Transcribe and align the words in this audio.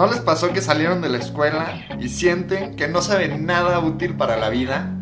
¿No 0.00 0.06
les 0.06 0.20
pasó 0.20 0.50
que 0.54 0.62
salieron 0.62 1.02
de 1.02 1.10
la 1.10 1.18
escuela 1.18 1.74
y 2.00 2.08
sienten 2.08 2.74
que 2.74 2.88
no 2.88 3.02
saben 3.02 3.44
nada 3.44 3.80
útil 3.80 4.16
para 4.16 4.38
la 4.38 4.48
vida? 4.48 4.96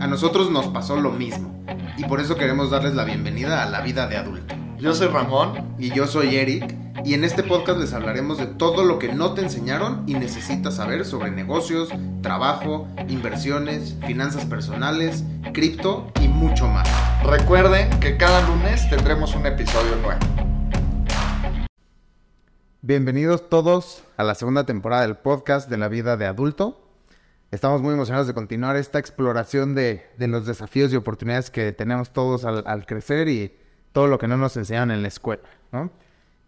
A 0.00 0.06
nosotros 0.06 0.50
nos 0.50 0.68
pasó 0.68 0.98
lo 0.98 1.10
mismo 1.10 1.54
y 1.98 2.04
por 2.04 2.18
eso 2.18 2.34
queremos 2.36 2.70
darles 2.70 2.94
la 2.94 3.04
bienvenida 3.04 3.62
a 3.62 3.68
la 3.68 3.82
vida 3.82 4.06
de 4.06 4.16
adulto. 4.16 4.54
Yo 4.78 4.94
soy 4.94 5.08
Ramón. 5.08 5.76
Y 5.78 5.90
yo 5.90 6.06
soy 6.06 6.36
Eric 6.36 6.74
y 7.04 7.12
en 7.12 7.24
este 7.24 7.42
podcast 7.42 7.78
les 7.78 7.92
hablaremos 7.92 8.38
de 8.38 8.46
todo 8.46 8.84
lo 8.84 8.98
que 8.98 9.12
no 9.12 9.34
te 9.34 9.42
enseñaron 9.42 10.04
y 10.06 10.14
necesitas 10.14 10.76
saber 10.76 11.04
sobre 11.04 11.30
negocios, 11.30 11.90
trabajo, 12.22 12.88
inversiones, 13.06 13.98
finanzas 14.06 14.46
personales, 14.46 15.24
cripto 15.52 16.10
y 16.22 16.28
mucho 16.28 16.68
más. 16.68 16.88
Recuerden 17.22 17.90
que 18.00 18.16
cada 18.16 18.48
lunes 18.48 18.88
tendremos 18.88 19.34
un 19.34 19.44
episodio 19.44 19.94
nuevo. 19.96 20.20
Bienvenidos 22.80 23.50
todos 23.50 24.07
a 24.18 24.24
la 24.24 24.34
segunda 24.34 24.66
temporada 24.66 25.02
del 25.02 25.16
podcast 25.16 25.70
de 25.70 25.78
la 25.78 25.86
vida 25.86 26.16
de 26.16 26.26
adulto. 26.26 26.84
Estamos 27.52 27.82
muy 27.82 27.94
emocionados 27.94 28.26
de 28.26 28.34
continuar 28.34 28.74
esta 28.74 28.98
exploración 28.98 29.76
de, 29.76 30.06
los 30.18 30.44
desafíos 30.44 30.92
y 30.92 30.96
oportunidades 30.96 31.52
que 31.52 31.70
tenemos 31.70 32.12
todos 32.12 32.44
al, 32.44 32.84
crecer 32.84 33.28
y 33.28 33.56
todo 33.92 34.08
lo 34.08 34.18
que 34.18 34.26
no 34.26 34.36
nos 34.36 34.56
enseñan 34.56 34.90
en 34.90 35.02
la 35.02 35.08
escuela, 35.08 35.44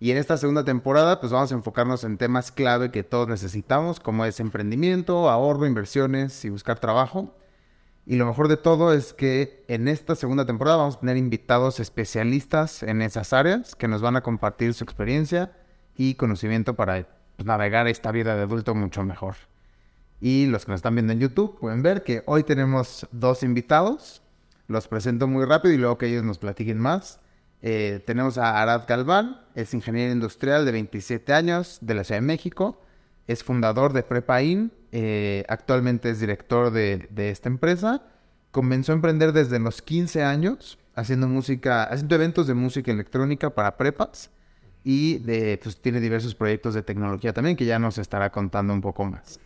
Y 0.00 0.10
en 0.10 0.16
esta 0.16 0.36
segunda 0.36 0.64
temporada, 0.64 1.20
pues 1.20 1.30
vamos 1.30 1.52
a 1.52 1.54
enfocarnos 1.54 2.02
en 2.02 2.18
temas 2.18 2.50
clave 2.50 2.90
que 2.90 3.04
todos 3.04 3.28
necesitamos, 3.28 4.00
como 4.00 4.24
es 4.24 4.40
emprendimiento, 4.40 5.30
ahorro, 5.30 5.64
inversiones 5.64 6.44
y 6.44 6.50
buscar 6.50 6.80
trabajo. 6.80 7.36
Y 8.04 8.16
lo 8.16 8.26
mejor 8.26 8.48
de 8.48 8.56
todo 8.56 8.92
es 8.92 9.12
que 9.12 9.64
en 9.68 9.86
esta 9.86 10.16
segunda 10.16 10.44
temporada 10.44 10.78
vamos 10.78 10.96
a 10.96 11.00
tener 11.00 11.16
invitados 11.16 11.78
especialistas 11.78 12.82
en 12.82 13.00
esas 13.00 13.32
áreas 13.32 13.76
que 13.76 13.86
nos 13.86 14.02
van 14.02 14.16
a 14.16 14.22
compartir 14.22 14.74
su 14.74 14.82
experiencia 14.82 15.52
y 15.96 16.14
conocimiento 16.14 16.74
para 16.74 17.19
pues, 17.40 17.46
navegar 17.46 17.88
esta 17.88 18.12
vida 18.12 18.36
de 18.36 18.42
adulto 18.42 18.74
mucho 18.74 19.02
mejor. 19.02 19.34
Y 20.20 20.44
los 20.44 20.66
que 20.66 20.72
nos 20.72 20.80
están 20.80 20.94
viendo 20.94 21.14
en 21.14 21.20
YouTube 21.20 21.58
pueden 21.58 21.82
ver 21.82 22.02
que 22.02 22.22
hoy 22.26 22.44
tenemos 22.44 23.06
dos 23.12 23.42
invitados. 23.42 24.20
Los 24.68 24.88
presento 24.88 25.26
muy 25.26 25.46
rápido 25.46 25.72
y 25.72 25.78
luego 25.78 25.96
que 25.96 26.08
ellos 26.08 26.22
nos 26.22 26.36
platiquen 26.36 26.78
más. 26.78 27.18
Eh, 27.62 28.02
tenemos 28.06 28.36
a 28.36 28.60
Arad 28.60 28.82
Galván, 28.86 29.40
es 29.54 29.72
ingeniero 29.72 30.12
industrial 30.12 30.66
de 30.66 30.72
27 30.72 31.32
años 31.32 31.78
de 31.80 31.94
la 31.94 32.04
Ciudad 32.04 32.20
de 32.20 32.26
México. 32.26 32.82
Es 33.26 33.42
fundador 33.42 33.94
de 33.94 34.02
Prepain, 34.02 34.70
eh, 34.92 35.44
actualmente 35.48 36.10
es 36.10 36.20
director 36.20 36.70
de, 36.70 37.08
esta 37.16 37.48
empresa. 37.48 38.02
Comenzó 38.50 38.92
a 38.92 38.96
emprender 38.96 39.32
desde 39.32 39.58
los 39.60 39.80
15 39.80 40.24
años, 40.24 40.78
haciendo 40.94 41.26
música, 41.26 41.84
haciendo 41.84 42.16
eventos 42.16 42.46
de 42.46 42.52
música 42.52 42.92
electrónica 42.92 43.48
para 43.48 43.78
prepas 43.78 44.30
y 44.84 45.18
pues, 45.56 45.80
tiene 45.80 46.00
diversos 46.00 46.34
proyectos 46.34 46.74
de 46.74 46.82
tecnología 46.82 47.32
también 47.32 47.56
que 47.56 47.64
ya 47.66 47.78
nos 47.78 47.98
estará 47.98 48.30
contando 48.30 48.72
un 48.72 48.80
poco 48.80 49.04
más. 49.04 49.40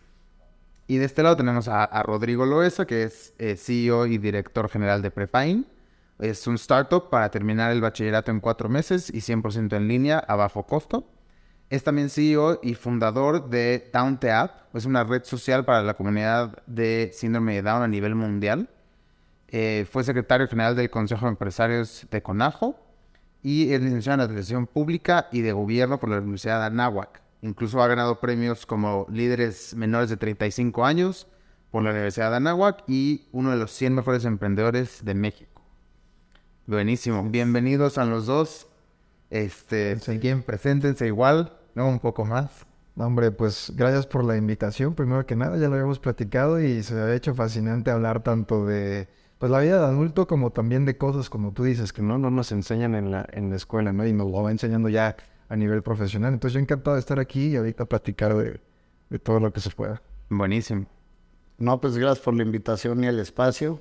Y 0.87 0.97
de 0.97 1.05
este 1.05 1.23
lado 1.23 1.35
tenemos 1.35 1.67
a, 1.67 2.03
Rodrigo 2.03 2.45
Loesa, 2.45 2.85
que 2.85 3.03
es 3.03 3.33
eh, 3.39 3.55
CEO 3.57 4.05
y 4.05 4.17
director 4.17 4.69
general 4.69 5.01
de 5.01 5.09
Prepain. 5.09 5.65
Es 6.19 6.45
un 6.47 6.55
startup 6.55 7.09
para 7.09 7.29
terminar 7.31 7.71
el 7.71 7.81
bachillerato 7.81 8.31
en 8.31 8.39
cuatro 8.39 8.69
meses 8.69 9.09
y 9.09 9.17
100% 9.17 9.75
en 9.75 9.87
línea 9.87 10.19
a 10.19 10.35
bajo 10.35 10.63
costo. 10.63 11.09
Es 11.71 11.83
también 11.83 12.09
CEO 12.09 12.59
y 12.61 12.75
fundador 12.75 13.49
de 13.49 13.89
Down 13.91 14.19
App, 14.31 14.75
es 14.75 14.85
una 14.85 15.03
red 15.03 15.23
social 15.23 15.65
para 15.65 15.81
la 15.81 15.95
comunidad 15.95 16.63
de 16.67 17.09
síndrome 17.11 17.55
de 17.55 17.63
Down 17.63 17.81
a 17.81 17.87
nivel 17.87 18.13
mundial. 18.13 18.69
Eh, 19.47 19.87
fue 19.91 20.03
secretario 20.03 20.47
general 20.47 20.75
del 20.75 20.91
Consejo 20.91 21.25
de 21.25 21.31
Empresarios 21.31 22.05
de 22.11 22.21
Conajo 22.21 22.84
y 23.45 23.71
es 23.71 23.79
licenciado 23.79 24.15
en 24.15 24.21
Administración 24.21 24.65
Pública 24.65 25.27
y 25.31 25.41
de 25.41 25.51
Gobierno 25.51 25.99
por 25.99 26.09
la 26.09 26.17
Universidad 26.17 26.61
de 26.61 26.65
Anáhuac. 26.65 27.21
Incluso 27.43 27.79
ha 27.79 27.87
ganado 27.87 28.19
premios 28.19 28.65
como 28.65 29.05
líderes 29.07 29.75
menores 29.75 30.09
de 30.09 30.17
35 30.17 30.83
años 30.83 31.27
por 31.69 31.83
la 31.83 31.91
Universidad 31.91 32.31
de 32.31 32.37
Anáhuac 32.37 32.83
y 32.87 33.27
uno 33.33 33.51
de 33.51 33.57
los 33.57 33.69
100 33.69 33.93
mejores 33.93 34.25
emprendedores 34.25 35.05
de 35.05 35.13
México. 35.13 35.61
Buenísimo. 36.65 37.21
Bienvenidos 37.29 37.99
a 37.99 38.05
los 38.05 38.25
dos. 38.25 38.65
Este, 39.29 39.95
quieren, 40.03 40.41
preséntense 40.41 41.05
igual, 41.05 41.55
¿no? 41.75 41.87
Un 41.87 41.99
poco 41.99 42.25
más. 42.25 42.65
Hombre, 42.97 43.29
pues 43.29 43.71
gracias 43.75 44.07
por 44.07 44.23
la 44.23 44.37
invitación. 44.37 44.95
Primero 44.95 45.27
que 45.27 45.35
nada, 45.35 45.55
ya 45.57 45.67
lo 45.67 45.75
habíamos 45.75 45.99
platicado 45.99 46.59
y 46.59 46.81
se 46.81 46.95
ha 46.95 47.13
hecho 47.13 47.35
fascinante 47.35 47.91
hablar 47.91 48.23
tanto 48.23 48.65
de 48.65 49.07
pues 49.45 49.51
la 49.51 49.59
vida 49.59 49.77
de 49.77 49.85
adulto 49.85 50.25
como 50.25 50.49
también 50.49 50.85
de 50.85 50.97
cosas 50.97 51.29
como 51.29 51.51
tú 51.51 51.65
dices 51.65 51.93
que 51.93 52.01
no, 52.01 52.17
no 52.17 52.31
nos 52.31 52.51
enseñan 52.51 52.95
en 52.95 53.11
la, 53.11 53.27
en 53.31 53.51
la 53.51 53.57
escuela, 53.57 53.93
¿no? 53.93 54.03
Y 54.07 54.11
nos 54.11 54.31
lo 54.31 54.41
va 54.41 54.49
enseñando 54.49 54.89
ya 54.89 55.15
a 55.49 55.55
nivel 55.55 55.83
profesional. 55.83 56.33
Entonces 56.33 56.55
yo 56.55 56.59
encantado 56.59 56.95
de 56.95 56.99
estar 56.99 57.19
aquí 57.19 57.49
y 57.49 57.55
ahorita 57.55 57.85
platicar 57.85 58.35
de, 58.35 58.59
todo 59.19 59.39
lo 59.39 59.53
que 59.53 59.59
se 59.59 59.69
pueda. 59.69 60.01
Buenísimo. 60.29 60.87
No, 61.59 61.79
pues 61.79 61.95
gracias 61.95 62.25
por 62.25 62.33
la 62.33 62.41
invitación 62.41 63.03
y 63.03 63.05
el 63.05 63.19
espacio. 63.19 63.79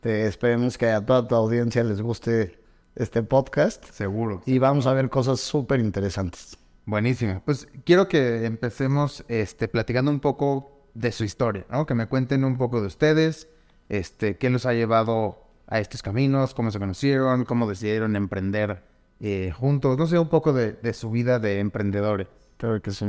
Te 0.00 0.26
esperemos 0.26 0.76
que 0.76 0.88
a 0.88 1.06
toda 1.06 1.28
tu 1.28 1.36
audiencia 1.36 1.84
les 1.84 2.02
guste 2.02 2.58
este 2.96 3.22
podcast. 3.22 3.84
Seguro. 3.92 4.42
Y 4.46 4.58
vamos 4.58 4.88
a 4.88 4.94
ver 4.94 5.10
cosas 5.10 5.38
súper 5.38 5.78
interesantes. 5.78 6.58
Buenísimo. 6.86 7.40
Pues 7.44 7.68
quiero 7.84 8.08
que 8.08 8.46
empecemos 8.46 9.24
este, 9.28 9.68
platicando 9.68 10.10
un 10.10 10.18
poco 10.18 10.88
de 10.94 11.12
su 11.12 11.22
historia, 11.22 11.66
¿no? 11.70 11.86
Que 11.86 11.94
me 11.94 12.08
cuenten 12.08 12.42
un 12.42 12.58
poco 12.58 12.80
de 12.80 12.88
ustedes, 12.88 13.48
este, 13.88 14.36
qué 14.36 14.50
los 14.50 14.66
ha 14.66 14.72
llevado 14.72 15.38
a 15.66 15.80
estos 15.80 16.02
caminos, 16.02 16.54
cómo 16.54 16.70
se 16.70 16.78
conocieron, 16.78 17.44
cómo 17.44 17.68
decidieron 17.68 18.16
emprender 18.16 18.82
eh, 19.20 19.52
juntos, 19.54 19.98
no 19.98 20.06
sé, 20.06 20.18
un 20.18 20.28
poco 20.28 20.52
de, 20.52 20.92
su 20.94 21.10
vida 21.10 21.38
de 21.38 21.60
emprendedores. 21.60 22.28
Creo 22.56 22.80
que 22.80 22.90
sí. 22.90 23.04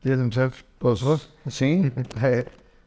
¿Tienes 0.00 0.30
chef? 0.30 0.62
Pues, 0.78 1.00
sí. 1.48 1.92
Eh, 2.22 2.46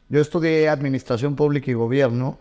yo 0.10 0.22
estudié 0.22 0.70
Administración 0.70 1.36
Pública 1.36 1.72
y 1.72 1.74
Gobierno, 1.74 2.38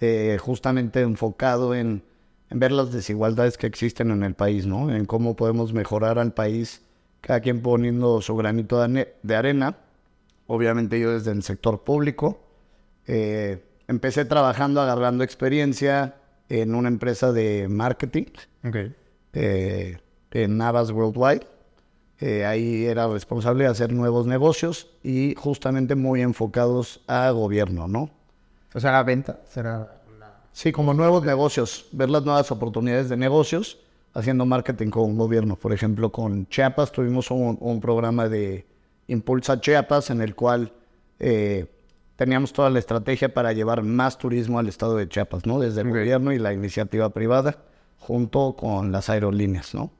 eh, 0.00 0.38
justamente 0.40 1.00
enfocado 1.02 1.74
en, 1.74 2.02
en, 2.48 2.58
ver 2.58 2.72
las 2.72 2.92
desigualdades 2.92 3.56
que 3.56 3.66
existen 3.66 4.10
en 4.10 4.22
el 4.22 4.34
país, 4.34 4.66
¿no? 4.66 4.92
En 4.92 5.04
cómo 5.04 5.36
podemos 5.36 5.72
mejorar 5.72 6.18
al 6.18 6.32
país, 6.32 6.82
cada 7.20 7.40
quien 7.40 7.62
poniendo 7.62 8.20
su 8.22 8.36
granito 8.36 8.84
de 8.86 9.36
arena. 9.36 9.76
Obviamente 10.46 10.98
yo 10.98 11.12
desde 11.12 11.30
el 11.30 11.42
sector 11.42 11.84
público, 11.84 12.40
eh, 13.12 13.64
empecé 13.88 14.24
trabajando, 14.24 14.80
agarrando 14.80 15.24
experiencia 15.24 16.14
en 16.48 16.76
una 16.76 16.86
empresa 16.86 17.32
de 17.32 17.66
marketing 17.68 18.26
eh, 19.32 19.98
en 20.30 20.56
Navas 20.56 20.92
Worldwide. 20.92 21.44
Eh, 22.20 22.44
ahí 22.46 22.86
era 22.86 23.08
responsable 23.08 23.64
de 23.64 23.70
hacer 23.70 23.92
nuevos 23.92 24.28
negocios 24.28 24.90
y 25.02 25.34
justamente 25.36 25.96
muy 25.96 26.22
enfocados 26.22 27.00
a 27.08 27.32
gobierno, 27.32 27.88
¿no? 27.88 28.10
O 28.74 28.78
sea, 28.78 28.92
la 28.92 29.02
venta 29.02 29.40
será... 29.48 29.96
Sí, 30.52 30.70
como 30.70 30.94
nuevos 30.94 31.24
negocios, 31.24 31.88
ver 31.90 32.10
las 32.10 32.24
nuevas 32.24 32.48
oportunidades 32.52 33.08
de 33.08 33.16
negocios 33.16 33.78
haciendo 34.14 34.46
marketing 34.46 34.90
con 34.90 35.16
gobierno. 35.18 35.56
Por 35.56 35.72
ejemplo, 35.72 36.12
con 36.12 36.46
Chiapas 36.46 36.92
tuvimos 36.92 37.28
un, 37.32 37.80
programa 37.80 38.28
de 38.28 38.66
Impulsa 39.08 39.60
Chiapas 39.60 40.10
en 40.10 40.20
el 40.20 40.36
cual 40.36 40.72
teníamos 42.20 42.52
toda 42.52 42.68
la 42.68 42.78
estrategia 42.78 43.32
para 43.32 43.54
llevar 43.54 43.82
más 43.82 44.18
turismo 44.18 44.58
al 44.58 44.68
estado 44.68 44.94
de 44.94 45.08
Chiapas, 45.08 45.46
¿no? 45.46 45.58
Desde 45.58 45.80
el 45.80 45.88
gobierno 45.88 46.32
y 46.32 46.38
la 46.38 46.52
iniciativa 46.52 47.08
privada, 47.08 47.56
junto 47.98 48.56
con 48.56 48.92
las 48.92 49.08
aerolíneas, 49.08 49.74
¿no? 49.74 49.90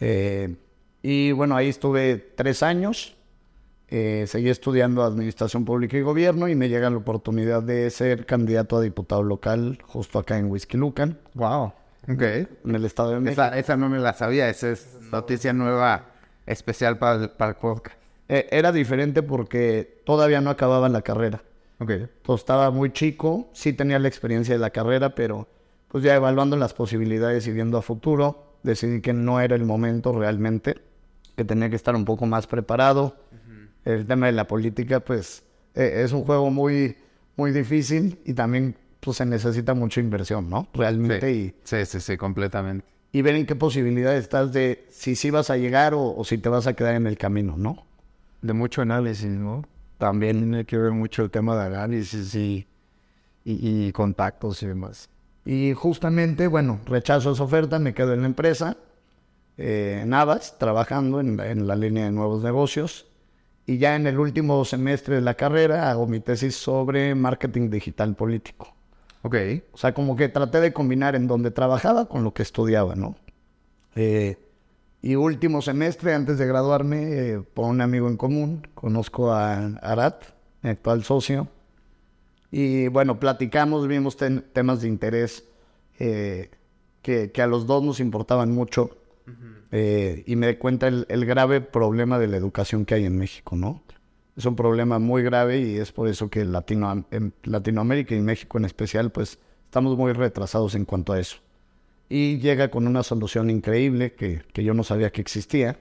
Eh, 0.00 0.56
y 1.02 1.32
bueno, 1.32 1.54
ahí 1.54 1.68
estuve 1.68 2.16
tres 2.16 2.62
años, 2.62 3.14
eh, 3.88 4.24
seguí 4.26 4.48
estudiando 4.48 5.02
Administración 5.02 5.66
Pública 5.66 5.98
y 5.98 6.00
Gobierno 6.00 6.48
y 6.48 6.54
me 6.54 6.70
llega 6.70 6.88
la 6.88 6.96
oportunidad 6.96 7.62
de 7.62 7.90
ser 7.90 8.24
candidato 8.24 8.78
a 8.78 8.80
diputado 8.80 9.22
local 9.22 9.80
justo 9.86 10.18
acá 10.18 10.38
en 10.38 10.50
Whisky 10.50 10.78
Lucan. 10.78 11.18
Wow. 11.34 11.74
Ok. 12.10 12.22
En 12.22 12.74
el 12.74 12.86
estado 12.86 13.10
de 13.10 13.20
México. 13.20 13.42
Esa, 13.52 13.76
no 13.76 13.90
me 13.90 13.98
la 13.98 14.14
sabía, 14.14 14.48
esa 14.48 14.70
es 14.70 14.96
noticia 15.12 15.52
nueva 15.52 16.06
especial 16.46 16.96
para 16.96 17.36
para 17.36 17.50
el 17.50 17.56
podcast. 17.58 17.98
Eh, 18.28 18.46
era 18.50 18.72
diferente 18.72 19.22
porque 19.22 20.02
todavía 20.04 20.40
no 20.40 20.50
acababa 20.50 20.88
la 20.88 21.02
carrera. 21.02 21.42
Ok. 21.78 21.90
Entonces 21.90 22.42
estaba 22.42 22.70
muy 22.70 22.92
chico, 22.92 23.48
sí 23.52 23.72
tenía 23.72 23.98
la 23.98 24.08
experiencia 24.08 24.54
de 24.54 24.60
la 24.60 24.70
carrera, 24.70 25.14
pero 25.14 25.48
pues 25.88 26.04
ya 26.04 26.14
evaluando 26.14 26.56
las 26.56 26.74
posibilidades 26.74 27.46
y 27.46 27.52
viendo 27.52 27.78
a 27.78 27.82
futuro, 27.82 28.58
decidí 28.62 29.00
que 29.00 29.12
no 29.12 29.40
era 29.40 29.56
el 29.56 29.64
momento 29.64 30.12
realmente, 30.12 30.76
que 31.36 31.44
tenía 31.44 31.70
que 31.70 31.76
estar 31.76 31.94
un 31.96 32.04
poco 32.04 32.26
más 32.26 32.46
preparado. 32.46 33.16
El 33.84 34.06
tema 34.06 34.26
de 34.26 34.32
la 34.32 34.46
política, 34.46 35.00
pues, 35.00 35.44
e, 35.74 36.02
es 36.02 36.12
un 36.12 36.24
juego 36.24 36.50
muy, 36.50 36.96
muy 37.36 37.52
difícil 37.52 38.18
y 38.26 38.34
también 38.34 38.76
pues, 39.00 39.16
se 39.16 39.24
necesita 39.24 39.72
mucha 39.72 40.00
inversión, 40.00 40.50
¿no? 40.50 40.68
Realmente. 40.74 41.26
Sí, 41.26 41.54
sí, 41.64 41.86
sí, 41.86 42.00
sí, 42.00 42.16
completamente. 42.18 42.84
Y 43.12 43.22
ver 43.22 43.36
en 43.36 43.46
qué 43.46 43.56
posibilidad 43.56 44.14
estás 44.14 44.52
de 44.52 44.84
si 44.90 45.16
sí 45.16 45.30
vas 45.30 45.48
a 45.48 45.56
llegar 45.56 45.94
o, 45.94 46.14
o 46.14 46.24
si 46.24 46.36
te 46.36 46.50
vas 46.50 46.66
a 46.66 46.74
quedar 46.74 46.96
en 46.96 47.06
el 47.06 47.16
camino, 47.16 47.56
¿no? 47.56 47.87
De 48.42 48.52
mucho 48.52 48.82
análisis, 48.82 49.28
¿no? 49.30 49.64
También 49.98 50.38
tiene 50.40 50.64
que 50.64 50.78
ver 50.78 50.92
mucho 50.92 51.22
el 51.24 51.30
tema 51.30 51.56
de 51.56 51.66
análisis 51.76 52.34
y, 52.34 52.66
y, 53.44 53.92
contactos 53.92 54.62
y 54.62 54.66
demás. 54.68 55.08
Y 55.44 55.72
justamente, 55.74 56.46
bueno, 56.46 56.80
rechazo 56.86 57.32
esa 57.32 57.44
oferta, 57.44 57.78
me 57.78 57.94
quedo 57.94 58.12
en 58.14 58.20
la 58.22 58.26
empresa. 58.28 58.76
eh, 59.56 60.00
en 60.02 60.14
Abbas, 60.14 60.58
trabajando 60.58 61.20
en, 61.20 61.38
en 61.40 61.66
la 61.66 61.76
línea 61.76 62.04
de 62.06 62.12
nuevos 62.12 62.42
negocios. 62.42 63.06
Y 63.66 63.78
ya 63.78 63.96
en 63.96 64.06
el 64.06 64.18
último 64.18 64.64
semestre 64.64 65.16
de 65.16 65.20
la 65.22 65.34
carrera 65.34 65.90
hago 65.90 66.06
mi 66.06 66.20
tesis 66.20 66.56
sobre 66.56 67.14
marketing 67.14 67.70
digital 67.70 68.14
político. 68.16 68.76
Ok. 69.22 69.36
O 69.72 69.76
sea, 69.78 69.94
como 69.94 70.16
que 70.16 70.28
traté 70.28 70.60
de 70.60 70.72
combinar 70.72 71.14
en 71.16 71.26
donde 71.26 71.50
trabajaba 71.50 72.08
con 72.08 72.24
lo 72.24 72.32
que 72.34 72.42
estudiaba, 72.42 72.94
¿no? 72.96 73.16
Eh, 73.94 74.38
y 75.00 75.14
último 75.14 75.62
semestre, 75.62 76.14
antes 76.14 76.38
de 76.38 76.46
graduarme, 76.46 77.02
eh, 77.02 77.40
por 77.54 77.66
un 77.66 77.80
amigo 77.80 78.08
en 78.08 78.16
común, 78.16 78.66
conozco 78.74 79.32
a 79.32 79.66
Arat, 79.80 80.24
mi 80.62 80.70
actual 80.70 81.04
socio. 81.04 81.48
Y 82.50 82.88
bueno, 82.88 83.20
platicamos, 83.20 83.86
vimos 83.86 84.16
temas 84.16 84.80
de 84.80 84.88
interés 84.88 85.44
eh, 85.98 86.50
que, 87.02 87.30
que 87.30 87.42
a 87.42 87.46
los 87.46 87.66
dos 87.66 87.82
nos 87.82 88.00
importaban 88.00 88.52
mucho. 88.52 88.96
Eh, 89.70 90.24
y 90.26 90.36
me 90.36 90.48
di 90.48 90.54
cuenta 90.56 90.88
el, 90.88 91.04
el 91.10 91.26
grave 91.26 91.60
problema 91.60 92.18
de 92.18 92.26
la 92.26 92.38
educación 92.38 92.86
que 92.86 92.94
hay 92.94 93.04
en 93.04 93.18
México, 93.18 93.54
¿no? 93.54 93.82
Es 94.34 94.46
un 94.46 94.56
problema 94.56 94.98
muy 94.98 95.22
grave 95.22 95.60
y 95.60 95.76
es 95.76 95.92
por 95.92 96.08
eso 96.08 96.30
que 96.30 96.44
Latino, 96.44 97.04
en 97.10 97.34
Latinoamérica 97.42 98.14
y 98.14 98.20
México 98.20 98.56
en 98.56 98.64
especial, 98.64 99.10
pues 99.10 99.38
estamos 99.64 99.98
muy 99.98 100.12
retrasados 100.12 100.74
en 100.74 100.86
cuanto 100.86 101.12
a 101.12 101.20
eso. 101.20 101.38
Y 102.08 102.38
llega 102.38 102.70
con 102.70 102.86
una 102.86 103.02
solución 103.02 103.50
increíble 103.50 104.12
que, 104.14 104.42
que 104.52 104.64
yo 104.64 104.72
no 104.74 104.82
sabía 104.84 105.10
que 105.10 105.20
existía. 105.20 105.78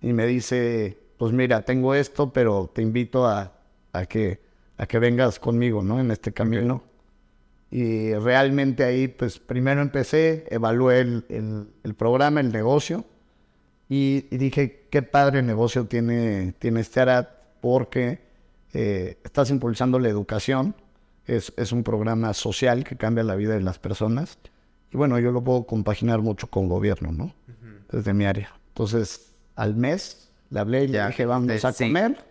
Y 0.00 0.12
me 0.12 0.26
dice, 0.26 0.98
pues 1.18 1.32
mira, 1.32 1.62
tengo 1.64 1.94
esto, 1.94 2.32
pero 2.32 2.70
te 2.74 2.82
invito 2.82 3.26
a, 3.26 3.52
a 3.92 4.06
que, 4.06 4.40
a 4.78 4.86
que 4.86 4.98
vengas 4.98 5.38
conmigo, 5.38 5.82
¿no? 5.82 6.00
En 6.00 6.10
este 6.10 6.32
camino. 6.32 6.82
Y 7.70 8.12
realmente 8.14 8.84
ahí, 8.84 9.08
pues 9.08 9.38
primero 9.38 9.80
empecé, 9.80 10.46
evalué 10.50 11.00
el, 11.00 11.24
el- 11.28 11.68
el 11.84 11.94
programa, 11.94 12.40
el 12.40 12.52
negocio. 12.52 13.04
Y, 13.88 14.22
dije, 14.36 14.86
qué 14.90 15.02
padre 15.02 15.42
negocio 15.42 15.84
tiene, 15.86 16.54
tiene 16.58 16.80
este 16.80 17.00
Arat, 17.00 17.28
porque 17.60 18.20
eh, 18.72 19.18
estás 19.24 19.50
impulsando 19.50 19.98
la 19.98 20.08
educación. 20.08 20.74
Es, 21.26 21.52
es 21.56 21.72
un 21.72 21.84
programa 21.84 22.34
social 22.34 22.84
que 22.84 22.96
cambia 22.96 23.22
la 23.22 23.36
vida 23.36 23.54
de 23.54 23.60
las 23.60 23.78
personas. 23.78 24.38
Y 24.92 24.96
bueno, 24.96 25.18
yo 25.18 25.32
lo 25.32 25.42
puedo 25.42 25.64
compaginar 25.64 26.20
mucho 26.20 26.46
con 26.48 26.68
gobierno, 26.68 27.12
¿no? 27.12 27.34
Desde 27.90 28.12
mi 28.14 28.24
área. 28.24 28.52
Entonces, 28.68 29.32
al 29.56 29.74
mes 29.74 30.30
le 30.50 30.60
hablé 30.60 30.84
y 30.84 30.88
le 30.88 30.94
Ya, 30.94 31.08
dije, 31.08 31.26
vamos 31.26 31.64
a 31.64 31.72
sí. 31.72 31.84
comer. 31.84 32.24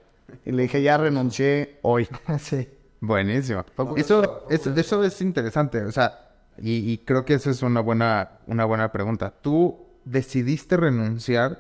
Y 0.46 0.52
le 0.52 0.64
dije, 0.64 0.82
ya 0.82 0.98
renuncié 0.98 1.80
hoy. 1.82 2.08
sí. 2.40 2.68
Buenísimo. 3.00 3.66
Eso, 3.98 4.46
eso, 4.50 4.74
eso 4.76 5.04
es 5.04 5.22
interesante, 5.22 5.82
o 5.82 5.92
sea, 5.92 6.30
y, 6.62 6.92
y 6.92 7.00
creo 7.00 7.26
que 7.26 7.34
eso 7.34 7.50
es 7.50 7.64
una 7.64 7.82
buena, 7.82 8.40
una 8.46 8.66
buena 8.66 8.92
pregunta. 8.92 9.34
¿Tú 9.42 9.80
decidiste 10.06 10.78
renunciar 10.78 11.60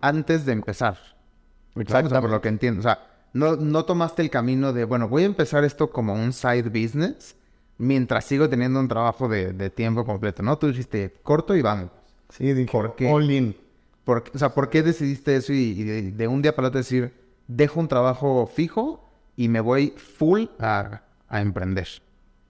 antes 0.00 0.44
de 0.44 0.52
empezar? 0.52 0.98
¿sabes? 1.86 2.06
O 2.06 2.08
sea, 2.10 2.20
por 2.20 2.30
lo 2.30 2.40
que 2.40 2.48
entiendo. 2.48 2.80
O 2.80 2.82
sea, 2.82 2.98
no, 3.32 3.56
no 3.56 3.84
tomaste 3.84 4.22
el 4.22 4.30
camino 4.30 4.72
de, 4.72 4.84
bueno, 4.84 5.08
voy 5.08 5.22
a 5.22 5.26
empezar 5.26 5.62
esto 5.64 5.90
como 5.90 6.14
un 6.14 6.32
side 6.32 6.64
business 6.68 7.36
mientras 7.82 8.24
sigo 8.24 8.48
teniendo 8.48 8.78
un 8.80 8.88
trabajo 8.88 9.28
de, 9.28 9.52
de 9.52 9.70
tiempo 9.70 10.04
completo, 10.04 10.42
¿no? 10.42 10.56
Tú 10.58 10.68
dijiste, 10.68 11.14
corto 11.22 11.54
y 11.56 11.62
vamos. 11.62 11.90
Sí, 12.30 12.52
dije, 12.52 12.70
¿Por 12.70 12.94
qué? 12.96 13.10
all 13.10 13.30
in. 13.30 13.56
¿Por, 14.04 14.24
o 14.34 14.38
sea, 14.38 14.54
¿por 14.54 14.70
qué 14.70 14.82
decidiste 14.82 15.36
eso 15.36 15.52
y, 15.52 15.58
y 15.78 15.82
de, 15.84 16.12
de 16.12 16.28
un 16.28 16.42
día 16.42 16.54
para 16.56 16.68
otro 16.68 16.78
decir, 16.78 17.12
dejo 17.46 17.78
un 17.80 17.88
trabajo 17.88 18.46
fijo 18.46 19.08
y 19.36 19.48
me 19.48 19.60
voy 19.60 19.94
full 19.96 20.46
a, 20.58 21.02
a 21.28 21.40
emprender? 21.40 21.88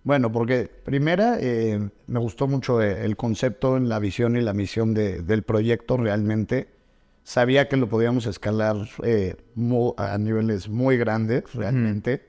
Bueno, 0.05 0.32
porque 0.32 0.70
primera, 0.84 1.37
eh, 1.40 1.88
me 2.06 2.19
gustó 2.20 2.49
mucho 2.49 2.82
eh, 2.82 3.05
el 3.05 3.17
concepto, 3.17 3.78
la 3.78 3.99
visión 3.99 4.37
y 4.37 4.40
la 4.40 4.52
misión 4.52 4.94
de- 4.94 5.23
del 5.23 5.43
proyecto 5.43 5.96
realmente. 5.96 6.69
Sabía 7.25 7.69
que 7.69 7.76
lo 7.76 7.88
podíamos 7.88 8.26
escalar 8.26 8.76
eh, 9.05 9.37
a 9.96 10.19
niveles 10.19 10.69
muy 10.69 10.96
grandes 10.96 11.44
realmente. 11.55 12.25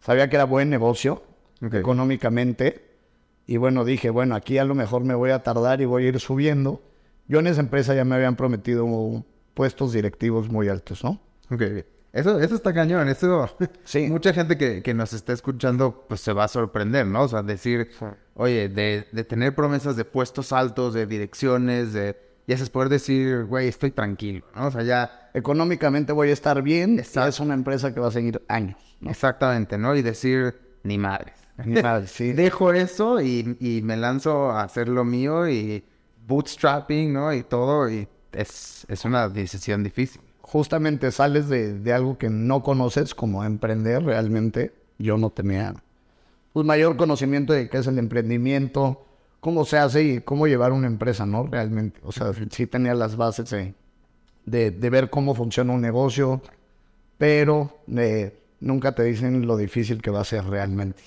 Sabía 0.00 0.28
que 0.28 0.34
era 0.36 0.44
buen 0.46 0.68
negocio 0.68 1.22
Económicamente. 1.70 2.90
Y 3.46 3.56
bueno, 3.56 3.84
dije, 3.84 4.10
bueno, 4.10 4.34
aquí 4.34 4.58
a 4.58 4.64
lo 4.64 4.74
mejor 4.74 5.04
me 5.04 5.14
voy 5.14 5.30
a 5.30 5.42
tardar 5.42 5.80
y 5.80 5.84
voy 5.84 6.06
a 6.06 6.08
ir 6.08 6.20
subiendo. 6.20 6.82
Yo 7.28 7.40
en 7.40 7.46
esa 7.46 7.60
empresa 7.60 7.94
ya 7.94 8.04
me 8.04 8.14
habían 8.14 8.36
prometido 8.36 9.24
puestos 9.54 9.92
directivos 9.92 10.48
muy 10.48 10.68
altos, 10.68 11.04
¿no? 11.04 11.20
Ok, 11.50 11.62
eso, 12.12 12.40
eso 12.40 12.54
está 12.54 12.72
cañón, 12.74 13.08
eso... 13.08 13.56
Sí. 13.84 14.08
Mucha 14.08 14.32
gente 14.32 14.58
que, 14.58 14.82
que 14.82 14.94
nos 14.94 15.12
está 15.12 15.32
escuchando, 15.32 16.04
pues 16.08 16.20
se 16.20 16.32
va 16.32 16.44
a 16.44 16.48
sorprender, 16.48 17.06
¿no? 17.06 17.22
O 17.22 17.28
sea, 17.28 17.42
decir, 17.42 17.90
oye, 18.34 18.68
de, 18.68 19.06
de 19.10 19.24
tener 19.24 19.54
promesas 19.54 19.96
de 19.96 20.04
puestos 20.04 20.52
altos, 20.52 20.94
de 20.94 21.06
direcciones, 21.06 21.92
de... 21.92 22.16
Ya 22.46 22.56
es 22.56 22.70
poder 22.70 22.88
decir, 22.88 23.44
güey, 23.44 23.68
estoy 23.68 23.92
tranquilo, 23.92 24.44
¿no? 24.54 24.66
O 24.66 24.70
sea, 24.70 24.82
ya... 24.82 25.30
Económicamente 25.32 26.12
voy 26.12 26.28
a 26.30 26.32
estar 26.32 26.60
bien. 26.60 26.98
Exacto. 26.98 27.28
Es 27.28 27.40
una 27.40 27.54
empresa 27.54 27.94
que 27.94 28.00
va 28.00 28.08
a 28.08 28.10
seguir 28.10 28.42
años. 28.48 28.76
¿no? 29.00 29.10
Exactamente, 29.10 29.78
¿no? 29.78 29.96
Y 29.96 30.02
decir, 30.02 30.54
ni 30.82 30.98
madres. 30.98 31.41
Sí. 32.06 32.32
Dejo 32.32 32.72
eso 32.72 33.20
y, 33.20 33.56
y 33.60 33.82
me 33.82 33.96
lanzo 33.96 34.50
a 34.50 34.62
hacer 34.62 34.88
lo 34.88 35.04
mío 35.04 35.48
y 35.48 35.84
bootstrapping, 36.26 37.12
¿no? 37.12 37.32
Y 37.32 37.42
todo, 37.42 37.88
y 37.90 38.08
es, 38.32 38.86
es 38.88 39.04
una 39.04 39.28
decisión 39.28 39.82
difícil. 39.84 40.20
justamente 40.40 41.10
sales 41.12 41.48
de, 41.48 41.74
de 41.78 41.92
algo 41.92 42.18
que 42.18 42.30
no 42.30 42.62
conoces, 42.62 43.14
como 43.14 43.44
emprender 43.44 44.02
realmente. 44.04 44.74
Yo 44.98 45.18
no 45.18 45.30
tenía 45.30 45.74
pues, 46.52 46.66
mayor 46.66 46.96
conocimiento 46.96 47.52
de 47.52 47.68
qué 47.68 47.78
es 47.78 47.86
el 47.86 47.98
emprendimiento, 47.98 49.06
cómo 49.40 49.64
se 49.64 49.78
hace 49.78 50.02
y 50.04 50.20
cómo 50.20 50.46
llevar 50.46 50.72
una 50.72 50.86
empresa, 50.86 51.26
¿no? 51.26 51.46
Realmente. 51.46 52.00
O 52.04 52.12
sea, 52.12 52.32
sí 52.50 52.66
tenía 52.66 52.94
las 52.94 53.16
bases 53.16 53.50
de, 53.50 53.74
de, 54.46 54.70
de 54.70 54.90
ver 54.90 55.10
cómo 55.10 55.34
funciona 55.34 55.72
un 55.72 55.80
negocio, 55.80 56.42
pero 57.18 57.78
eh, 57.96 58.38
nunca 58.60 58.94
te 58.94 59.04
dicen 59.04 59.46
lo 59.46 59.56
difícil 59.56 60.02
que 60.02 60.10
va 60.10 60.20
a 60.20 60.24
ser 60.24 60.44
realmente. 60.44 61.02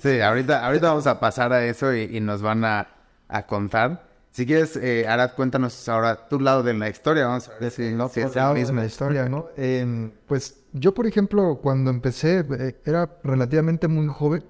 Sí, 0.00 0.20
ahorita, 0.20 0.64
ahorita 0.64 0.88
vamos 0.88 1.06
a 1.06 1.18
pasar 1.20 1.52
a 1.52 1.64
eso 1.66 1.94
y, 1.94 2.02
y 2.16 2.20
nos 2.20 2.42
van 2.42 2.64
a, 2.64 2.88
a 3.28 3.46
contar. 3.46 4.08
Si 4.30 4.46
quieres, 4.46 4.76
eh, 4.76 5.06
Arad, 5.08 5.32
cuéntanos 5.34 5.88
ahora 5.88 6.28
tu 6.28 6.38
lado 6.38 6.62
de 6.62 6.74
la 6.74 6.88
historia. 6.88 7.26
Vamos 7.26 7.48
a 7.48 7.58
ver 7.58 7.70
si, 7.72 7.82
si 8.06 8.20
es 8.20 8.36
la 8.36 8.52
mismo. 8.54 8.82
historia, 8.84 9.28
¿no? 9.28 9.48
Em, 9.56 10.12
pues 10.26 10.62
yo, 10.72 10.94
por 10.94 11.06
ejemplo, 11.06 11.58
cuando 11.60 11.90
empecé, 11.90 12.44
eh, 12.58 12.80
era 12.84 13.18
relativamente 13.24 13.88
muy 13.88 14.06
joven, 14.06 14.44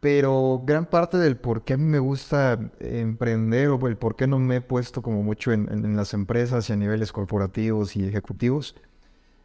pero 0.00 0.62
gran 0.64 0.86
parte 0.86 1.16
del 1.18 1.36
por 1.38 1.64
qué 1.64 1.74
a 1.74 1.76
mí 1.76 1.84
me 1.84 1.98
gusta 2.00 2.58
emprender 2.80 3.68
o 3.68 3.86
el 3.88 3.96
por 3.96 4.16
qué 4.16 4.26
no 4.26 4.38
me 4.38 4.56
he 4.56 4.60
puesto 4.60 5.02
como 5.02 5.22
mucho 5.22 5.52
en, 5.52 5.68
en- 5.72 5.84
en 5.84 5.96
las 5.96 6.12
empresas 6.14 6.68
y 6.70 6.72
a 6.72 6.76
niveles 6.76 7.12
corporativos 7.12 7.96
y 7.96 8.06
ejecutivos, 8.08 8.76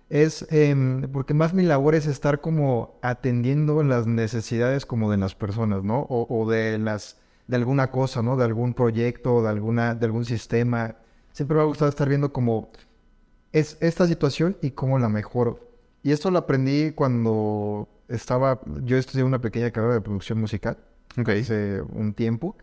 es 0.09 0.45
em, 0.51 1.03
porque 1.11 1.33
más 1.33 1.53
mi 1.53 1.63
labor 1.63 1.95
es 1.95 2.07
estar 2.07 2.41
como 2.41 2.97
atendiendo 3.01 3.83
las 3.83 4.07
necesidades 4.07 4.85
como 4.85 5.11
de 5.11 5.17
las 5.17 5.35
personas, 5.35 5.83
¿no? 5.83 5.99
O, 6.09 6.25
o 6.29 6.49
de 6.49 6.77
las 6.79 7.17
de 7.47 7.55
alguna 7.55 7.89
cosa, 7.91 8.21
¿no? 8.21 8.35
De 8.37 8.43
algún 8.45 8.73
proyecto, 8.73 9.41
de 9.43 9.49
alguna 9.49 9.95
de 9.95 10.05
algún 10.05 10.25
sistema. 10.25 10.95
Siempre 11.31 11.55
me 11.57 11.61
ha 11.63 11.65
gustado 11.65 11.89
estar 11.89 12.07
viendo 12.09 12.31
como 12.33 12.69
es 13.51 13.77
esta 13.81 14.07
situación 14.07 14.57
y 14.61 14.71
cómo 14.71 14.99
la 14.99 15.09
mejoro. 15.09 15.59
Y 16.03 16.11
esto 16.11 16.31
lo 16.31 16.39
aprendí 16.39 16.91
cuando 16.91 17.87
estaba, 18.07 18.61
yo 18.83 18.97
estudié 18.97 19.23
una 19.23 19.39
pequeña 19.41 19.71
carrera 19.71 19.95
de 19.95 20.01
producción 20.01 20.39
musical 20.39 20.77
Ok. 21.19 21.29
hace 21.29 21.81
un 21.81 22.13
tiempo. 22.13 22.55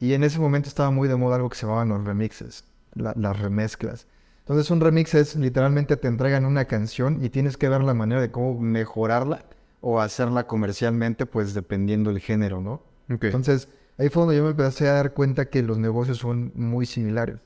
Y 0.00 0.12
en 0.12 0.22
ese 0.24 0.38
momento 0.38 0.68
estaba 0.68 0.90
muy 0.90 1.08
de 1.08 1.16
moda 1.16 1.36
algo 1.36 1.48
que 1.48 1.56
se 1.56 1.66
llamaban 1.66 1.88
los 1.88 2.04
remixes, 2.04 2.64
la- 2.94 3.14
las 3.16 3.38
remezclas. 3.38 4.06
Entonces 4.48 4.70
un 4.70 4.80
remix 4.80 5.12
es 5.12 5.36
literalmente 5.36 5.98
te 5.98 6.08
entregan 6.08 6.46
una 6.46 6.64
canción 6.64 7.22
y 7.22 7.28
tienes 7.28 7.58
que 7.58 7.68
ver 7.68 7.82
la 7.82 7.92
manera 7.92 8.22
de 8.22 8.30
cómo 8.30 8.58
mejorarla 8.58 9.44
o 9.82 10.00
hacerla 10.00 10.46
comercialmente, 10.46 11.26
pues 11.26 11.52
dependiendo 11.52 12.08
el 12.08 12.18
género, 12.18 12.62
¿no? 12.62 12.82
Ok. 13.12 13.24
Entonces 13.24 13.68
ahí 13.98 14.08
fue 14.08 14.22
donde 14.22 14.38
yo 14.38 14.44
me 14.44 14.50
empecé 14.50 14.88
a 14.88 14.94
dar 14.94 15.12
cuenta 15.12 15.50
que 15.50 15.62
los 15.62 15.76
negocios 15.76 16.16
son 16.16 16.50
muy 16.54 16.86
similares. 16.86 17.36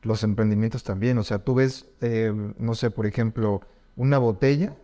Los 0.00 0.22
emprendimientos 0.22 0.82
también. 0.82 1.18
O 1.18 1.24
sea, 1.24 1.40
tú 1.40 1.56
ves, 1.56 1.90
eh, 2.00 2.32
no 2.58 2.74
sé, 2.74 2.90
por 2.90 3.04
ejemplo, 3.04 3.60
una 3.94 4.16
botella, 4.16 4.74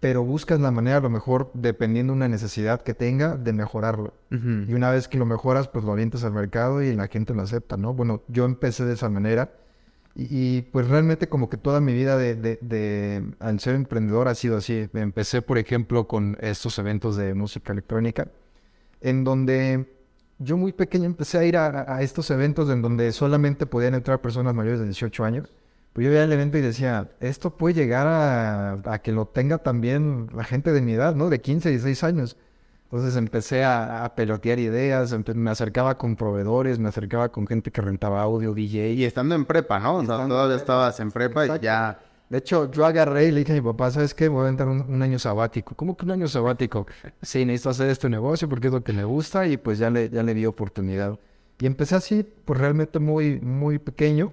pero 0.00 0.22
buscas 0.24 0.60
la 0.60 0.70
manera, 0.70 0.98
a 0.98 1.00
lo 1.00 1.08
mejor, 1.08 1.50
dependiendo 1.54 2.12
de 2.12 2.18
una 2.18 2.28
necesidad 2.28 2.82
que 2.82 2.92
tenga, 2.92 3.34
de 3.36 3.54
mejorarlo. 3.54 4.12
Y 4.30 4.74
una 4.74 4.90
vez 4.90 5.08
que 5.08 5.16
lo 5.16 5.24
mejoras, 5.24 5.68
pues 5.68 5.86
lo 5.86 5.92
avientas 5.92 6.22
al 6.24 6.32
mercado 6.32 6.82
y 6.82 6.94
la 6.94 7.08
gente 7.08 7.32
lo 7.32 7.40
acepta, 7.40 7.78
¿no? 7.78 7.94
Bueno, 7.94 8.20
yo 8.28 8.44
empecé 8.44 8.84
de 8.84 8.92
esa 8.92 9.08
manera 9.08 9.50
y, 10.20 10.62
pues 10.62 10.88
realmente 10.88 11.28
como 11.28 11.48
que 11.48 11.56
toda 11.56 11.80
mi 11.80 11.92
vida 11.92 12.16
de, 12.18 12.34
de, 12.34 12.58
de- 12.60 13.24
al 13.38 13.60
ser 13.60 13.74
emprendedor 13.76 14.28
ha 14.28 14.34
sido 14.34 14.56
así. 14.56 14.88
Empecé, 14.94 15.42
por 15.42 15.58
ejemplo, 15.58 16.08
con 16.08 16.36
estos 16.40 16.78
eventos 16.78 17.16
de 17.16 17.34
música 17.34 17.72
electrónica, 17.72 18.28
en 19.00 19.24
donde 19.24 19.86
yo 20.38 20.56
muy 20.56 20.72
pequeño 20.72 21.04
empecé 21.06 21.38
a 21.38 21.44
ir 21.44 21.56
a, 21.56 21.94
a 21.96 22.02
estos 22.02 22.30
eventos 22.30 22.70
en 22.70 22.82
donde 22.82 23.12
solamente 23.12 23.66
podían 23.66 23.94
entrar 23.94 24.20
personas 24.20 24.54
mayores 24.54 24.80
de 24.80 24.86
18 24.86 25.24
años. 25.24 25.54
Pues 25.92 26.04
yo 26.04 26.10
veía 26.10 26.24
el 26.24 26.32
evento 26.32 26.58
y 26.58 26.62
decía, 26.62 27.10
esto 27.20 27.56
puede 27.56 27.74
llegar 27.74 28.06
a, 28.06 28.72
a 28.92 28.98
que 29.02 29.12
lo 29.12 29.26
tenga 29.26 29.58
también 29.58 30.28
la 30.34 30.44
gente 30.44 30.72
de 30.72 30.80
mi 30.82 30.92
edad, 30.92 31.14
¿no? 31.16 31.28
De 31.30 31.40
15, 31.40 31.70
16 31.70 32.04
años. 32.04 32.36
Entonces 32.90 33.16
empecé 33.16 33.64
a, 33.64 34.06
a 34.06 34.14
pelotear 34.14 34.58
ideas, 34.58 35.14
me 35.34 35.50
acercaba 35.50 35.98
con 35.98 36.16
proveedores, 36.16 36.78
me 36.78 36.88
acercaba 36.88 37.28
con 37.28 37.46
gente 37.46 37.70
que 37.70 37.82
rentaba 37.82 38.22
audio, 38.22 38.54
DJ. 38.54 38.92
Y 38.94 39.04
estando 39.04 39.34
en 39.34 39.44
prepa, 39.44 39.78
¿no? 39.78 39.96
O 39.96 40.06
sea, 40.06 40.26
todavía 40.26 40.56
estabas 40.56 40.98
en 41.00 41.10
prepa 41.10 41.46
y 41.46 41.60
ya... 41.60 41.98
De 42.30 42.38
hecho, 42.38 42.70
yo 42.70 42.84
agarré 42.84 43.26
y 43.26 43.30
le 43.30 43.40
dije 43.40 43.52
a 43.52 43.54
mi 43.54 43.62
papá, 43.62 43.90
¿sabes 43.90 44.14
qué? 44.14 44.28
Voy 44.28 44.46
a 44.46 44.48
entrar 44.50 44.68
un, 44.68 44.82
un 44.82 45.02
año 45.02 45.18
sabático. 45.18 45.74
¿Cómo 45.74 45.96
que 45.96 46.04
un 46.04 46.12
año 46.12 46.28
sabático? 46.28 46.86
Sí, 47.22 47.44
necesito 47.44 47.70
hacer 47.70 47.90
este 47.90 48.08
negocio 48.08 48.48
porque 48.48 48.68
es 48.68 48.72
lo 48.72 48.82
que 48.82 48.92
me 48.92 49.04
gusta 49.04 49.46
y 49.46 49.56
pues 49.56 49.78
ya 49.78 49.90
le, 49.90 50.08
ya 50.10 50.22
le 50.22 50.34
di 50.34 50.46
oportunidad. 50.46 51.18
Y 51.58 51.66
empecé 51.66 51.94
así, 51.94 52.26
pues 52.44 52.58
realmente 52.58 52.98
muy, 52.98 53.40
muy 53.40 53.78
pequeño. 53.78 54.32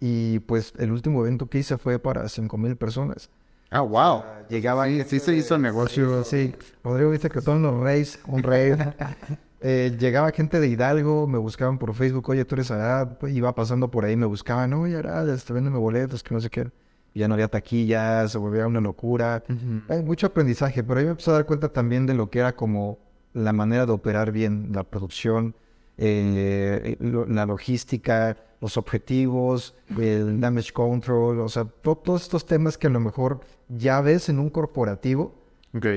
Y 0.00 0.40
pues 0.40 0.74
el 0.78 0.92
último 0.92 1.20
evento 1.22 1.46
que 1.48 1.58
hice 1.58 1.78
fue 1.78 1.98
para 1.98 2.28
5 2.28 2.56
mil 2.58 2.76
personas. 2.76 3.30
Ah, 3.70 3.82
wow. 3.82 4.22
Llegaba 4.48 4.86
Sí, 4.86 5.02
sí 5.06 5.20
se 5.20 5.34
hizo 5.36 5.58
negocio. 5.58 6.24
Sí, 6.24 6.54
Rodrigo 6.82 7.12
dice 7.12 7.28
que 7.28 7.40
son 7.40 7.62
los 7.62 7.80
reyes, 7.80 8.18
un 8.26 8.42
rey. 8.42 8.72
Eh, 9.60 9.96
llegaba 9.98 10.30
gente 10.30 10.60
de 10.60 10.68
Hidalgo, 10.68 11.26
me 11.26 11.36
buscaban 11.36 11.78
por 11.78 11.92
Facebook, 11.92 12.28
oye, 12.28 12.44
tú 12.44 12.54
eres 12.54 12.70
allá, 12.70 13.18
pues, 13.18 13.34
iba 13.34 13.52
pasando 13.56 13.90
por 13.90 14.04
ahí, 14.04 14.14
me 14.14 14.24
buscaban, 14.24 14.72
oye, 14.72 14.96
Arad, 14.96 15.28
este, 15.30 15.52
véndeme 15.52 15.78
boletos, 15.78 16.22
que 16.22 16.32
no 16.32 16.40
sé 16.40 16.48
qué. 16.48 16.70
Ya 17.12 17.26
no 17.26 17.34
había 17.34 17.48
taquillas, 17.48 18.30
se 18.30 18.38
volvía 18.38 18.68
una 18.68 18.80
locura. 18.80 19.42
Hay 19.88 20.04
mucho 20.04 20.28
aprendizaje, 20.28 20.84
pero 20.84 21.00
ahí 21.00 21.06
me 21.06 21.10
empecé 21.10 21.30
a 21.30 21.34
dar 21.34 21.44
cuenta 21.46 21.70
también 21.72 22.06
de 22.06 22.14
lo 22.14 22.30
que 22.30 22.38
era 22.38 22.54
como 22.54 23.00
la 23.32 23.52
manera 23.52 23.84
de 23.84 23.90
operar 23.90 24.30
bien 24.30 24.68
la 24.72 24.84
producción, 24.84 25.56
eh, 25.96 26.96
lo- 27.00 27.26
la 27.26 27.44
logística, 27.44 28.36
los 28.60 28.76
objetivos, 28.76 29.74
el 29.98 30.40
damage 30.40 30.72
control, 30.72 31.40
o 31.40 31.48
sea, 31.48 31.64
to- 31.64 31.96
todos 31.96 32.22
estos 32.22 32.46
temas 32.46 32.76
que 32.78 32.88
a 32.88 32.90
lo 32.90 33.00
mejor 33.00 33.40
ya 33.68 34.00
ves 34.00 34.28
en 34.28 34.38
un 34.38 34.50
corporativo, 34.50 35.34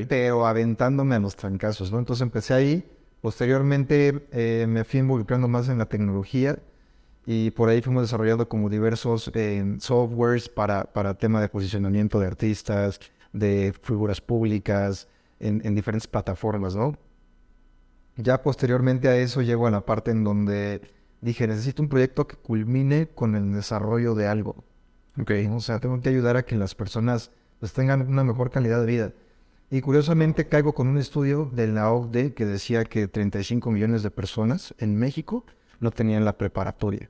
pero 0.07 0.45
aventándome 0.45 1.15
a 1.15 1.19
los 1.19 1.35
trancazos, 1.35 1.91
¿no? 1.91 1.99
Entonces 1.99 2.21
empecé 2.21 2.53
ahí, 2.53 2.83
posteriormente 3.21 4.27
eh, 4.31 4.65
me 4.67 4.83
fui 4.83 4.99
involucrando 4.99 5.47
más 5.47 5.69
en 5.69 5.77
la 5.79 5.85
tecnología 5.87 6.59
y 7.25 7.51
por 7.51 7.69
ahí 7.69 7.81
fuimos 7.81 8.03
desarrollando 8.03 8.47
como 8.49 8.69
diversos 8.69 9.31
eh, 9.33 9.77
softwares 9.79 10.49
para, 10.49 10.83
para 10.85 11.13
tema 11.17 11.39
de 11.41 11.49
posicionamiento 11.49 12.19
de 12.19 12.27
artistas, 12.27 12.99
de 13.33 13.73
figuras 13.81 14.19
públicas, 14.21 15.07
en, 15.39 15.61
en 15.65 15.73
diferentes 15.73 16.07
plataformas, 16.07 16.75
¿no? 16.75 16.95
Ya 18.17 18.41
posteriormente 18.43 19.07
a 19.07 19.17
eso 19.17 19.41
llego 19.41 19.67
a 19.67 19.71
la 19.71 19.85
parte 19.85 20.11
en 20.11 20.23
donde 20.23 20.81
dije, 21.21 21.47
necesito 21.47 21.81
un 21.81 21.89
proyecto 21.89 22.27
que 22.27 22.35
culmine 22.35 23.07
con 23.13 23.35
el 23.35 23.53
desarrollo 23.53 24.15
de 24.15 24.27
algo. 24.27 24.63
Ok. 25.19 25.31
¿no? 25.47 25.57
O 25.57 25.59
sea, 25.61 25.79
tengo 25.79 25.99
que 26.01 26.09
ayudar 26.09 26.37
a 26.37 26.43
que 26.43 26.55
las 26.55 26.75
personas 26.75 27.31
pues, 27.59 27.73
tengan 27.73 28.07
una 28.07 28.23
mejor 28.23 28.49
calidad 28.49 28.79
de 28.81 28.85
vida. 28.85 29.13
Y 29.69 29.81
curiosamente 29.81 30.47
caigo 30.47 30.73
con 30.73 30.87
un 30.87 30.97
estudio 30.97 31.49
de 31.53 31.67
la 31.67 31.91
OCDE 31.91 32.33
que 32.33 32.45
decía 32.45 32.83
que 32.83 33.07
35 33.07 33.71
millones 33.71 34.03
de 34.03 34.11
personas 34.11 34.73
en 34.79 34.97
México 34.97 35.45
no 35.79 35.91
tenían 35.91 36.25
la 36.25 36.37
preparatoria. 36.37 37.09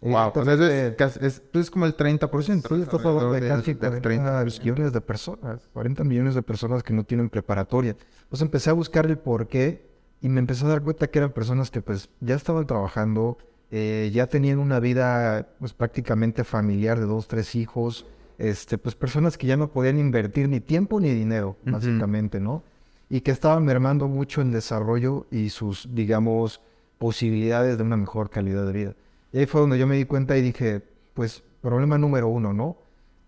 Wow. 0.00 0.26
Entonces, 0.26 0.60
es, 0.60 0.96
casi- 0.96 1.20
es, 1.24 1.40
pues, 1.52 1.70
como 1.70 1.86
el 1.86 1.96
30%. 1.96 2.68
Sí, 2.76 2.82
estás 2.82 3.04
hablando 3.04 3.32
de 3.32 3.48
casi 3.48 3.74
del- 3.74 3.80
del 3.92 4.02
40 4.02 4.44
millones 4.44 4.92
de 4.92 5.00
personas, 5.00 5.60
40 5.72 6.02
millones 6.04 6.34
de 6.34 6.42
personas 6.42 6.82
que 6.82 6.92
no 6.92 7.04
tienen 7.04 7.30
preparatoria. 7.30 7.96
Entonces 8.24 8.42
empecé 8.42 8.70
a 8.70 8.72
buscar 8.72 9.06
el 9.06 9.16
por 9.18 9.46
qué 9.46 9.91
y 10.22 10.28
me 10.28 10.38
empecé 10.40 10.64
a 10.64 10.68
dar 10.68 10.82
cuenta 10.82 11.08
que 11.08 11.18
eran 11.18 11.32
personas 11.32 11.70
que 11.70 11.82
pues 11.82 12.08
ya 12.20 12.36
estaban 12.36 12.66
trabajando, 12.66 13.38
eh, 13.72 14.10
ya 14.14 14.28
tenían 14.28 14.60
una 14.60 14.78
vida 14.78 15.48
pues 15.58 15.72
prácticamente 15.72 16.44
familiar 16.44 17.00
de 17.00 17.06
dos, 17.06 17.26
tres 17.26 17.56
hijos, 17.56 18.06
este, 18.38 18.78
pues 18.78 18.94
personas 18.94 19.36
que 19.36 19.48
ya 19.48 19.56
no 19.56 19.68
podían 19.68 19.98
invertir 19.98 20.48
ni 20.48 20.60
tiempo 20.60 21.00
ni 21.00 21.12
dinero, 21.12 21.56
básicamente, 21.64 22.38
¿no? 22.40 22.62
Y 23.10 23.20
que 23.20 23.32
estaban 23.32 23.64
mermando 23.64 24.08
mucho 24.08 24.40
en 24.40 24.52
desarrollo 24.52 25.26
y 25.30 25.50
sus, 25.50 25.88
digamos, 25.92 26.60
posibilidades 26.98 27.76
de 27.76 27.84
una 27.84 27.96
mejor 27.96 28.30
calidad 28.30 28.64
de 28.64 28.72
vida. 28.72 28.94
Y 29.32 29.38
ahí 29.38 29.46
fue 29.46 29.60
donde 29.60 29.78
yo 29.78 29.86
me 29.86 29.96
di 29.96 30.04
cuenta 30.04 30.36
y 30.36 30.42
dije, 30.42 30.82
pues, 31.14 31.42
problema 31.60 31.98
número 31.98 32.28
uno, 32.28 32.52
¿no? 32.52 32.76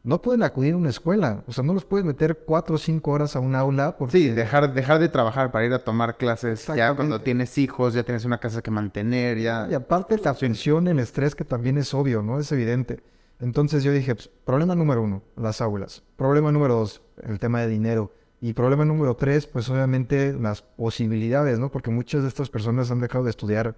No 0.04 0.20
pueden 0.20 0.42
acudir 0.42 0.74
a 0.74 0.76
una 0.76 0.90
escuela, 0.90 1.42
o 1.46 1.52
sea, 1.52 1.64
no 1.64 1.72
los 1.72 1.86
puedes 1.86 2.04
meter 2.04 2.40
cuatro 2.46 2.74
o 2.74 2.78
cinco 2.78 3.12
horas 3.12 3.36
a 3.36 3.40
un 3.40 3.54
aula 3.54 3.96
porque 3.96 4.18
Sí, 4.18 4.28
dejar, 4.28 4.74
dejar 4.74 4.98
de 4.98 5.08
trabajar 5.08 5.50
para 5.50 5.64
ir 5.64 5.72
a 5.72 5.78
tomar 5.78 6.18
clases. 6.18 6.66
Ya 6.76 6.94
cuando 6.94 7.22
tienes 7.22 7.56
hijos, 7.56 7.94
ya 7.94 8.02
tienes 8.02 8.26
una 8.26 8.36
casa 8.38 8.60
que 8.60 8.70
mantener, 8.70 9.38
ya... 9.38 9.66
Y 9.70 9.72
aparte 9.72 10.18
la 10.22 10.34
tensión, 10.34 10.88
el 10.88 10.98
estrés 10.98 11.34
que 11.34 11.46
también 11.46 11.78
es 11.78 11.94
obvio, 11.94 12.20
¿no? 12.20 12.38
Es 12.38 12.52
evidente. 12.52 13.02
Entonces 13.40 13.82
yo 13.82 13.92
dije, 13.92 14.14
pues, 14.14 14.28
problema 14.44 14.74
número 14.74 15.02
uno, 15.02 15.22
las 15.36 15.62
aulas. 15.62 16.02
Problema 16.16 16.52
número 16.52 16.74
dos, 16.74 17.00
el 17.22 17.38
tema 17.38 17.62
de 17.62 17.68
dinero. 17.68 18.12
Y 18.42 18.52
problema 18.52 18.84
número 18.84 19.16
tres, 19.16 19.46
pues 19.46 19.70
obviamente 19.70 20.34
las 20.34 20.60
posibilidades, 20.60 21.58
¿no? 21.58 21.70
Porque 21.70 21.90
muchas 21.90 22.20
de 22.20 22.28
estas 22.28 22.50
personas 22.50 22.90
han 22.90 23.00
dejado 23.00 23.24
de 23.24 23.30
estudiar 23.30 23.74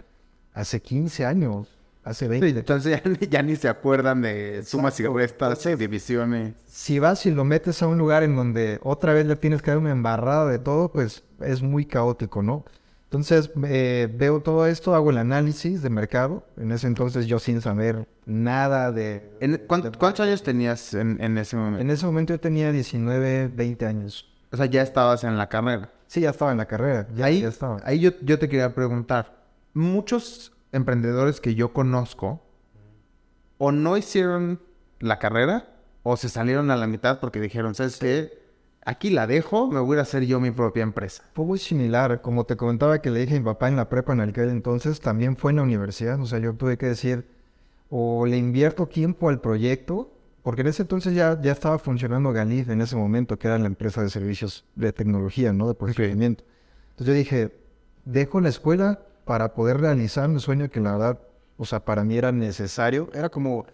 hace 0.54 0.82
15 0.82 1.24
años, 1.24 1.75
hace 2.06 2.28
20. 2.28 2.50
Sí, 2.50 2.58
entonces 2.58 3.02
ya, 3.04 3.10
ni- 3.10 3.26
ya 3.28 3.42
ni 3.42 3.56
se 3.56 3.68
acuerdan 3.68 4.22
de 4.22 4.62
sumas 4.64 4.98
y 5.00 5.06
restas, 5.06 5.62
divisiones. 5.78 6.54
Si 6.66 6.98
vas 6.98 7.26
y 7.26 7.30
lo 7.30 7.44
metes 7.44 7.82
a 7.82 7.86
un 7.86 7.98
lugar 7.98 8.22
en 8.22 8.36
donde 8.36 8.78
otra 8.82 9.12
vez 9.12 9.26
le 9.26 9.36
tienes 9.36 9.60
que 9.62 9.70
dar 9.72 9.78
una 9.78 9.90
embarrada 9.90 10.46
de 10.46 10.58
todo, 10.58 10.90
pues 10.92 11.22
es 11.40 11.62
muy 11.62 11.84
caótico, 11.86 12.42
¿no? 12.42 12.64
Entonces 13.04 13.50
eh, 13.64 14.08
veo 14.12 14.40
todo 14.40 14.66
esto, 14.66 14.94
hago 14.94 15.10
el 15.10 15.18
análisis 15.18 15.80
de 15.82 15.90
mercado. 15.90 16.44
En 16.56 16.72
ese 16.72 16.86
entonces 16.88 17.26
yo 17.26 17.38
sin 17.38 17.60
saber 17.60 18.06
nada 18.26 18.90
de... 18.90 19.30
En- 19.40 19.62
¿cuán- 19.66 19.92
¿Cuántos 19.98 20.26
años 20.26 20.42
tenías 20.42 20.92
en, 20.94 21.20
en 21.22 21.38
ese 21.38 21.56
momento? 21.56 21.80
En 21.82 21.90
ese 21.90 22.04
momento 22.04 22.34
yo 22.34 22.40
tenía 22.40 22.72
19, 22.72 23.48
20 23.54 23.86
años. 23.86 24.28
O 24.50 24.56
sea, 24.56 24.66
ya 24.66 24.82
estabas 24.82 25.22
en 25.24 25.38
la 25.38 25.48
carrera. 25.48 25.92
Sí, 26.08 26.20
ya 26.20 26.30
estaba 26.30 26.50
en 26.52 26.58
la 26.58 26.66
carrera. 26.66 27.06
Ya, 27.14 27.26
ahí 27.26 27.40
ya 27.42 27.48
estaba. 27.48 27.78
ahí 27.84 28.00
yo, 28.00 28.10
yo 28.22 28.38
te 28.38 28.48
quería 28.48 28.74
preguntar. 28.74 29.36
Muchos 29.72 30.52
emprendedores 30.72 31.40
que 31.40 31.54
yo 31.54 31.72
conozco 31.72 32.42
o 33.58 33.72
no 33.72 33.96
hicieron 33.96 34.60
la 35.00 35.18
carrera 35.18 35.76
o 36.02 36.16
se 36.16 36.28
salieron 36.28 36.70
a 36.70 36.76
la 36.76 36.86
mitad 36.86 37.20
porque 37.20 37.40
dijeron, 37.40 37.74
¿sabes 37.74 37.98
qué? 37.98 38.46
Aquí 38.84 39.10
la 39.10 39.26
dejo, 39.26 39.68
me 39.68 39.80
voy 39.80 39.98
a 39.98 40.02
hacer 40.02 40.24
yo 40.26 40.38
mi 40.38 40.52
propia 40.52 40.84
empresa. 40.84 41.24
Fue 41.34 41.44
muy 41.44 41.58
similar. 41.58 42.22
Como 42.22 42.44
te 42.44 42.56
comentaba 42.56 43.02
que 43.02 43.10
le 43.10 43.20
dije 43.20 43.34
a 43.34 43.38
mi 43.40 43.44
papá 43.44 43.66
en 43.68 43.74
la 43.74 43.88
prepa 43.88 44.12
en 44.12 44.20
aquel 44.20 44.48
entonces, 44.50 45.00
también 45.00 45.36
fue 45.36 45.50
en 45.50 45.56
la 45.56 45.62
universidad. 45.62 46.20
O 46.20 46.26
sea, 46.26 46.38
yo 46.38 46.54
tuve 46.54 46.78
que 46.78 46.86
decir, 46.86 47.26
o 47.90 48.26
le 48.26 48.36
invierto 48.36 48.86
tiempo 48.86 49.28
al 49.28 49.40
proyecto, 49.40 50.12
porque 50.44 50.60
en 50.60 50.68
ese 50.68 50.82
entonces 50.82 51.14
ya, 51.14 51.40
ya 51.42 51.50
estaba 51.50 51.80
funcionando 51.80 52.32
Galif 52.32 52.68
en 52.68 52.80
ese 52.80 52.94
momento, 52.94 53.36
que 53.36 53.48
era 53.48 53.58
la 53.58 53.66
empresa 53.66 54.02
de 54.02 54.10
servicios 54.10 54.64
de 54.76 54.92
tecnología, 54.92 55.52
¿no? 55.52 55.66
De 55.66 55.74
posicionamiento. 55.74 56.44
Entonces 56.90 57.06
yo 57.06 57.12
dije, 57.14 57.58
dejo 58.04 58.40
la 58.40 58.50
escuela 58.50 59.00
para 59.26 59.52
poder 59.52 59.78
realizar 59.80 60.30
un 60.30 60.40
sueño 60.40 60.70
que 60.70 60.80
la 60.80 60.92
verdad, 60.92 61.18
o 61.58 61.66
sea, 61.66 61.84
para 61.84 62.04
mí 62.04 62.16
era 62.16 62.32
necesario. 62.32 63.10
Era 63.12 63.28
como 63.28 63.66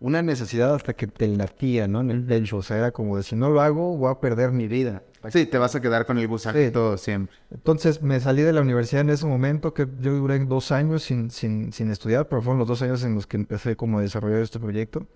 una 0.00 0.22
necesidad 0.22 0.74
hasta 0.74 0.92
que 0.94 1.08
te 1.08 1.26
latía, 1.26 1.88
¿no? 1.88 2.00
En 2.02 2.12
el 2.12 2.22
pecho. 2.24 2.58
O 2.58 2.62
sea, 2.62 2.76
era 2.78 2.92
como 2.92 3.16
de 3.16 3.24
si 3.24 3.34
no 3.34 3.50
lo 3.50 3.60
hago, 3.60 3.96
voy 3.96 4.12
a 4.12 4.20
perder 4.20 4.52
mi 4.52 4.68
vida. 4.68 5.02
Sí, 5.30 5.46
te 5.46 5.58
vas 5.58 5.74
a 5.74 5.80
quedar 5.80 6.06
con 6.06 6.18
el 6.18 6.28
gusanito 6.28 6.96
siempre. 6.98 7.34
Entonces 7.50 8.02
me 8.02 8.20
salí 8.20 8.42
de 8.42 8.52
la 8.52 8.60
universidad 8.60 9.00
en 9.00 9.10
ese 9.10 9.26
momento, 9.26 9.74
que 9.74 9.88
yo 10.00 10.12
duré 10.12 10.38
dos 10.44 10.70
años 10.70 11.02
sin, 11.02 11.30
sin, 11.32 11.72
sin 11.72 11.90
estudiar, 11.90 12.28
pero 12.28 12.40
fueron 12.42 12.58
los 12.60 12.68
dos 12.68 12.82
años 12.82 13.02
en 13.02 13.14
los 13.16 13.26
que 13.26 13.36
empecé 13.38 13.74
como 13.76 13.98
a 13.98 14.02
desarrollar 14.02 14.40
este 14.42 14.60
proyecto. 14.60 15.06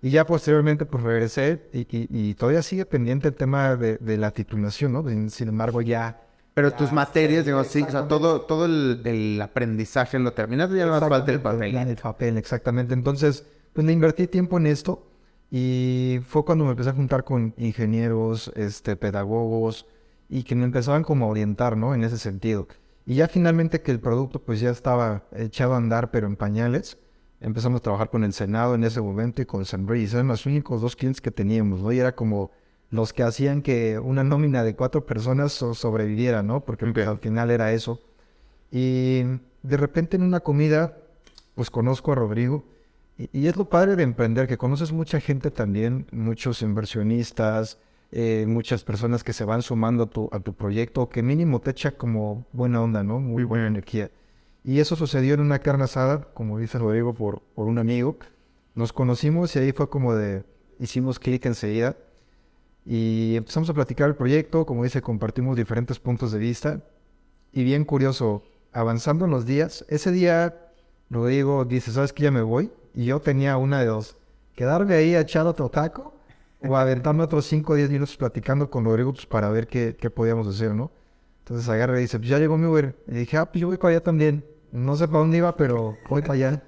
Y 0.00 0.10
ya 0.10 0.24
posteriormente 0.26 0.86
pues 0.86 1.02
regresé 1.02 1.68
y, 1.72 1.80
y- 1.80 2.08
y 2.10 2.34
todavía 2.34 2.62
sigue 2.62 2.86
pendiente 2.86 3.28
el 3.28 3.34
tema 3.34 3.74
de, 3.76 3.96
de 3.98 4.16
la 4.16 4.30
titulación, 4.30 4.92
¿no? 4.92 5.06
Sin, 5.08 5.28
sin 5.30 5.48
embargo 5.48 5.82
ya... 5.82 6.20
Pero 6.54 6.72
tus 6.72 6.92
materias, 6.92 7.44
digo, 7.44 7.62
sí, 7.64 7.82
o 7.82 7.90
sea, 7.90 8.06
todo, 8.06 8.42
todo 8.42 8.66
el, 8.66 9.02
el 9.04 9.42
aprendizaje 9.42 10.20
lo 10.20 10.32
terminaste, 10.32 10.76
ya 10.76 10.86
no 10.86 10.92
más 10.92 11.08
falta 11.08 11.32
el 11.32 11.40
papel. 11.40 11.76
El 11.76 11.96
papel, 11.96 12.38
exactamente. 12.38 12.94
Entonces, 12.94 13.44
pues 13.72 13.84
le 13.84 13.92
invertí 13.92 14.28
tiempo 14.28 14.56
en 14.58 14.68
esto 14.68 15.04
y 15.50 16.20
fue 16.26 16.44
cuando 16.44 16.64
me 16.64 16.70
empecé 16.70 16.90
a 16.90 16.94
juntar 16.94 17.24
con 17.24 17.54
ingenieros, 17.58 18.52
este, 18.54 18.94
pedagogos 18.96 19.86
y 20.28 20.44
que 20.44 20.54
me 20.54 20.64
empezaban 20.64 21.02
como 21.02 21.26
a 21.26 21.28
orientar, 21.28 21.76
¿no? 21.76 21.94
En 21.94 22.04
ese 22.04 22.18
sentido. 22.18 22.68
Y 23.04 23.16
ya 23.16 23.28
finalmente 23.28 23.82
que 23.82 23.90
el 23.90 24.00
producto 24.00 24.40
pues 24.40 24.60
ya 24.60 24.70
estaba 24.70 25.24
echado 25.32 25.74
a 25.74 25.76
andar, 25.76 26.10
pero 26.10 26.26
en 26.26 26.36
pañales, 26.36 26.98
empezamos 27.40 27.80
a 27.80 27.82
trabajar 27.82 28.10
con 28.10 28.24
el 28.24 28.32
Senado 28.32 28.74
en 28.74 28.84
ese 28.84 29.00
momento 29.00 29.42
y 29.42 29.46
con 29.46 29.64
Sunbreeze. 29.64 30.16
Eran 30.16 30.28
los 30.28 30.46
únicos 30.46 30.80
dos 30.80 30.96
clientes 30.96 31.20
que 31.20 31.30
teníamos, 31.30 31.80
¿no? 31.80 31.92
Y 31.92 31.98
era 31.98 32.14
como 32.14 32.50
los 32.94 33.12
que 33.12 33.22
hacían 33.22 33.62
que 33.62 33.98
una 33.98 34.24
nómina 34.24 34.62
de 34.62 34.74
cuatro 34.76 35.04
personas 35.06 35.52
so- 35.52 35.74
sobreviviera, 35.74 36.42
¿no? 36.42 36.60
Porque 36.64 36.86
pues, 36.86 37.06
Ok. 37.06 37.12
al 37.12 37.18
final 37.18 37.50
era 37.50 37.72
eso. 37.72 38.00
Y 38.70 39.22
de 39.62 39.76
repente 39.76 40.16
en 40.16 40.22
una 40.22 40.40
comida, 40.40 40.96
pues 41.54 41.70
conozco 41.70 42.12
a 42.12 42.14
Rodrigo. 42.16 42.64
Y, 43.18 43.28
y 43.32 43.46
es 43.46 43.56
lo 43.56 43.68
padre 43.68 43.96
de 43.96 44.02
emprender, 44.02 44.46
que 44.48 44.58
conoces 44.58 44.92
mucha 44.92 45.20
gente 45.20 45.50
también, 45.50 46.06
muchos 46.12 46.62
inversionistas, 46.62 47.78
eh, 48.12 48.44
muchas 48.48 48.84
personas 48.84 49.24
que 49.24 49.32
se 49.32 49.44
van 49.44 49.62
sumando 49.62 50.04
a 50.04 50.06
tu, 50.06 50.28
a 50.32 50.40
tu 50.40 50.54
proyecto, 50.54 51.08
que 51.08 51.22
mínimo 51.22 51.60
te 51.60 51.70
echa 51.70 51.92
como 51.92 52.44
buena 52.52 52.80
onda, 52.82 53.02
¿no? 53.04 53.20
Muy 53.20 53.44
buena 53.44 53.66
energía. 53.66 54.10
Y 54.64 54.80
eso 54.80 54.96
sucedió 54.96 55.34
en 55.34 55.40
una 55.40 55.58
carne 55.58 55.84
asada, 55.84 56.28
como 56.34 56.58
dice 56.58 56.78
Rodrigo, 56.78 57.12
por, 57.14 57.40
por 57.54 57.66
un 57.66 57.78
amigo. 57.78 58.16
Nos 58.74 58.92
conocimos 58.92 59.54
y 59.54 59.58
ahí 59.60 59.72
fue 59.72 59.88
como 59.88 60.14
de, 60.14 60.44
hicimos 60.80 61.18
clic 61.18 61.44
enseguida. 61.46 61.96
Y 62.86 63.36
empezamos 63.36 63.70
a 63.70 63.74
platicar 63.74 64.08
el 64.08 64.14
proyecto, 64.14 64.66
como 64.66 64.84
dice, 64.84 65.00
compartimos 65.00 65.56
diferentes 65.56 65.98
puntos 65.98 66.32
de 66.32 66.38
vista. 66.38 66.80
Y 67.52 67.64
bien 67.64 67.84
curioso, 67.84 68.42
avanzando 68.72 69.24
en 69.24 69.30
los 69.30 69.46
días, 69.46 69.84
ese 69.88 70.10
día 70.12 70.54
Rodrigo 71.10 71.64
dice, 71.64 71.92
¿sabes 71.92 72.12
qué? 72.12 72.24
Ya 72.24 72.30
me 72.30 72.42
voy. 72.42 72.70
Y 72.94 73.06
yo 73.06 73.20
tenía 73.20 73.56
una 73.56 73.80
de 73.80 73.86
dos, 73.86 74.16
quedarme 74.54 74.94
ahí 74.94 75.16
echado 75.16 75.50
otro 75.50 75.68
taco 75.68 76.14
o 76.66 76.76
aventarme 76.76 77.22
otros 77.22 77.44
5 77.46 77.72
o 77.72 77.76
10 77.76 77.90
minutos 77.90 78.16
platicando 78.16 78.70
con 78.70 78.84
Rodrigo 78.84 79.12
pues, 79.12 79.26
para 79.26 79.50
ver 79.50 79.66
qué, 79.66 79.96
qué 79.98 80.10
podíamos 80.10 80.46
hacer, 80.46 80.74
¿no? 80.74 80.90
Entonces 81.40 81.68
agarra 81.68 81.98
y 81.98 82.02
dice, 82.02 82.18
pues 82.18 82.30
ya 82.30 82.38
llegó 82.38 82.56
mi 82.56 82.66
Uber. 82.66 82.96
Y 83.06 83.12
dije, 83.12 83.36
ah, 83.36 83.44
pues 83.44 83.60
yo 83.60 83.66
voy 83.66 83.76
para 83.76 83.90
allá 83.90 84.02
también. 84.02 84.44
No 84.72 84.96
sé 84.96 85.06
para 85.06 85.18
dónde 85.18 85.36
iba, 85.36 85.56
pero 85.56 85.96
voy 86.08 86.22
para 86.22 86.34
allá. 86.34 86.62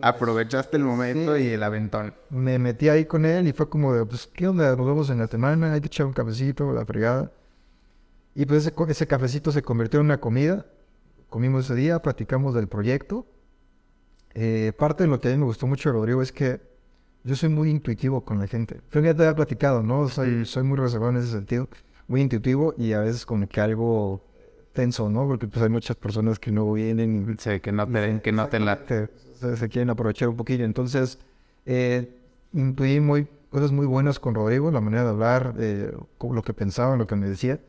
Aprovechaste 0.00 0.76
el 0.76 0.84
momento 0.84 1.36
y 1.36 1.48
el 1.48 1.62
aventón. 1.62 2.14
Me 2.30 2.58
metí 2.58 2.88
ahí 2.88 3.04
con 3.04 3.24
él 3.24 3.48
y 3.48 3.52
fue 3.52 3.68
como 3.68 3.94
de, 3.94 4.04
pues, 4.06 4.28
¿qué 4.32 4.48
onda? 4.48 4.74
Nos 4.76 4.86
vemos 4.86 5.10
en 5.10 5.18
la 5.18 5.26
semana, 5.26 5.72
hay 5.72 5.80
que 5.80 5.86
echar 5.86 6.06
un 6.06 6.12
cafecito, 6.12 6.72
la 6.72 6.84
fregada. 6.84 7.30
Y 8.34 8.46
pues 8.46 8.66
ese, 8.66 8.74
ese 8.88 9.06
cafecito 9.06 9.52
se 9.52 9.62
convirtió 9.62 10.00
en 10.00 10.06
una 10.06 10.18
comida. 10.20 10.66
Comimos 11.28 11.66
ese 11.66 11.74
día, 11.74 12.00
platicamos 12.00 12.54
del 12.54 12.66
proyecto. 12.68 13.26
Eh, 14.34 14.72
parte 14.78 15.04
de 15.04 15.08
lo 15.10 15.20
que 15.20 15.28
a 15.28 15.30
mí 15.32 15.36
me 15.36 15.44
gustó 15.44 15.66
mucho 15.66 15.90
de 15.90 15.94
Rodrigo 15.94 16.22
es 16.22 16.32
que 16.32 16.60
yo 17.24 17.36
soy 17.36 17.50
muy 17.50 17.70
intuitivo 17.70 18.24
con 18.24 18.38
la 18.38 18.46
gente. 18.46 18.80
Creo 18.90 19.02
que 19.02 19.08
ya 19.10 19.14
te 19.14 19.22
había 19.24 19.36
platicado, 19.36 19.82
¿no? 19.82 20.08
Soy, 20.08 20.28
Mm. 20.28 20.44
soy 20.46 20.62
muy 20.62 20.78
reservado 20.78 21.10
en 21.12 21.18
ese 21.18 21.30
sentido. 21.32 21.68
Muy 22.08 22.20
intuitivo 22.22 22.74
y 22.76 22.92
a 22.94 23.00
veces 23.00 23.24
como 23.26 23.46
que 23.46 23.60
algo 23.60 24.24
tenso, 24.72 25.08
¿no? 25.08 25.26
Porque 25.26 25.46
pues 25.46 25.62
hay 25.62 25.68
muchas 25.68 25.96
personas 25.96 26.38
que 26.38 26.50
no 26.50 26.72
vienen 26.72 27.36
Sí, 27.38 27.60
que 27.60 27.72
no 27.72 27.86
te 27.86 28.20
que 28.22 28.32
no 28.32 28.48
te 28.48 28.60
la... 28.60 28.78
se, 28.86 29.56
se 29.56 29.68
quieren 29.68 29.90
aprovechar 29.90 30.28
un 30.28 30.36
poquillo. 30.36 30.64
Entonces, 30.64 31.18
eh, 31.66 32.08
intuí 32.52 33.00
muy, 33.00 33.28
cosas 33.50 33.72
muy 33.72 33.86
buenas 33.86 34.18
con 34.18 34.34
Rodrigo, 34.34 34.70
la 34.70 34.80
manera 34.80 35.04
de 35.04 35.10
hablar, 35.10 35.54
eh, 35.58 35.92
lo 36.20 36.42
que 36.42 36.54
pensaba, 36.54 36.96
lo 36.96 37.06
que 37.06 37.16
me 37.16 37.28
decía. 37.28 37.60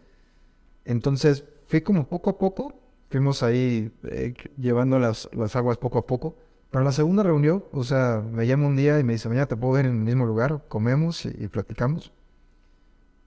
Entonces, 0.85 1.43
fui 1.67 1.81
como 1.81 2.07
poco 2.07 2.29
a 2.31 2.37
poco, 2.37 2.73
fuimos 3.09 3.43
ahí 3.43 3.91
eh, 4.03 4.33
llevando 4.57 4.99
las, 4.99 5.29
las 5.33 5.55
aguas 5.55 5.77
poco 5.77 5.99
a 5.99 6.05
poco. 6.05 6.35
Para 6.71 6.85
la 6.85 6.91
segunda 6.91 7.21
reunión, 7.23 7.63
o 7.71 7.83
sea, 7.83 8.23
me 8.31 8.47
llama 8.47 8.67
un 8.67 8.75
día 8.75 8.99
y 8.99 9.03
me 9.03 9.13
dice, 9.13 9.29
mañana 9.29 9.45
te 9.47 9.55
puedo 9.55 9.73
ver 9.73 9.85
en 9.85 9.91
el 9.97 10.03
mismo 10.03 10.25
lugar, 10.25 10.63
comemos 10.69 11.25
y, 11.25 11.29
y 11.37 11.47
platicamos. 11.47 12.11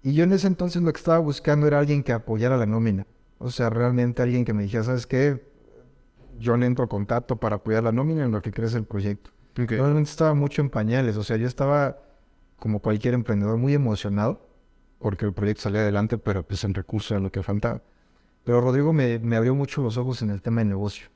Y 0.02 0.14
yo 0.14 0.24
en 0.24 0.32
ese 0.32 0.46
entonces 0.46 0.82
lo 0.82 0.92
que 0.92 0.98
estaba 0.98 1.18
buscando 1.18 1.66
era 1.66 1.78
alguien 1.78 2.02
que 2.02 2.12
apoyara 2.12 2.56
la 2.56 2.66
nómina. 2.66 3.06
O 3.38 3.50
sea, 3.50 3.70
realmente 3.70 4.22
alguien 4.22 4.44
que 4.44 4.52
me 4.52 4.62
dijera, 4.62 4.84
¿sabes 4.84 5.06
qué? 5.06 5.44
Yo 6.38 6.56
le 6.56 6.66
entro 6.66 6.84
a 6.84 6.88
contacto 6.88 7.36
para 7.36 7.56
apoyar 7.56 7.82
la 7.82 7.92
nómina 7.92 8.24
en 8.24 8.32
lo 8.32 8.42
que 8.42 8.52
crece 8.52 8.78
el 8.78 8.84
proyecto. 8.84 9.30
Ok. 9.60 9.70
Realmente 9.70 10.10
estaba 10.10 10.34
mucho 10.34 10.62
en 10.62 10.70
pañales, 10.70 11.16
o 11.16 11.24
sea, 11.24 11.36
yo 11.36 11.46
estaba 11.46 11.98
como 12.58 12.80
cualquier 12.80 13.14
emprendedor 13.14 13.56
muy 13.58 13.74
emocionado 13.74 14.46
porque 14.98 15.26
el 15.26 15.32
proyecto 15.32 15.62
salía 15.62 15.80
adelante, 15.80 16.18
pero 16.18 16.42
pues 16.42 16.64
en 16.64 16.74
recursos 16.74 17.12
era 17.12 17.20
lo 17.20 17.30
que 17.30 17.42
faltaba. 17.42 17.82
Pero 18.44 18.60
Rodrigo 18.60 18.92
me, 18.92 19.18
me 19.18 19.36
abrió 19.36 19.54
mucho 19.54 19.82
los 19.82 19.96
ojos 19.96 20.22
en 20.22 20.30
el 20.30 20.40
tema 20.40 20.62
de 20.62 20.66
negocio. 20.66 21.08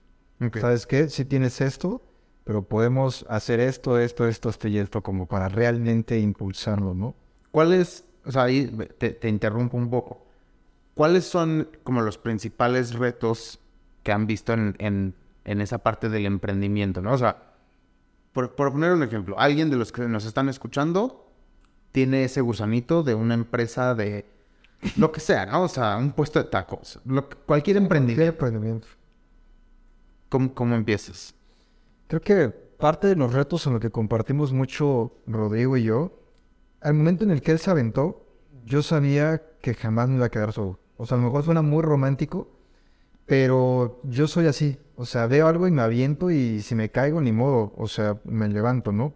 ¿Sabes 0.60 0.86
qué? 0.86 1.08
Si 1.08 1.24
tienes 1.24 1.60
esto, 1.60 2.02
pero 2.44 2.62
podemos 2.62 3.26
hacer 3.28 3.60
esto, 3.60 3.98
esto, 3.98 4.26
esto, 4.26 4.48
esto 4.48 4.68
y 4.68 4.78
esto 4.78 5.02
como 5.02 5.26
para 5.26 5.48
realmente 5.48 6.18
impulsarlo, 6.18 6.94
¿no? 6.94 7.14
¿Cuáles, 7.50 8.04
o 8.24 8.32
sea, 8.32 8.44
ahí 8.44 8.66
te, 8.98 9.10
te 9.10 9.28
interrumpo 9.28 9.76
un 9.76 9.90
poco. 9.90 10.26
¿Cuáles 11.00 11.24
son 11.24 11.66
como 11.82 12.02
los 12.02 12.18
principales 12.18 12.92
retos 12.92 13.58
que 14.02 14.12
han 14.12 14.26
visto 14.26 14.52
en, 14.52 14.76
en, 14.78 15.14
en 15.46 15.62
esa 15.62 15.78
parte 15.78 16.10
del 16.10 16.26
emprendimiento, 16.26 17.00
no? 17.00 17.14
O 17.14 17.16
sea, 17.16 17.54
por, 18.34 18.54
por 18.54 18.70
poner 18.70 18.92
un 18.92 19.02
ejemplo, 19.02 19.38
alguien 19.40 19.70
de 19.70 19.78
los 19.78 19.92
que 19.92 20.02
nos 20.02 20.26
están 20.26 20.50
escuchando 20.50 21.26
tiene 21.92 22.24
ese 22.24 22.42
gusanito 22.42 23.02
de 23.02 23.14
una 23.14 23.32
empresa 23.32 23.94
de 23.94 24.26
lo 24.98 25.10
que 25.10 25.20
sea, 25.20 25.46
¿no? 25.46 25.62
O 25.62 25.68
sea, 25.68 25.96
un 25.96 26.12
puesto 26.12 26.38
de 26.38 26.50
tacos, 26.50 27.00
lo 27.06 27.30
que- 27.30 27.36
cualquier 27.46 27.78
emprendimiento. 27.78 28.32
emprendimiento. 28.32 28.88
¿Cómo, 30.28 30.52
cómo 30.52 30.74
empiezas? 30.74 31.34
Creo 32.08 32.20
que 32.20 32.50
parte 32.50 33.06
de 33.06 33.16
los 33.16 33.32
retos 33.32 33.66
en 33.66 33.72
lo 33.72 33.80
que 33.80 33.88
compartimos 33.88 34.52
mucho 34.52 35.14
Rodrigo 35.26 35.78
y 35.78 35.84
yo, 35.84 36.12
al 36.82 36.92
momento 36.92 37.24
en 37.24 37.30
el 37.30 37.40
que 37.40 37.52
él 37.52 37.58
se 37.58 37.70
aventó, 37.70 38.26
yo 38.66 38.82
sabía 38.82 39.40
que 39.62 39.72
jamás 39.72 40.10
me 40.10 40.16
iba 40.16 40.26
a 40.26 40.30
quedar 40.30 40.52
solo. 40.52 40.78
O 41.00 41.06
sea, 41.06 41.16
a 41.16 41.20
lo 41.20 41.28
mejor 41.28 41.42
suena 41.42 41.62
muy 41.62 41.82
romántico, 41.82 42.46
pero 43.24 44.02
yo 44.04 44.28
soy 44.28 44.46
así. 44.48 44.76
O 44.96 45.06
sea, 45.06 45.26
veo 45.26 45.46
algo 45.46 45.66
y 45.66 45.70
me 45.70 45.80
aviento 45.80 46.30
y 46.30 46.60
si 46.60 46.74
me 46.74 46.90
caigo, 46.90 47.22
ni 47.22 47.32
modo. 47.32 47.72
O 47.78 47.88
sea, 47.88 48.18
me 48.24 48.48
levanto, 48.48 48.92
¿no? 48.92 49.14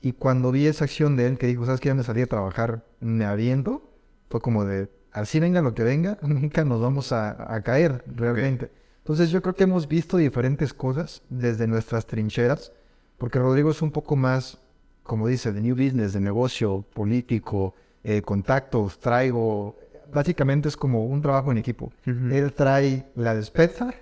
Y 0.00 0.12
cuando 0.12 0.52
vi 0.52 0.68
esa 0.68 0.84
acción 0.84 1.16
de 1.16 1.26
él 1.26 1.36
que 1.36 1.48
dijo, 1.48 1.66
¿sabes 1.66 1.80
qué? 1.80 1.88
Ya 1.88 1.96
me 1.96 2.04
salí 2.04 2.22
a 2.22 2.28
trabajar, 2.28 2.84
me 3.00 3.24
aviento, 3.24 3.82
fue 4.30 4.40
como 4.40 4.64
de, 4.64 4.88
así 5.10 5.40
venga 5.40 5.60
lo 5.60 5.74
que 5.74 5.82
venga, 5.82 6.18
nunca 6.22 6.64
nos 6.64 6.80
vamos 6.80 7.10
a, 7.10 7.52
a 7.52 7.62
caer 7.62 8.04
realmente. 8.06 8.70
Entonces 8.98 9.30
yo 9.30 9.42
creo 9.42 9.56
que 9.56 9.64
hemos 9.64 9.88
visto 9.88 10.16
diferentes 10.16 10.72
cosas 10.72 11.22
desde 11.30 11.66
nuestras 11.66 12.06
trincheras, 12.06 12.70
porque 13.18 13.40
Rodrigo 13.40 13.72
es 13.72 13.82
un 13.82 13.90
poco 13.90 14.14
más, 14.14 14.58
como 15.02 15.26
dice, 15.26 15.52
de 15.52 15.60
new 15.60 15.74
business, 15.74 16.12
de 16.12 16.20
negocio, 16.20 16.84
político, 16.94 17.74
eh, 18.04 18.22
contactos, 18.22 19.00
traigo, 19.00 19.76
básicamente 20.14 20.68
es 20.68 20.76
como 20.76 21.04
un 21.04 21.20
trabajo 21.20 21.50
en 21.52 21.58
equipo. 21.58 21.92
Él 22.06 22.52
trae 22.52 23.06
la 23.16 23.34
despensa 23.34 23.94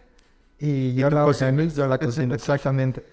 y 0.58 0.94
yo 0.94 1.10
la 1.10 1.24
cocina, 1.24 1.64
yo 1.64 1.86
la 1.86 1.98
cocina, 1.98 2.34
exactamente. 2.34 3.04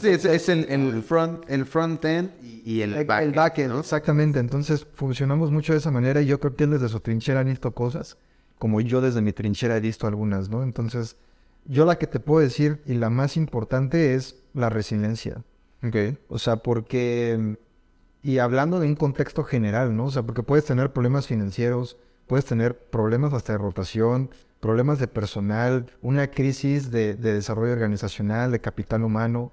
Sí, 0.00 0.08
es, 0.08 0.24
es 0.26 0.48
el, 0.50 0.66
el 0.68 1.02
front, 1.02 1.44
el 1.48 1.64
front 1.64 2.04
end 2.04 2.30
y, 2.42 2.82
el, 2.82 2.94
El, 2.94 3.06
back 3.06 3.22
el 3.22 3.28
end, 3.28 3.36
backend, 3.36 3.68
¿no? 3.70 3.80
exactamente. 3.80 4.38
Entonces 4.38 4.86
funcionamos 4.94 5.50
mucho 5.50 5.72
de 5.72 5.78
esa 5.78 5.90
manera 5.90 6.20
y 6.20 6.26
yo 6.26 6.38
creo 6.40 6.54
que 6.56 6.64
él 6.64 6.70
desde 6.70 6.88
su 6.88 7.00
trinchera 7.00 7.40
ha 7.40 7.44
visto 7.44 7.70
cosas 7.72 8.18
como 8.58 8.80
yo 8.80 9.00
desde 9.00 9.22
mi 9.22 9.32
trinchera 9.32 9.76
he 9.76 9.80
visto 9.80 10.06
algunas, 10.06 10.50
¿no? 10.50 10.62
Entonces, 10.62 11.16
yo 11.64 11.84
la 11.84 11.98
que 11.98 12.06
te 12.06 12.20
puedo 12.20 12.40
decir 12.40 12.82
y 12.86 12.94
la 12.94 13.10
más 13.10 13.36
importante 13.36 14.14
es 14.14 14.36
la 14.52 14.68
resiliencia. 14.68 15.44
Ok. 15.82 16.18
O 16.28 16.38
sea, 16.38 16.56
porque, 16.56 17.56
y 18.22 18.38
hablando 18.38 18.80
de 18.80 18.88
un 18.88 18.96
contexto 18.96 19.44
general, 19.44 19.96
¿no? 19.96 20.06
O 20.06 20.10
sea, 20.10 20.22
porque 20.22 20.42
puedes 20.42 20.64
tener 20.64 20.92
problemas 20.92 21.26
financieros, 21.26 21.96
puedes 22.28 22.44
tener 22.44 22.78
problemas 22.78 23.32
hasta 23.32 23.52
de 23.54 23.58
rotación, 23.58 24.30
problemas 24.60 24.98
de 24.98 25.08
personal, 25.08 25.86
una 26.02 26.30
crisis 26.30 26.90
de, 26.90 27.14
de 27.14 27.34
desarrollo 27.34 27.72
organizacional, 27.72 28.52
de 28.52 28.60
capital 28.60 29.02
humano, 29.02 29.52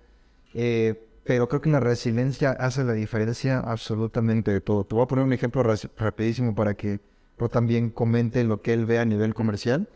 eh, 0.53 1.07
pero 1.23 1.47
creo 1.49 1.61
que 1.61 1.69
la 1.71 1.79
resiliencia 1.79 2.51
hace 2.51 2.83
la 2.83 2.93
diferencia 2.93 3.59
absolutamente 3.59 4.51
de 4.51 4.61
todo. 4.61 4.83
Te 4.83 4.93
voy 4.93 5.03
a 5.03 5.07
poner 5.07 5.25
un 5.25 5.33
ejemplo 5.33 5.63
ra- 5.63 5.75
rapidísimo 5.97 6.53
para 6.53 6.75
que 6.75 6.99
Ro 7.37 7.49
también 7.49 7.89
comente 7.89 8.43
lo 8.43 8.61
que 8.61 8.73
él 8.73 8.85
ve 8.85 8.99
a 8.99 9.05
nivel 9.05 9.33
comercial. 9.33 9.89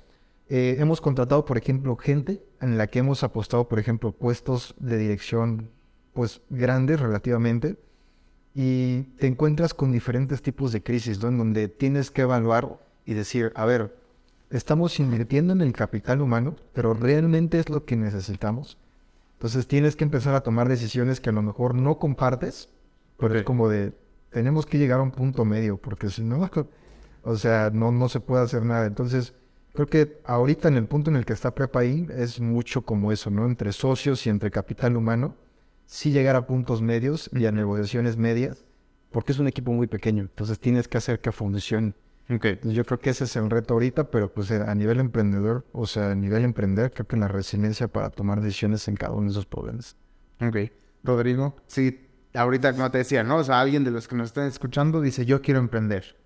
Eh, 0.49 0.77
hemos 0.79 0.99
contratado, 1.01 1.45
por 1.45 1.57
ejemplo, 1.57 1.95
gente 1.95 2.43
en 2.61 2.77
la 2.77 2.87
que 2.87 2.99
hemos 2.99 3.23
apostado, 3.23 3.69
por 3.69 3.79
ejemplo, 3.79 4.11
puestos 4.11 4.73
de 4.79 4.97
dirección, 4.97 5.69
pues 6.13 6.41
grandes 6.49 6.99
relativamente, 6.99 7.77
y 8.61 9.03
te 9.17 9.27
encuentras 9.27 9.73
con 9.73 9.93
diferentes 9.93 10.41
tipos 10.41 10.73
de 10.73 10.83
crisis, 10.83 11.23
¿no? 11.23 11.29
En 11.29 11.37
donde 11.37 11.69
tienes 11.69 12.11
que 12.11 12.23
evaluar 12.23 12.77
y 13.05 13.13
decir, 13.13 13.53
a 13.55 13.63
ver, 13.63 13.95
estamos 14.49 14.99
invirtiendo 14.99 15.53
en 15.53 15.61
el 15.61 15.71
capital 15.71 16.19
humano, 16.19 16.57
pero 16.73 16.93
realmente 16.93 17.57
es 17.57 17.69
lo 17.69 17.85
que 17.85 17.95
necesitamos. 17.95 18.77
Entonces 19.37 19.65
tienes 19.65 19.95
que 19.95 20.03
empezar 20.03 20.35
a 20.35 20.41
tomar 20.41 20.67
decisiones 20.67 21.21
que 21.21 21.29
a 21.29 21.31
lo 21.31 21.41
mejor 21.41 21.73
no 21.73 21.99
compartes, 21.99 22.67
pero 23.17 23.33
es 23.33 23.43
como 23.43 23.69
de, 23.69 23.93
tenemos 24.29 24.65
que 24.65 24.77
llegar 24.77 24.99
a 24.99 25.03
un 25.03 25.11
punto 25.11 25.45
medio, 25.45 25.77
porque 25.77 26.09
si 26.09 26.21
no, 26.21 26.49
o 27.23 27.35
sea, 27.37 27.69
no, 27.73 27.93
no 27.93 28.09
se 28.09 28.19
puede 28.19 28.43
hacer 28.43 28.65
nada. 28.65 28.87
Entonces, 28.87 29.35
creo 29.73 29.87
que 29.87 30.19
ahorita 30.25 30.67
en 30.67 30.75
el 30.75 30.85
punto 30.85 31.09
en 31.09 31.15
el 31.15 31.25
que 31.25 31.31
está 31.31 31.55
Prepa 31.55 31.79
ahí 31.79 32.09
es 32.13 32.41
mucho 32.41 32.81
como 32.81 33.13
eso, 33.13 33.29
¿no? 33.29 33.45
Entre 33.45 33.71
socios 33.71 34.27
y 34.27 34.29
entre 34.29 34.51
capital 34.51 34.97
humano, 34.97 35.35
sí 35.89 36.11
llegar 36.11 36.35
a 36.35 36.45
puntos 36.45 36.83
medios 36.83 37.31
y 37.33 37.47
a 37.47 37.51
negociaciones 37.51 38.15
medias, 38.15 38.63
porque 39.09 39.31
es 39.31 39.39
un 39.39 39.47
equipo 39.47 39.71
muy 39.71 39.87
pequeño, 39.87 40.21
entonces 40.21 40.59
tienes 40.59 40.87
que 40.87 40.99
hacer 40.99 41.19
que 41.19 41.31
funcione. 41.31 41.95
Ok. 42.29 42.45
Entonces, 42.45 42.73
yo 42.73 42.85
creo 42.85 42.99
que 42.99 43.09
ese 43.09 43.23
es 43.23 43.35
el 43.35 43.49
reto 43.49 43.73
ahorita, 43.73 44.11
pero 44.11 44.31
pues 44.31 44.51
eh, 44.51 44.63
a 44.63 44.75
nivel 44.75 44.99
emprendedor, 44.99 45.65
o 45.71 45.87
sea, 45.87 46.11
a 46.11 46.15
nivel 46.15 46.45
emprender, 46.45 46.91
creo 46.93 47.07
que 47.07 47.17
la 47.17 47.27
resiliencia 47.27 47.87
para 47.87 48.11
tomar 48.11 48.39
decisiones 48.39 48.87
en 48.87 48.97
cada 48.97 49.13
uno 49.13 49.23
de 49.23 49.31
esos 49.31 49.47
problemas. 49.47 49.95
Ok. 50.39 50.57
Rodrigo. 51.03 51.55
Sí, 51.65 52.07
ahorita 52.35 52.73
como 52.73 52.91
te 52.91 52.99
decía, 52.99 53.23
¿no? 53.23 53.37
O 53.37 53.43
sea, 53.43 53.59
alguien 53.59 53.83
de 53.83 53.89
los 53.89 54.07
que 54.07 54.15
nos 54.15 54.27
están 54.27 54.45
escuchando 54.47 55.01
dice, 55.01 55.25
yo 55.25 55.41
quiero 55.41 55.59
emprender. 55.59 56.17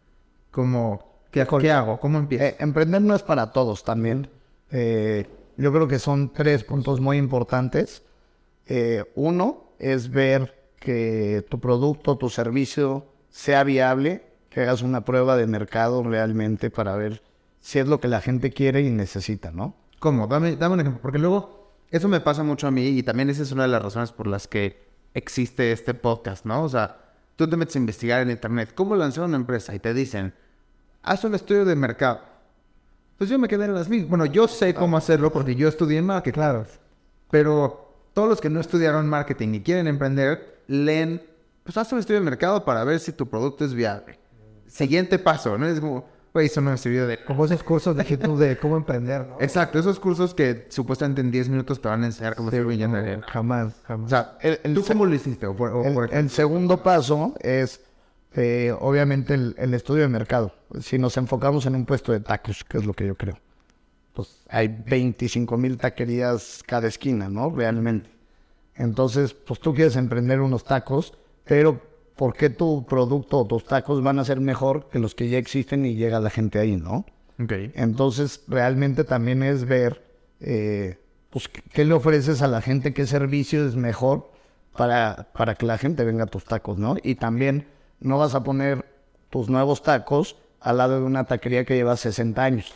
¿Cómo? 0.52 1.22
¿Qué, 1.32 1.48
¿qué 1.62 1.72
hago? 1.72 2.02
¿Cómo 2.02 2.20
empiezo? 2.20 2.44
Eh, 2.44 2.58
emprender 2.60 3.02
no 3.02 3.16
es 3.16 3.24
para 3.24 3.54
todos 3.54 3.86
también. 3.86 4.28
Eh, 4.72 5.26
yo 5.56 5.72
creo 5.72 5.88
que 5.88 6.00
son 6.00 6.34
tres 6.34 6.66
puntos 6.66 7.00
muy 7.00 7.18
importantes. 7.18 8.04
Eh, 8.68 9.04
uno 9.16 9.66
es 9.80 10.10
ver 10.10 10.72
que 10.80 11.46
tu 11.50 11.60
producto, 11.60 12.18
tu 12.18 12.30
servicio 12.30 13.06
sea 13.30 13.64
viable, 13.64 14.24
que 14.50 14.62
hagas 14.62 14.82
una 14.82 15.06
prueba 15.06 15.36
de 15.38 15.48
mercado 15.48 16.04
realmente 16.04 16.70
para 16.70 16.96
ver 16.96 17.24
si 17.60 17.80
es 17.80 17.88
lo 17.88 18.00
que 18.00 18.08
la 18.08 18.22
gente 18.22 18.52
quiere 18.52 18.82
y 18.82 18.90
necesita, 18.90 19.52
¿no? 19.52 19.76
¿Cómo? 20.00 20.28
Dame, 20.28 20.56
dame 20.56 20.76
un 20.76 20.80
ejemplo. 20.82 21.02
Porque 21.02 21.18
luego, 21.18 21.72
eso 21.90 22.08
me 22.08 22.20
pasa 22.20 22.44
mucho 22.44 22.68
a 22.68 22.72
mí 22.72 22.88
y 22.88 23.04
también 23.04 23.30
esa 23.30 23.44
es 23.44 23.52
una 23.52 23.64
de 23.64 23.70
las 23.70 23.82
razones 23.82 24.12
por 24.12 24.28
las 24.28 24.48
que 24.48 24.84
existe 25.14 25.72
este 25.72 25.94
podcast, 25.94 26.46
¿no? 26.46 26.64
O 26.64 26.70
sea, 26.70 26.98
tú 27.36 27.48
te 27.48 27.56
metes 27.56 27.76
a 27.76 27.80
investigar 27.80 28.22
en 28.22 28.32
internet 28.32 28.74
cómo 28.76 28.96
lanzar 28.96 29.26
una 29.26 29.38
empresa 29.38 29.74
y 29.74 29.80
te 29.80 29.94
dicen, 29.94 30.34
haz 31.02 31.24
un 31.24 31.36
estudio 31.36 31.66
de 31.66 31.76
mercado. 31.76 32.22
Pues 33.18 33.30
yo 33.30 33.40
me 33.40 33.48
quedé 33.48 33.66
en 33.66 33.74
las 33.74 33.90
mismas. 33.90 34.10
Bueno, 34.10 34.26
yo 34.26 34.48
sé 34.48 34.74
cómo 34.74 34.98
hacerlo 34.98 35.32
porque 35.32 35.56
yo 35.56 35.68
estudié 35.68 36.00
en 36.00 36.06
marketing. 36.06 36.34
Claro. 36.34 36.66
Pero 37.30 37.93
todos 38.14 38.30
los 38.30 38.42
que 38.42 38.50
no 38.50 38.60
estudiaron 38.60 39.08
marketing 39.08 39.54
y 39.56 39.62
quieren 39.62 39.88
emprender, 39.88 40.62
leen, 40.68 41.22
pues 41.64 41.78
haz 41.78 41.92
un 41.94 42.00
estudio 42.00 42.20
de 42.20 42.26
mercado 42.26 42.64
para 42.66 42.84
ver 42.84 43.00
si 43.00 43.12
tu 43.12 43.28
producto 43.30 43.66
es 43.66 43.74
viable. 43.74 44.20
Siguiente 44.68 45.20
paso, 45.20 45.58
¿no? 45.58 45.68
Es 45.68 45.80
como, 45.80 46.06
güey, 46.34 46.48
eso 46.48 46.62
no 46.62 46.72
me 46.72 46.78
sirvió 46.78 47.06
de... 47.08 47.24
Como 47.26 47.46
esos 47.46 47.64
cursos 47.64 47.96
de 47.96 48.04
YouTube 48.04 48.38
de 48.40 48.58
cómo 48.58 48.76
emprender, 48.78 49.28
¿no? 49.28 49.38
Exacto, 49.40 49.78
esos 49.80 50.00
cursos 50.00 50.34
que 50.34 50.66
supuestamente 50.70 51.22
en 51.22 51.32
10 51.32 51.50
minutos 51.50 51.80
te 51.82 51.88
van 51.88 52.04
a 52.04 52.08
enseñar 52.08 52.36
cómo 52.36 52.50
ser 52.50 52.66
millonario. 52.66 53.22
Jamás, 53.28 53.74
O 53.84 53.88
jamás. 53.88 54.10
sea, 54.10 54.38
El- 54.42 54.60
el 54.64 54.74
¿tú 54.74 54.82
se- 54.82 54.94
cómo 54.94 55.06
lo 55.06 55.14
hiciste? 55.14 55.46
O 55.46 55.56
por- 55.56 55.72
o 55.72 55.84
El, 55.86 55.94
por- 55.94 56.14
el 56.14 56.30
segundo 56.30 56.82
paso 56.82 57.36
es, 57.40 57.82
eh, 58.36 58.74
obviamente, 58.80 59.36
el, 59.36 59.54
el 59.60 59.74
estudio 59.76 60.02
de 60.04 60.08
mercado. 60.10 60.54
Si 60.82 60.98
nos 60.98 61.18
enfocamos 61.18 61.66
en 61.68 61.76
un 61.76 61.86
puesto 61.86 62.12
de 62.12 62.20
tacos, 62.20 62.64
que 62.64 62.80
es 62.80 62.86
lo 62.86 62.94
que 62.94 63.06
yo 63.06 63.16
creo, 63.16 63.38
pues 64.14 64.42
hay 64.50 64.68
25 64.68 65.58
mil 65.58 65.78
taquerías 65.78 66.64
cada 66.66 66.88
esquina, 66.88 67.30
¿no? 67.30 67.50
Realmente. 67.50 68.10
Entonces, 68.76 69.34
pues 69.34 69.60
tú 69.60 69.74
quieres 69.74 69.96
emprender 69.96 70.42
unos 70.42 70.64
tacos, 70.64 71.14
pero 71.46 71.80
¿por 72.16 72.34
qué 72.36 72.50
tu 72.50 72.86
producto 72.86 73.40
o 73.40 73.46
tus 73.46 73.66
tacos 73.66 74.02
van 74.04 74.20
a 74.20 74.26
ser 74.26 74.40
mejor 74.40 74.90
que 74.90 75.00
los 75.00 75.16
que 75.16 75.30
ya 75.30 75.38
existen 75.38 75.86
y 75.86 75.96
llega 75.96 76.20
la 76.20 76.30
gente 76.30 76.60
ahí, 76.60 76.76
¿no? 76.78 77.06
Ok. 77.42 77.52
Entonces, 77.76 78.42
realmente 78.48 79.04
también 79.04 79.44
es 79.44 79.66
ver, 79.66 80.04
eh, 80.40 80.98
pues, 81.30 81.48
qué- 81.50 81.62
qué 81.72 81.86
le 81.86 81.94
ofreces 81.94 82.42
a 82.42 82.48
la 82.48 82.62
gente, 82.62 82.94
qué 82.94 83.06
servicio 83.08 83.66
es 83.68 83.76
mejor 83.76 84.32
para, 84.76 85.30
para 85.34 85.56
que 85.56 85.66
la 85.66 85.78
gente 85.78 86.04
venga 86.04 86.24
a 86.24 86.28
tus 86.28 86.46
tacos, 86.46 86.78
¿no? 86.78 86.96
Y 87.04 87.16
también 87.16 87.68
no 88.00 88.18
vas 88.18 88.36
a 88.36 88.44
poner 88.44 88.86
tus 89.30 89.50
nuevos 89.50 89.82
tacos 89.84 90.36
al 90.60 90.78
lado 90.78 91.00
de 91.00 91.06
una 91.06 91.26
taquería 91.26 91.66
que 91.66 91.76
lleva 91.76 91.96
60 91.98 92.44
años, 92.44 92.72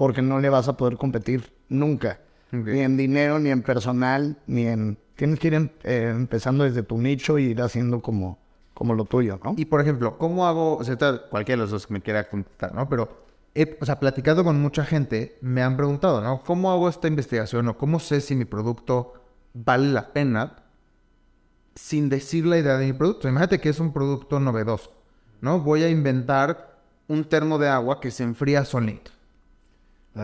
porque 0.00 0.22
no 0.22 0.40
le 0.40 0.48
vas 0.48 0.66
a 0.66 0.78
poder 0.78 0.96
competir 0.96 1.52
nunca, 1.68 2.20
ni 2.52 2.80
en 2.80 2.96
dinero, 2.96 3.38
ni 3.38 3.50
en 3.50 3.60
personal, 3.60 4.38
ni 4.46 4.66
en... 4.66 4.96
Tienes 5.14 5.38
que 5.38 5.48
ir 5.48 5.52
em- 5.52 5.68
eh, 5.84 6.10
empezando 6.16 6.64
desde 6.64 6.82
tu 6.82 6.96
nicho 6.96 7.38
y 7.38 7.48
ir 7.50 7.60
haciendo 7.60 8.00
como, 8.00 8.38
como 8.72 8.94
lo 8.94 9.04
tuyo, 9.04 9.38
¿no? 9.44 9.52
Y 9.58 9.66
por 9.66 9.78
ejemplo, 9.82 10.16
¿cómo 10.16 10.46
hago? 10.46 10.78
O 10.78 10.84
sea, 10.84 10.96
cualquiera 11.28 11.58
de 11.58 11.64
los 11.64 11.70
dos 11.70 11.86
que 11.86 11.92
me 11.92 12.00
quiera 12.00 12.30
contestar, 12.30 12.74
¿no? 12.74 12.88
Pero, 12.88 13.10
he- 13.54 13.76
o 13.78 13.84
sea, 13.84 14.00
platicando 14.00 14.42
con 14.42 14.58
mucha 14.58 14.86
gente, 14.86 15.36
me 15.42 15.60
han 15.62 15.76
preguntado, 15.76 16.22
¿no? 16.22 16.42
¿Cómo 16.44 16.72
hago 16.72 16.88
esta 16.88 17.06
investigación 17.06 17.68
o 17.68 17.76
cómo 17.76 18.00
sé 18.00 18.22
si 18.22 18.34
mi 18.34 18.46
producto 18.46 19.12
vale 19.52 19.92
la 19.92 20.14
pena 20.14 20.56
sin 21.74 22.08
decir 22.08 22.46
la 22.46 22.56
idea 22.56 22.78
de 22.78 22.86
mi 22.86 22.94
producto? 22.94 23.28
Imagínate 23.28 23.60
que 23.60 23.68
es 23.68 23.80
un 23.80 23.92
producto 23.92 24.40
novedoso, 24.40 24.92
¿no? 25.42 25.60
Voy 25.60 25.82
a 25.82 25.90
inventar 25.90 26.78
un 27.06 27.24
termo 27.24 27.58
de 27.58 27.68
agua 27.68 28.00
que 28.00 28.10
se 28.10 28.22
enfría 28.22 28.64
solito. 28.64 29.10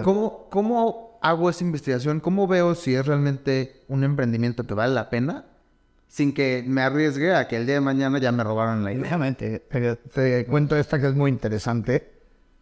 ¿Cómo, 0.02 0.48
¿Cómo 0.50 1.18
hago 1.22 1.48
esa 1.48 1.64
investigación? 1.64 2.20
¿Cómo 2.20 2.46
veo 2.46 2.74
si 2.74 2.94
es 2.94 3.06
realmente 3.06 3.82
un 3.88 4.04
emprendimiento 4.04 4.64
que 4.66 4.74
vale 4.74 4.92
la 4.94 5.08
pena 5.10 5.46
sin 6.08 6.32
que 6.34 6.64
me 6.66 6.82
arriesgue 6.82 7.34
a 7.34 7.46
que 7.48 7.56
el 7.56 7.66
día 7.66 7.76
de 7.76 7.80
mañana 7.80 8.18
ya 8.18 8.32
me 8.32 8.42
robaron 8.44 8.84
la 8.84 8.92
idea? 8.92 9.02
Déjame, 9.04 9.32
te, 9.34 9.60
te- 9.60 10.46
cuento 10.46 10.76
esta 10.76 11.00
que 11.00 11.06
es 11.08 11.14
muy 11.14 11.30
interesante. 11.30 12.12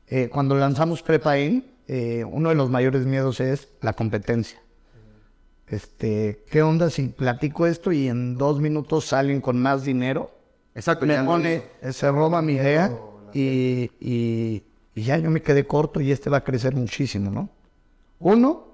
Eh, 0.06 0.28
cuando 0.30 0.54
lanzamos 0.54 1.02
Prepain, 1.02 1.64
eh, 1.88 2.24
uno 2.30 2.50
de 2.50 2.54
los 2.54 2.68
mayores 2.70 3.06
miedos 3.06 3.40
es 3.40 3.68
la 3.80 3.92
competencia. 3.94 4.60
Este, 5.66 6.44
¿qué 6.50 6.62
onda 6.62 6.90
si 6.90 7.08
platico 7.08 7.66
esto 7.66 7.90
y 7.90 8.08
en 8.08 8.36
dos 8.36 8.60
minutos 8.60 9.06
salen 9.06 9.40
con 9.40 9.60
más 9.60 9.84
dinero? 9.84 10.30
Exacto, 10.74 11.06
Me 11.06 11.22
pone, 11.22 11.62
se 11.90 12.10
roba 12.10 12.42
mi 12.42 12.54
idea 12.54 12.92
y, 13.32 13.90
y- 14.00 14.62
y 14.94 15.02
ya 15.02 15.18
yo 15.18 15.30
me 15.30 15.42
quedé 15.42 15.66
corto 15.66 16.00
y 16.00 16.12
este 16.12 16.30
va 16.30 16.38
a 16.38 16.44
crecer 16.44 16.74
muchísimo, 16.74 17.30
¿no? 17.30 17.48
Uno 18.20 18.64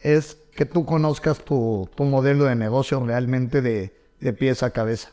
es 0.00 0.36
que 0.54 0.66
tú 0.66 0.84
conozcas 0.84 1.38
tu, 1.44 1.88
tu 1.94 2.04
modelo 2.04 2.44
de 2.44 2.54
negocio 2.54 3.04
realmente 3.04 3.62
de, 3.62 3.92
de 4.20 4.32
pies 4.32 4.62
a 4.62 4.70
cabeza. 4.70 5.10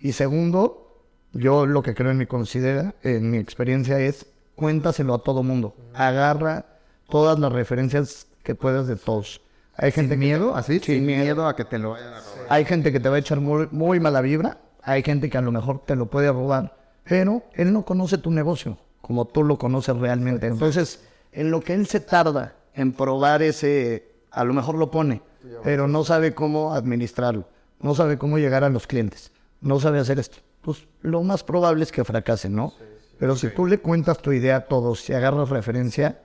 Y 0.00 0.12
segundo, 0.12 0.88
yo 1.32 1.66
lo 1.66 1.82
que 1.82 1.94
creo 1.94 2.10
en 2.10 2.18
mi 2.18 2.26
considera, 2.26 2.94
en 3.02 3.30
mi 3.30 3.38
experiencia 3.38 3.98
es 4.00 4.26
cuéntaselo 4.54 5.14
a 5.14 5.22
todo 5.22 5.42
mundo. 5.42 5.74
Agarra 5.94 6.64
todas 7.08 7.38
las 7.38 7.52
referencias 7.52 8.26
que 8.42 8.54
puedas 8.54 8.86
de 8.86 8.96
todos. 8.96 9.40
Hay 9.76 9.92
gente 9.92 10.14
¿Sin 10.14 10.20
que- 10.20 10.26
miedo? 10.26 10.56
¿Así? 10.56 10.74
Sin 10.80 10.96
Sin 10.96 11.06
miedo. 11.06 11.22
miedo 11.24 11.46
a 11.46 11.54
que 11.56 11.64
te 11.64 11.78
lo 11.78 11.90
vayan 11.90 12.08
a 12.14 12.20
robar. 12.20 12.46
Hay 12.48 12.64
gente 12.64 12.92
que 12.92 13.00
te 13.00 13.08
va 13.10 13.16
a 13.16 13.18
echar 13.18 13.40
muy, 13.40 13.68
muy 13.70 14.00
mala 14.00 14.22
vibra. 14.22 14.58
Hay 14.82 15.02
gente 15.02 15.28
que 15.28 15.36
a 15.36 15.42
lo 15.42 15.52
mejor 15.52 15.84
te 15.84 15.96
lo 15.96 16.06
puede 16.06 16.28
robar. 16.32 16.74
Pero 17.04 17.42
él 17.54 17.72
no 17.72 17.84
conoce 17.84 18.16
tu 18.18 18.30
negocio 18.30 18.78
como 19.06 19.24
tú 19.24 19.44
lo 19.44 19.56
conoces 19.56 19.96
realmente. 19.96 20.48
Entonces, 20.48 20.98
en 21.30 21.52
lo 21.52 21.60
que 21.60 21.74
él 21.74 21.86
se 21.86 22.00
tarda 22.00 22.56
en 22.74 22.92
probar 22.92 23.40
ese, 23.40 24.08
a 24.32 24.42
lo 24.42 24.52
mejor 24.52 24.74
lo 24.74 24.90
pone, 24.90 25.22
pero 25.62 25.86
no 25.86 26.02
sabe 26.02 26.34
cómo 26.34 26.74
administrarlo. 26.74 27.48
No 27.80 27.94
sabe 27.94 28.18
cómo 28.18 28.36
llegar 28.38 28.64
a 28.64 28.68
los 28.68 28.88
clientes. 28.88 29.30
No 29.60 29.78
sabe 29.78 30.00
hacer 30.00 30.18
esto. 30.18 30.38
Pues 30.60 30.88
lo 31.02 31.22
más 31.22 31.44
probable 31.44 31.84
es 31.84 31.92
que 31.92 32.02
fracase, 32.02 32.48
¿no? 32.48 32.72
Pero 33.16 33.36
si 33.36 33.48
tú 33.50 33.66
le 33.66 33.78
cuentas 33.78 34.18
tu 34.18 34.32
idea 34.32 34.56
a 34.56 34.60
todos 34.62 35.08
y 35.08 35.12
agarras 35.12 35.50
referencia, 35.50 36.20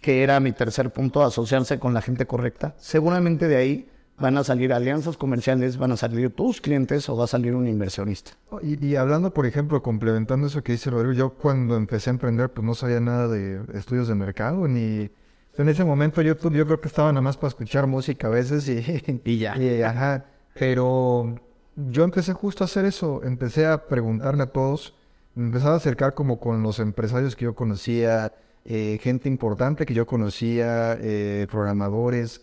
que 0.00 0.22
era 0.22 0.38
mi 0.38 0.52
tercer 0.52 0.92
punto, 0.92 1.20
asociarse 1.24 1.80
con 1.80 1.94
la 1.94 2.00
gente 2.00 2.26
correcta, 2.26 2.76
seguramente 2.78 3.48
de 3.48 3.56
ahí 3.56 3.90
van 4.18 4.36
a 4.38 4.44
salir 4.44 4.72
alianzas 4.72 5.16
comerciales, 5.16 5.76
van 5.76 5.92
a 5.92 5.96
salir 5.96 6.30
tus 6.30 6.60
clientes 6.60 7.08
o 7.08 7.16
va 7.16 7.24
a 7.24 7.26
salir 7.26 7.54
un 7.54 7.66
inversionista. 7.66 8.32
Y, 8.62 8.84
y 8.84 8.96
hablando, 8.96 9.34
por 9.34 9.46
ejemplo, 9.46 9.82
complementando 9.82 10.46
eso 10.46 10.62
que 10.62 10.72
dice 10.72 10.90
Rodrigo, 10.90 11.12
yo 11.12 11.30
cuando 11.30 11.76
empecé 11.76 12.10
a 12.10 12.12
emprender, 12.12 12.50
pues 12.50 12.64
no 12.64 12.74
sabía 12.74 13.00
nada 13.00 13.28
de 13.28 13.60
estudios 13.74 14.08
de 14.08 14.14
mercado, 14.14 14.68
ni... 14.68 15.10
En 15.56 15.68
ese 15.68 15.84
momento 15.84 16.20
yo, 16.20 16.34
yo 16.50 16.66
creo 16.66 16.80
que 16.80 16.88
estaba 16.88 17.12
nada 17.12 17.22
más 17.22 17.36
para 17.36 17.48
escuchar 17.48 17.86
música 17.86 18.26
a 18.26 18.30
veces 18.30 18.68
y... 18.68 19.20
Y 19.24 19.38
ya. 19.38 19.56
y, 19.56 19.82
ajá, 19.82 20.24
pero 20.58 21.36
yo 21.76 22.04
empecé 22.04 22.32
justo 22.32 22.64
a 22.64 22.66
hacer 22.66 22.84
eso, 22.84 23.22
empecé 23.22 23.66
a 23.66 23.86
preguntarle 23.86 24.42
a 24.42 24.46
todos, 24.46 24.94
me 25.34 25.46
empezaba 25.46 25.74
a 25.74 25.76
acercar 25.76 26.14
como 26.14 26.38
con 26.40 26.62
los 26.62 26.78
empresarios 26.78 27.36
que 27.36 27.44
yo 27.44 27.54
conocía, 27.54 28.32
eh, 28.64 28.98
gente 29.02 29.28
importante 29.28 29.86
que 29.86 29.94
yo 29.94 30.06
conocía, 30.06 30.96
eh, 31.00 31.46
programadores, 31.50 32.42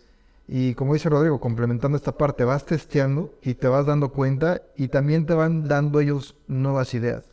y 0.54 0.74
como 0.74 0.92
dice 0.92 1.08
Rodrigo, 1.08 1.40
complementando 1.40 1.96
esta 1.96 2.12
parte, 2.12 2.44
vas 2.44 2.66
testeando 2.66 3.32
y 3.40 3.54
te 3.54 3.68
vas 3.68 3.86
dando 3.86 4.12
cuenta 4.12 4.60
y 4.76 4.88
también 4.88 5.24
te 5.24 5.32
van 5.32 5.66
dando 5.66 5.98
ellos 5.98 6.36
nuevas 6.46 6.92
ideas. 6.92 7.24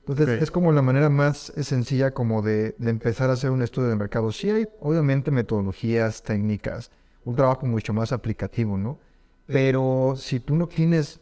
Entonces 0.00 0.42
es 0.42 0.50
como 0.50 0.70
la 0.70 0.82
manera 0.82 1.08
más 1.08 1.50
sencilla 1.56 2.10
como 2.10 2.42
de, 2.42 2.74
de 2.76 2.90
empezar 2.90 3.30
a 3.30 3.32
hacer 3.32 3.48
un 3.52 3.62
estudio 3.62 3.88
de 3.88 3.96
mercado. 3.96 4.32
Sí 4.32 4.50
hay 4.50 4.68
obviamente 4.80 5.30
metodologías, 5.30 6.22
técnicas, 6.22 6.90
un 7.24 7.36
trabajo 7.36 7.64
mucho 7.64 7.94
más 7.94 8.12
aplicativo, 8.12 8.76
¿no? 8.76 8.98
Pero 9.46 10.12
si 10.18 10.38
tú 10.38 10.54
no 10.54 10.66
tienes 10.66 11.20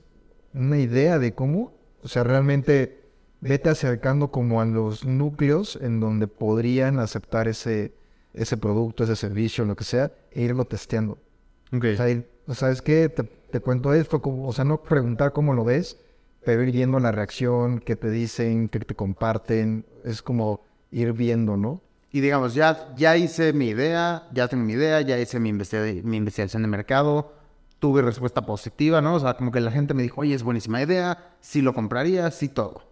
una 0.52 0.78
idea 0.78 1.20
de 1.20 1.32
cómo, 1.32 1.74
o 2.02 2.08
sea, 2.08 2.24
realmente 2.24 3.04
vete 3.40 3.68
acercando 3.68 4.32
como 4.32 4.60
a 4.60 4.64
los 4.64 5.04
núcleos 5.04 5.78
en 5.80 6.00
donde 6.00 6.26
podrían 6.26 6.98
aceptar 6.98 7.46
ese, 7.46 7.92
ese 8.34 8.56
producto, 8.56 9.04
ese 9.04 9.16
servicio, 9.16 9.64
lo 9.64 9.76
que 9.76 9.84
sea, 9.84 10.12
e 10.30 10.42
irlo 10.42 10.64
testeando. 10.64 11.18
Ok. 11.72 11.84
O 11.92 11.96
sea, 11.96 12.08
ir- 12.10 12.26
o 12.46 12.54
sea, 12.54 12.70
es 12.70 12.82
que 12.82 13.08
te, 13.08 13.22
te 13.24 13.60
cuento 13.60 13.92
esto, 13.94 14.20
como, 14.22 14.48
o 14.48 14.52
sea, 14.52 14.64
no 14.64 14.82
preguntar 14.82 15.32
cómo 15.32 15.54
lo 15.54 15.64
ves, 15.64 15.98
pero 16.44 16.62
ir 16.62 16.72
viendo 16.72 16.98
la 17.00 17.12
reacción, 17.12 17.80
qué 17.80 17.96
te 17.96 18.10
dicen, 18.10 18.68
qué 18.68 18.80
te 18.80 18.94
comparten, 18.94 19.84
es 20.04 20.22
como 20.22 20.62
ir 20.90 21.12
viendo, 21.12 21.56
¿no? 21.56 21.80
Y 22.12 22.20
digamos, 22.20 22.54
ya, 22.54 22.92
ya 22.96 23.16
hice 23.16 23.52
mi 23.52 23.68
idea, 23.68 24.28
ya 24.32 24.48
tengo 24.48 24.64
mi 24.64 24.72
idea, 24.72 25.00
ya 25.00 25.18
hice 25.18 25.38
mi, 25.38 25.48
investiga- 25.50 26.02
mi 26.02 26.16
investigación 26.16 26.62
de 26.62 26.68
mercado, 26.68 27.32
tuve 27.78 28.02
respuesta 28.02 28.44
positiva, 28.44 29.00
¿no? 29.00 29.14
O 29.14 29.20
sea, 29.20 29.34
como 29.34 29.52
que 29.52 29.60
la 29.60 29.70
gente 29.70 29.94
me 29.94 30.02
dijo, 30.02 30.22
oye, 30.22 30.34
es 30.34 30.42
buenísima 30.42 30.82
idea, 30.82 31.34
sí 31.40 31.62
lo 31.62 31.72
compraría, 31.72 32.30
sí 32.30 32.48
todo. 32.48 32.82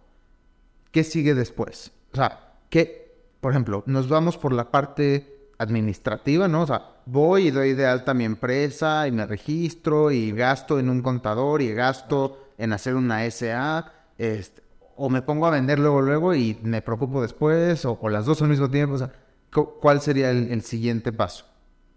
¿Qué 0.91 1.03
sigue 1.03 1.33
después? 1.35 1.91
O 2.13 2.15
sea, 2.15 2.53
¿qué, 2.69 2.98
por 3.41 3.51
ejemplo, 3.51 3.83
nos 3.85 4.09
vamos 4.09 4.37
por 4.37 4.53
la 4.53 4.71
parte 4.71 5.49
administrativa, 5.57 6.47
¿no? 6.47 6.63
O 6.63 6.67
sea, 6.67 6.83
voy 7.05 7.47
y 7.47 7.51
doy 7.51 7.73
de 7.73 7.85
alta 7.85 8.13
mi 8.13 8.23
empresa 8.25 9.07
y 9.07 9.11
me 9.11 9.25
registro 9.25 10.11
y 10.11 10.31
gasto 10.31 10.79
en 10.79 10.89
un 10.89 11.01
contador 11.01 11.61
y 11.61 11.73
gasto 11.73 12.47
en 12.57 12.73
hacer 12.73 12.95
una 12.95 13.25
SA, 13.29 13.91
este, 14.17 14.61
o 14.95 15.09
me 15.09 15.21
pongo 15.21 15.47
a 15.47 15.51
vender 15.51 15.79
luego, 15.79 16.01
luego 16.01 16.33
y 16.35 16.57
me 16.63 16.81
preocupo 16.81 17.21
después, 17.21 17.85
o, 17.85 17.97
o 18.01 18.09
las 18.09 18.25
dos 18.25 18.41
al 18.41 18.49
mismo 18.49 18.69
tiempo, 18.69 18.95
o 18.95 18.97
sea, 18.97 19.11
cu- 19.53 19.79
¿cuál 19.81 20.01
sería 20.01 20.29
el, 20.31 20.51
el 20.51 20.61
siguiente 20.61 21.11
paso? 21.13 21.45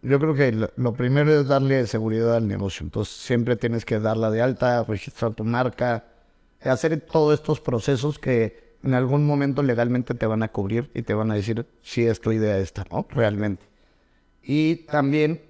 Yo 0.02 0.18
creo 0.18 0.34
que 0.34 0.50
lo, 0.52 0.70
lo 0.76 0.92
primero 0.94 1.32
es 1.32 1.46
darle 1.46 1.86
seguridad 1.86 2.34
al 2.36 2.48
negocio. 2.48 2.82
Entonces 2.84 3.14
siempre 3.14 3.56
tienes 3.56 3.84
que 3.84 4.00
darla 4.00 4.30
de 4.30 4.42
alta, 4.42 4.82
registrar 4.84 5.34
tu 5.34 5.44
marca, 5.44 6.04
hacer 6.60 7.00
todos 7.00 7.34
estos 7.34 7.60
procesos 7.60 8.18
que 8.18 8.71
en 8.82 8.94
algún 8.94 9.26
momento 9.26 9.62
legalmente 9.62 10.14
te 10.14 10.26
van 10.26 10.42
a 10.42 10.48
cubrir 10.48 10.90
y 10.94 11.02
te 11.02 11.14
van 11.14 11.30
a 11.30 11.34
decir 11.34 11.66
si 11.82 12.04
es 12.06 12.20
tu 12.20 12.32
idea 12.32 12.58
esta, 12.58 12.84
¿no? 12.90 13.06
Realmente. 13.10 13.62
Y 14.42 14.76
también 14.86 15.40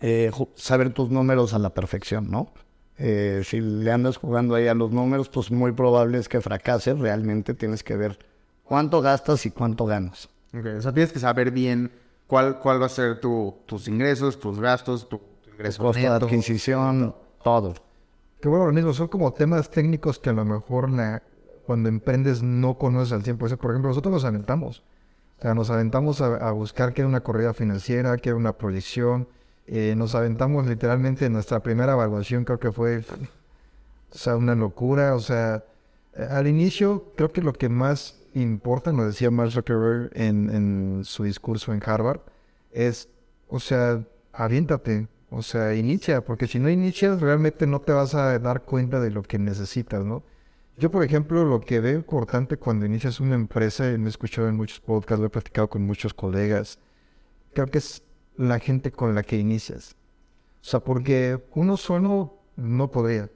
eh, 0.00 0.30
saber 0.56 0.92
tus 0.92 1.10
números 1.10 1.54
a 1.54 1.58
la 1.58 1.70
perfección, 1.70 2.30
¿no? 2.30 2.52
Eh, 2.98 3.42
si 3.44 3.60
le 3.60 3.92
andas 3.92 4.16
jugando 4.16 4.54
ahí 4.54 4.66
a 4.68 4.74
los 4.74 4.90
números, 4.90 5.28
pues 5.28 5.50
muy 5.50 5.72
probable 5.72 6.18
es 6.18 6.28
que 6.28 6.40
fracases. 6.40 6.98
Realmente 6.98 7.54
tienes 7.54 7.82
que 7.82 7.96
ver 7.96 8.18
cuánto 8.64 9.00
gastas 9.02 9.44
y 9.46 9.50
cuánto 9.50 9.84
ganas. 9.86 10.28
Ok, 10.56 10.66
O 10.78 10.80
sea, 10.80 10.92
tienes 10.92 11.12
que 11.12 11.18
saber 11.18 11.50
bien 11.50 11.92
cuál, 12.26 12.58
cuál 12.58 12.80
va 12.80 12.86
a 12.86 12.90
ser 12.90 13.20
tu, 13.20 13.54
tus 13.66 13.86
ingresos, 13.88 14.40
tus 14.40 14.58
gastos, 14.58 15.08
tu, 15.08 15.18
tu 15.44 15.50
ingreso 15.50 15.82
Costo 15.82 16.00
de 16.02 16.08
neto. 16.08 16.26
adquisición, 16.26 17.14
todo. 17.44 17.74
Que 18.40 18.48
bueno, 18.48 18.66
lo 18.66 18.72
mismo, 18.72 18.92
son 18.92 19.08
como 19.08 19.32
temas 19.32 19.70
técnicos 19.70 20.18
que 20.18 20.30
a 20.30 20.32
lo 20.32 20.44
mejor 20.44 20.88
na- 20.90 21.22
cuando 21.66 21.88
emprendes 21.88 22.42
no 22.42 22.78
conoces 22.78 23.12
al 23.12 23.22
100%. 23.22 23.38
Por 23.58 23.70
ejemplo, 23.72 23.88
nosotros 23.88 24.12
nos 24.12 24.24
aventamos. 24.24 24.82
O 25.38 25.42
sea, 25.42 25.54
nos 25.54 25.68
aventamos 25.68 26.20
a, 26.22 26.50
buscar 26.52 26.94
qué 26.94 27.02
era 27.02 27.08
una 27.08 27.20
corrida 27.20 27.52
financiera, 27.52 28.16
qué 28.16 28.30
era 28.30 28.36
una 28.36 28.54
proyección. 28.54 29.28
Eh, 29.66 29.94
nos 29.96 30.14
aventamos 30.14 30.66
literalmente 30.66 31.26
en 31.26 31.32
nuestra 31.32 31.60
primera 31.60 31.92
evaluación, 31.92 32.44
creo 32.44 32.58
que 32.58 32.72
fue, 32.72 32.98
o 32.98 34.16
sea, 34.16 34.36
una 34.36 34.54
locura. 34.54 35.14
O 35.14 35.20
sea, 35.20 35.64
al 36.30 36.46
inicio 36.46 37.12
creo 37.16 37.32
que 37.32 37.42
lo 37.42 37.52
que 37.52 37.68
más 37.68 38.18
importa, 38.32 38.92
lo 38.92 39.04
decía 39.06 39.30
Mark 39.30 39.50
Zuckerberg 39.50 40.10
en, 40.14 40.50
en 40.50 41.04
su 41.04 41.24
discurso 41.24 41.74
en 41.74 41.82
Harvard, 41.84 42.20
es, 42.72 43.08
o 43.48 43.60
sea, 43.60 44.02
aviéntate, 44.32 45.08
o 45.30 45.42
sea, 45.42 45.74
inicia, 45.74 46.24
porque 46.24 46.46
si 46.46 46.58
no 46.58 46.70
inicias 46.70 47.20
realmente 47.20 47.66
no 47.66 47.80
te 47.80 47.92
vas 47.92 48.14
a 48.14 48.38
dar 48.38 48.62
cuenta 48.62 49.00
de 49.00 49.10
lo 49.10 49.22
que 49.22 49.38
necesitas, 49.38 50.04
¿no? 50.04 50.22
Yo, 50.78 50.90
por 50.90 51.02
ejemplo, 51.02 51.44
lo 51.44 51.60
que 51.60 51.80
veo 51.80 51.94
importante 51.94 52.58
cuando 52.58 52.84
inicias 52.84 53.18
una 53.18 53.34
empresa, 53.34 53.90
y 53.90 53.96
me 53.96 54.06
he 54.06 54.08
escuchado 54.10 54.48
en 54.48 54.56
muchos 54.56 54.80
podcasts, 54.80 55.20
lo 55.20 55.26
he 55.26 55.30
platicado 55.30 55.68
con 55.68 55.82
muchos 55.82 56.12
colegas, 56.12 56.78
creo 57.54 57.66
que 57.66 57.78
es 57.78 58.02
la 58.36 58.58
gente 58.58 58.92
con 58.92 59.14
la 59.14 59.22
que 59.22 59.38
inicias. 59.38 59.96
O 60.60 60.64
sea, 60.64 60.80
porque 60.80 61.40
uno 61.54 61.78
solo 61.78 62.40
no 62.56 62.90
podría. 62.90 63.30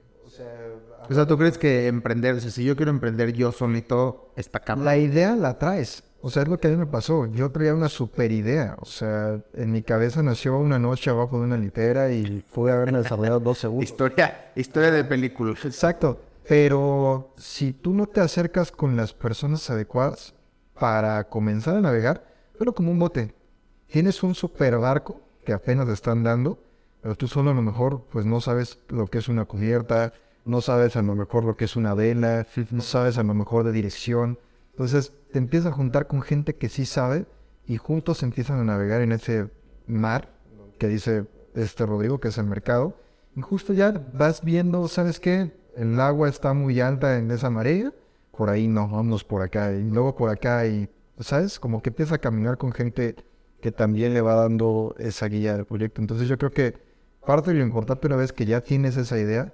O 1.09 1.13
sea, 1.13 1.25
¿tú 1.25 1.37
crees 1.37 1.57
que 1.57 1.87
emprender, 1.87 2.35
o 2.35 2.39
sea, 2.39 2.51
si 2.51 2.63
yo 2.63 2.75
quiero 2.75 2.91
emprender 2.91 3.33
yo 3.33 3.51
solito, 3.51 4.31
está 4.35 4.59
cabrón? 4.59 4.85
La 4.85 4.97
idea 4.97 5.35
la 5.35 5.57
traes. 5.57 6.03
O 6.21 6.29
sea, 6.29 6.43
es 6.43 6.47
lo 6.47 6.59
que 6.59 6.67
a 6.67 6.71
mí 6.71 6.77
me 6.77 6.85
pasó. 6.85 7.25
Yo 7.25 7.49
traía 7.51 7.73
una 7.73 7.89
super 7.89 8.31
idea. 8.31 8.77
O 8.79 8.85
sea, 8.85 9.39
en 9.55 9.71
mi 9.71 9.81
cabeza 9.81 10.21
nació 10.21 10.57
una 10.57 10.77
noche 10.77 11.09
abajo 11.09 11.39
de 11.39 11.45
una 11.45 11.57
litera 11.57 12.11
y 12.11 12.43
pude 12.53 12.71
haberme 12.71 12.99
desarrollado 12.99 13.39
dos 13.39 13.57
segundos. 13.57 13.85
Historia, 13.89 14.51
historia 14.55 14.91
de 14.91 15.03
película. 15.03 15.55
Exacto. 15.63 16.19
Pero 16.47 17.33
si 17.37 17.73
tú 17.73 17.93
no 17.93 18.07
te 18.07 18.21
acercas 18.21 18.71
con 18.71 18.95
las 18.95 19.13
personas 19.13 19.69
adecuadas 19.69 20.33
para 20.73 21.29
comenzar 21.29 21.75
a 21.75 21.81
navegar, 21.81 22.25
pero 22.57 22.73
como 22.73 22.91
un 22.91 22.99
bote. 22.99 23.33
Tienes 23.87 24.23
un 24.23 24.35
super 24.35 24.77
barco 24.77 25.21
que 25.45 25.53
apenas 25.53 25.85
te 25.87 25.93
están 25.93 26.23
dando, 26.23 26.59
pero 27.01 27.15
tú 27.15 27.27
solo 27.27 27.51
a 27.51 27.53
lo 27.53 27.61
mejor 27.61 28.05
pues 28.11 28.25
no 28.25 28.41
sabes 28.41 28.79
lo 28.89 29.07
que 29.07 29.19
es 29.19 29.27
una 29.27 29.45
cubierta, 29.45 30.13
no 30.45 30.61
sabes 30.61 30.95
a 30.95 31.01
lo 31.01 31.15
mejor 31.15 31.43
lo 31.43 31.55
que 31.55 31.65
es 31.65 31.75
una 31.75 31.93
vela, 31.93 32.47
no 32.71 32.81
sabes 32.81 33.17
a 33.17 33.23
lo 33.23 33.33
mejor 33.33 33.63
de 33.63 33.71
dirección. 33.71 34.39
Entonces 34.71 35.13
te 35.31 35.37
empiezas 35.37 35.73
a 35.73 35.75
juntar 35.75 36.07
con 36.07 36.21
gente 36.21 36.55
que 36.55 36.69
sí 36.69 36.85
sabe 36.85 37.25
y 37.67 37.77
juntos 37.77 38.23
empiezan 38.23 38.59
a 38.59 38.63
navegar 38.63 39.01
en 39.01 39.11
ese 39.11 39.49
mar 39.87 40.29
que 40.79 40.87
dice 40.87 41.25
este 41.53 41.85
Rodrigo, 41.85 42.19
que 42.19 42.29
es 42.29 42.37
el 42.37 42.45
mercado. 42.45 42.95
Y 43.35 43.41
justo 43.41 43.73
ya 43.73 43.93
vas 44.13 44.43
viendo, 44.43 44.87
¿sabes 44.87 45.19
qué? 45.19 45.51
El 45.75 45.99
agua 45.99 46.29
está 46.29 46.53
muy 46.53 46.79
alta 46.81 47.17
en 47.17 47.31
esa 47.31 47.49
marea, 47.49 47.93
por 48.35 48.49
ahí 48.49 48.67
no, 48.67 48.87
vamos 48.87 49.23
por 49.23 49.41
acá, 49.41 49.71
y 49.71 49.89
luego 49.89 50.15
por 50.15 50.29
acá, 50.29 50.65
y, 50.65 50.89
¿sabes? 51.19 51.59
Como 51.59 51.81
que 51.81 51.89
empieza 51.89 52.15
a 52.15 52.17
caminar 52.17 52.57
con 52.57 52.71
gente 52.71 53.15
que 53.61 53.71
también 53.71 54.13
le 54.13 54.21
va 54.21 54.35
dando 54.35 54.95
esa 54.97 55.27
guía 55.27 55.55
del 55.55 55.65
proyecto. 55.65 56.01
Entonces 56.01 56.27
yo 56.27 56.37
creo 56.37 56.51
que 56.51 56.73
parte 57.25 57.51
de 57.51 57.57
lo 57.57 57.63
importante 57.63 58.07
una 58.07 58.15
vez 58.15 58.33
que 58.33 58.45
ya 58.45 58.61
tienes 58.61 58.97
esa 58.97 59.19
idea, 59.19 59.53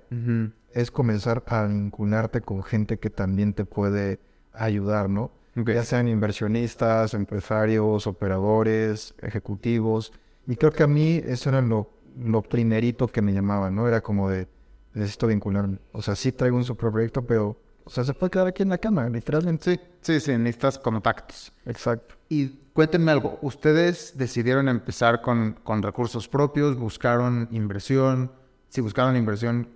es 0.74 0.92
comenzar 0.92 1.44
a 1.48 1.66
vincularte 1.66 2.42
con 2.42 2.64
gente 2.64 2.98
que 2.98 3.10
también 3.10 3.54
te 3.54 3.66
puede 3.66 4.20
ayudar, 4.54 5.10
¿no? 5.10 5.32
Ok. 5.60 5.72
Ya 5.72 5.84
sean 5.84 6.08
inversionistas, 6.08 7.14
empresarios, 7.14 8.08
operadores, 8.08 9.16
ejecutivos. 9.22 10.14
Y 10.48 10.56
creo 10.56 10.72
que 10.72 10.84
a 10.84 10.88
mí 10.88 11.22
eso 11.26 11.50
era 11.50 11.62
lo, 11.62 11.90
lo 12.18 12.42
primerito 12.44 13.08
que 13.08 13.22
me 13.22 13.34
llamaba, 13.34 13.72
¿no? 13.72 13.88
Era 13.88 14.02
como 14.02 14.30
de, 14.30 14.48
necesito 14.98 15.28
vincularme. 15.28 15.80
O 15.92 16.02
sea, 16.02 16.16
sí 16.16 16.32
traigo 16.32 16.58
un 16.58 16.64
proyecto, 16.76 17.26
pero, 17.26 17.58
o 17.84 17.90
sea, 17.90 18.04
se 18.04 18.14
puede 18.14 18.32
quedar 18.32 18.48
aquí 18.48 18.64
en 18.64 18.70
la 18.70 18.78
cama, 18.78 19.08
literalmente. 19.10 19.76
Sí, 19.76 19.80
sí, 20.02 20.20
sí, 20.20 20.32
necesitas 20.38 20.80
contactos. 20.80 21.52
Exacto. 21.66 22.16
Y 22.30 22.48
cuéntenme 22.74 23.12
algo, 23.12 23.40
¿ustedes 23.42 24.14
decidieron 24.18 24.70
empezar 24.70 25.22
con, 25.22 25.54
con 25.64 25.82
recursos 25.82 26.28
propios? 26.28 26.78
¿Buscaron 26.78 27.48
inversión? 27.52 28.32
Si 28.70 28.82
buscaron 28.82 29.16
inversión, 29.16 29.70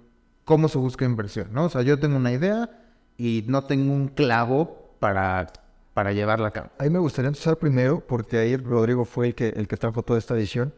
¿cómo 0.43 0.67
se 0.67 0.77
busca 0.77 1.05
inversión? 1.05 1.47
¿no? 1.51 1.65
O 1.65 1.69
sea, 1.69 1.81
yo 1.81 1.99
tengo 1.99 2.17
una 2.17 2.31
idea 2.31 2.69
y 3.17 3.45
no 3.47 3.63
tengo 3.63 3.93
un 3.93 4.09
clavo 4.09 4.95
para, 4.99 5.51
para 5.93 6.13
llevarla 6.13 6.49
a 6.49 6.51
cabo. 6.51 6.69
Ahí 6.77 6.89
me 6.89 6.99
gustaría 6.99 7.27
empezar 7.29 7.57
primero, 7.57 8.05
porque 8.05 8.37
ahí 8.37 8.57
Rodrigo 8.57 9.05
fue 9.05 9.27
el 9.27 9.35
que, 9.35 9.49
el 9.49 9.67
que 9.67 9.77
trajo 9.77 10.03
toda 10.03 10.19
esta 10.19 10.35
edición. 10.35 10.73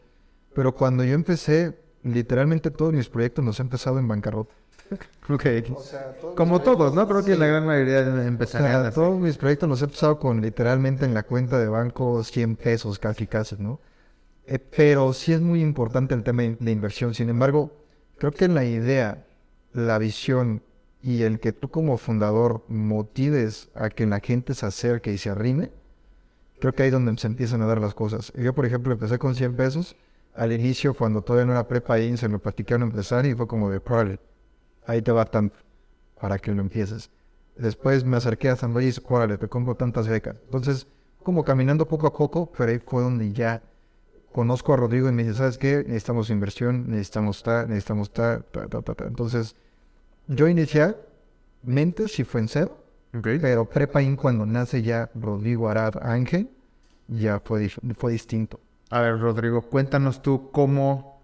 Pero 0.54 0.76
cuando 0.76 1.04
yo 1.04 1.14
empecé, 1.14 1.83
literalmente 2.04 2.72
todos 2.72 2.94
mis 2.94 3.10
proyectos 3.10 3.44
los 3.46 3.60
he 3.60 3.64
empezado 3.64 4.00
en 4.00 4.08
bancarrota. 4.08 4.54
Ok. 5.30 5.46
Como 6.36 6.62
todos, 6.62 6.94
¿no? 6.94 7.08
Creo 7.08 7.24
que 7.24 7.36
la 7.36 7.48
gran 7.48 7.66
mayoría 7.66 8.00
O 8.02 8.22
empezarían 8.22 8.72
sea, 8.82 8.88
así. 8.88 8.96
todos 8.96 9.20
mis 9.20 9.38
proyectos 9.38 9.70
los 9.70 9.82
he 9.82 9.86
empezado 9.86 10.20
con 10.20 10.42
literalmente 10.42 11.06
en 11.06 11.14
la 11.14 11.24
cuenta 11.24 11.58
de 11.58 11.68
banco 11.68 12.24
100 12.24 12.58
pesos 12.58 13.00
casi 13.00 13.26
casi, 13.26 13.56
¿no? 13.58 13.80
Eh, 14.46 14.60
pero 14.60 15.14
sí 15.14 15.32
es 15.34 15.42
muy 15.42 15.62
importante 15.62 16.14
el 16.14 16.24
tema 16.24 16.44
de 16.44 16.72
inversión. 16.72 17.14
Sin 17.14 17.30
embargo, 17.30 17.72
creo 18.18 18.32
que 18.32 18.48
la 18.50 18.66
idea, 18.66 19.26
la 19.72 19.98
visión 19.98 20.62
y 21.02 21.24
el 21.24 21.40
que 21.40 21.54
tú 21.54 21.70
como 21.70 21.98
fundador 21.98 22.64
motives 22.68 23.70
a 23.76 23.90
que 23.90 24.06
la 24.06 24.20
gente 24.20 24.54
se 24.54 24.66
acerque 24.66 25.14
y 25.14 25.18
se 25.18 25.30
arrime, 25.30 25.72
creo 26.60 26.74
que 26.74 26.84
ahí 26.84 26.88
es 26.88 26.94
donde 26.94 27.18
se 27.18 27.28
empiezan 27.28 27.62
a 27.62 27.66
dar 27.66 27.80
las 27.80 27.94
cosas. 27.94 28.32
Yo, 28.36 28.54
por 28.54 28.66
ejemplo, 28.66 28.94
empecé 28.94 29.18
con 29.18 29.36
100 29.36 29.56
pesos. 29.56 29.96
Al 30.36 30.52
inicio, 30.52 30.94
cuando 30.94 31.22
todavía 31.22 31.46
no 31.46 31.52
era 31.54 31.68
prepa 31.68 31.96
ahí, 31.96 32.16
se 32.18 32.28
lo 32.28 32.40
platicaron 32.40 32.84
empezar 32.90 33.26
y 33.26 33.36
fue 33.36 33.48
como 33.48 33.70
de, 33.70 33.82
"Órale, 33.86 34.20
ahí 34.86 35.02
te 35.02 35.12
va 35.12 35.26
tanto 35.26 35.56
para 36.20 36.40
que 36.40 36.52
lo 36.52 36.62
empieces. 36.62 37.10
Después 37.56 38.04
me 38.04 38.18
acerqué 38.18 38.50
a 38.50 38.56
San 38.56 38.74
Luis, 38.74 39.02
órale, 39.08 39.38
te 39.38 39.48
compro 39.48 39.76
tantas 39.76 40.08
becas. 40.08 40.36
Entonces, 40.46 40.88
como 41.22 41.44
caminando 41.44 41.88
poco 41.88 42.08
a 42.08 42.14
poco, 42.14 42.52
pero 42.58 42.72
ahí 42.72 42.80
fue 42.80 43.04
donde 43.04 43.32
ya 43.32 43.62
conozco 44.32 44.74
a 44.74 44.78
Rodrigo 44.78 45.08
y 45.10 45.12
me 45.12 45.24
dice, 45.24 45.38
¿sabes 45.38 45.58
qué? 45.58 45.84
Necesitamos 45.86 46.30
inversión, 46.30 46.90
necesitamos 46.90 47.44
ta, 47.44 47.66
necesitamos 47.66 48.12
ta, 48.12 48.42
ta, 48.42 48.68
ta, 48.68 48.82
ta, 48.82 48.96
ta". 48.96 49.06
Entonces, 49.06 49.56
yo 50.28 50.48
inicialmente 50.48 52.08
sí 52.08 52.24
fue 52.24 52.42
en 52.42 52.48
cero, 52.48 52.78
pero 53.22 53.66
Prepa 53.70 54.02
cuando 54.16 54.46
nace 54.46 54.82
ya 54.82 55.12
Rodrigo 55.14 55.70
Arad 55.70 55.96
Ángel, 56.02 56.50
ya 57.08 57.40
fue, 57.40 57.70
fue 57.70 58.12
distinto. 58.14 58.60
A 58.94 59.02
ver, 59.02 59.20
Rodrigo, 59.20 59.64
cuéntanos 59.64 60.22
tú 60.22 60.52
cómo, 60.52 61.20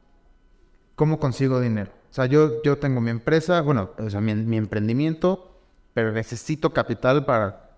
cómo 0.95 1.19
consigo 1.19 1.59
dinero. 1.59 1.91
O 2.09 2.13
sea, 2.13 2.25
yo, 2.25 2.63
yo 2.63 2.77
tengo 2.79 2.99
mi 2.99 3.11
empresa, 3.11 3.61
bueno, 3.61 3.91
o 3.99 4.09
sea, 4.09 4.21
mi, 4.21 4.33
mi 4.33 4.57
emprendimiento, 4.57 5.51
pero 5.93 6.11
necesito 6.11 6.73
capital 6.73 7.25
para, 7.25 7.69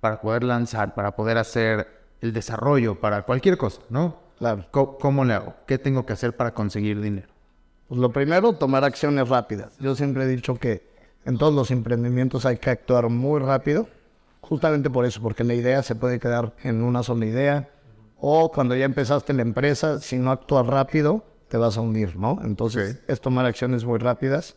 para 0.00 0.20
poder 0.20 0.44
lanzar, 0.44 0.94
para 0.94 1.16
poder 1.16 1.38
hacer 1.38 1.88
el 2.20 2.32
desarrollo, 2.32 3.00
para 3.00 3.22
cualquier 3.22 3.58
cosa, 3.58 3.80
¿no? 3.90 4.16
Claro. 4.38 4.64
Co- 4.70 4.96
¿Cómo 4.98 5.24
le 5.24 5.34
hago? 5.34 5.54
¿Qué 5.66 5.76
tengo 5.78 6.06
que 6.06 6.12
hacer 6.12 6.36
para 6.36 6.54
conseguir 6.54 7.00
dinero? 7.00 7.26
Pues 7.88 8.00
lo 8.00 8.12
primero, 8.12 8.52
tomar 8.52 8.84
acciones 8.84 9.28
rápidas. 9.28 9.72
Yo 9.80 9.96
siempre 9.96 10.22
he 10.24 10.28
dicho 10.28 10.54
que 10.54 10.86
en 11.24 11.36
todos 11.36 11.52
los 11.52 11.72
emprendimientos 11.72 12.46
hay 12.46 12.58
que 12.58 12.70
actuar 12.70 13.08
muy 13.08 13.40
rápido, 13.40 13.88
justamente 14.40 14.88
por 14.88 15.04
eso, 15.04 15.20
porque 15.20 15.42
la 15.42 15.54
idea 15.54 15.82
se 15.82 15.96
puede 15.96 16.20
quedar 16.20 16.52
en 16.62 16.82
una 16.84 17.02
sola 17.02 17.26
idea, 17.26 17.68
o 18.24 18.52
cuando 18.52 18.76
ya 18.76 18.84
empezaste 18.84 19.32
la 19.32 19.42
empresa, 19.42 20.00
si 20.00 20.16
no 20.16 20.30
actúas 20.30 20.64
rápido, 20.64 21.24
te 21.48 21.56
vas 21.56 21.76
a 21.76 21.80
hundir, 21.80 22.14
¿no? 22.16 22.38
Entonces, 22.44 23.00
es 23.08 23.20
tomar 23.20 23.46
acciones 23.46 23.84
muy 23.84 23.98
rápidas. 23.98 24.54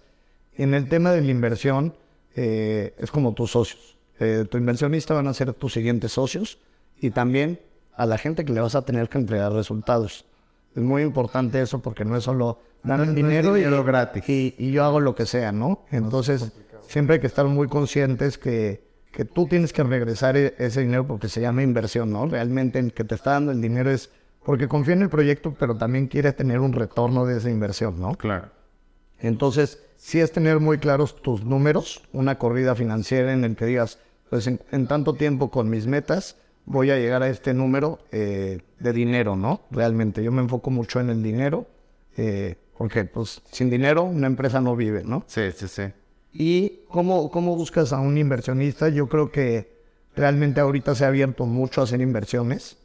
En 0.54 0.76
el 0.76 0.88
tema 0.88 1.12
de 1.12 1.22
la 1.22 1.32
inversión, 1.32 1.96
eh, 2.36 2.94
es 3.00 3.10
como 3.10 3.34
tus 3.34 3.52
socios. 3.52 3.98
Eh, 4.20 4.46
tu 4.50 4.58
inversionista 4.60 5.16
van 5.16 5.28
a 5.28 5.34
ser 5.34 5.52
tus 5.54 5.74
siguientes 5.74 6.12
socios 6.12 6.60
y 7.02 7.10
también 7.10 7.60
a 7.96 8.06
la 8.06 8.18
gente 8.20 8.46
que 8.46 8.54
le 8.54 8.62
vas 8.62 8.76
a 8.76 8.84
tener 8.84 9.10
que 9.10 9.18
entregar 9.18 9.52
resultados. 9.52 10.26
Es 10.76 10.84
muy 10.84 11.02
importante 11.02 11.60
eso 11.60 11.80
porque 11.80 12.06
no 12.06 12.16
es 12.16 12.24
solo 12.24 12.60
dar 12.84 13.00
No 13.00 13.04
el 13.06 13.10
es- 13.10 13.16
no 13.16 13.28
dinero, 13.28 13.58
y- 13.58 13.62
dinero 13.62 13.84
gratis. 13.84 14.30
Y, 14.30 14.54
y 14.60 14.72
yo 14.72 14.84
hago 14.86 15.00
lo 15.00 15.16
que 15.16 15.26
sea, 15.26 15.52
¿no? 15.52 15.86
Entonces, 15.92 16.52
siempre 16.88 17.16
hay 17.16 17.20
que 17.20 17.28
estar 17.28 17.46
muy 17.48 17.68
conscientes 17.68 18.38
que, 18.38 18.85
que 19.16 19.26
tú 19.26 19.48
tienes 19.48 19.72
que 19.74 19.84
regresar 19.84 20.36
e- 20.38 20.54
ese 20.58 20.82
dinero 20.82 21.08
porque 21.08 21.30
se 21.30 21.42
llama 21.42 21.64
inversión, 21.64 22.12
¿no? 22.12 22.28
Realmente 22.28 22.80
el 22.80 22.94
que 22.94 23.04
te 23.06 23.16
está 23.16 23.32
dando 23.32 23.52
el 23.54 23.62
dinero 23.62 23.90
es 23.90 24.10
porque 24.44 24.68
confía 24.68 24.94
en 24.94 25.02
el 25.04 25.10
proyecto, 25.10 25.56
pero 25.58 25.78
también 25.78 26.08
quiere 26.08 26.34
tener 26.34 26.60
un 26.60 26.74
retorno 26.74 27.26
de 27.26 27.38
esa 27.38 27.50
inversión, 27.50 28.00
¿no? 28.00 28.16
Claro. 28.16 28.50
Entonces, 29.20 29.82
sí 29.98 30.20
es 30.20 30.32
tener 30.32 30.60
muy 30.60 30.78
claros 30.78 31.22
tus 31.22 31.44
números, 31.44 32.04
una 32.14 32.38
corrida 32.38 32.76
financiera 32.76 33.34
en 33.34 33.44
el 33.44 33.56
que 33.56 33.66
digas, 33.66 34.00
pues 34.30 34.48
en, 34.48 34.60
en 34.72 34.88
tanto 34.88 35.14
tiempo 35.14 35.50
con 35.50 35.70
mis 35.70 35.88
metas 35.88 36.36
voy 36.66 36.92
a 36.92 36.98
llegar 36.98 37.24
a 37.24 37.30
este 37.30 37.54
número 37.54 38.00
eh, 38.12 38.62
de 38.80 38.94
dinero, 38.94 39.36
¿no? 39.36 39.62
Realmente, 39.72 40.24
yo 40.24 40.32
me 40.32 40.42
enfoco 40.42 40.70
mucho 40.72 41.00
en 41.00 41.10
el 41.10 41.24
dinero, 41.24 41.68
eh, 42.18 42.58
Porque, 42.78 43.06
pues, 43.06 43.42
sin 43.52 43.70
dinero 43.70 44.04
una 44.04 44.28
empresa 44.28 44.60
no 44.62 44.76
vive, 44.76 45.04
¿no? 45.06 45.24
Sí, 45.28 45.52
sí, 45.56 45.68
sí. 45.68 45.84
¿Y 46.38 46.82
cómo, 46.90 47.32
cómo 47.32 47.56
buscas 47.56 47.94
a 47.94 48.02
un 48.02 48.18
inversionista? 48.18 48.90
Yo 48.90 49.08
creo 49.08 49.32
que 49.32 49.80
realmente 50.18 50.60
ahorita 50.60 50.94
se 50.94 51.06
ha 51.06 51.08
abierto 51.08 51.46
mucho 51.46 51.80
a 51.80 51.86
hacer 51.86 52.02
inversiones. 52.02 52.78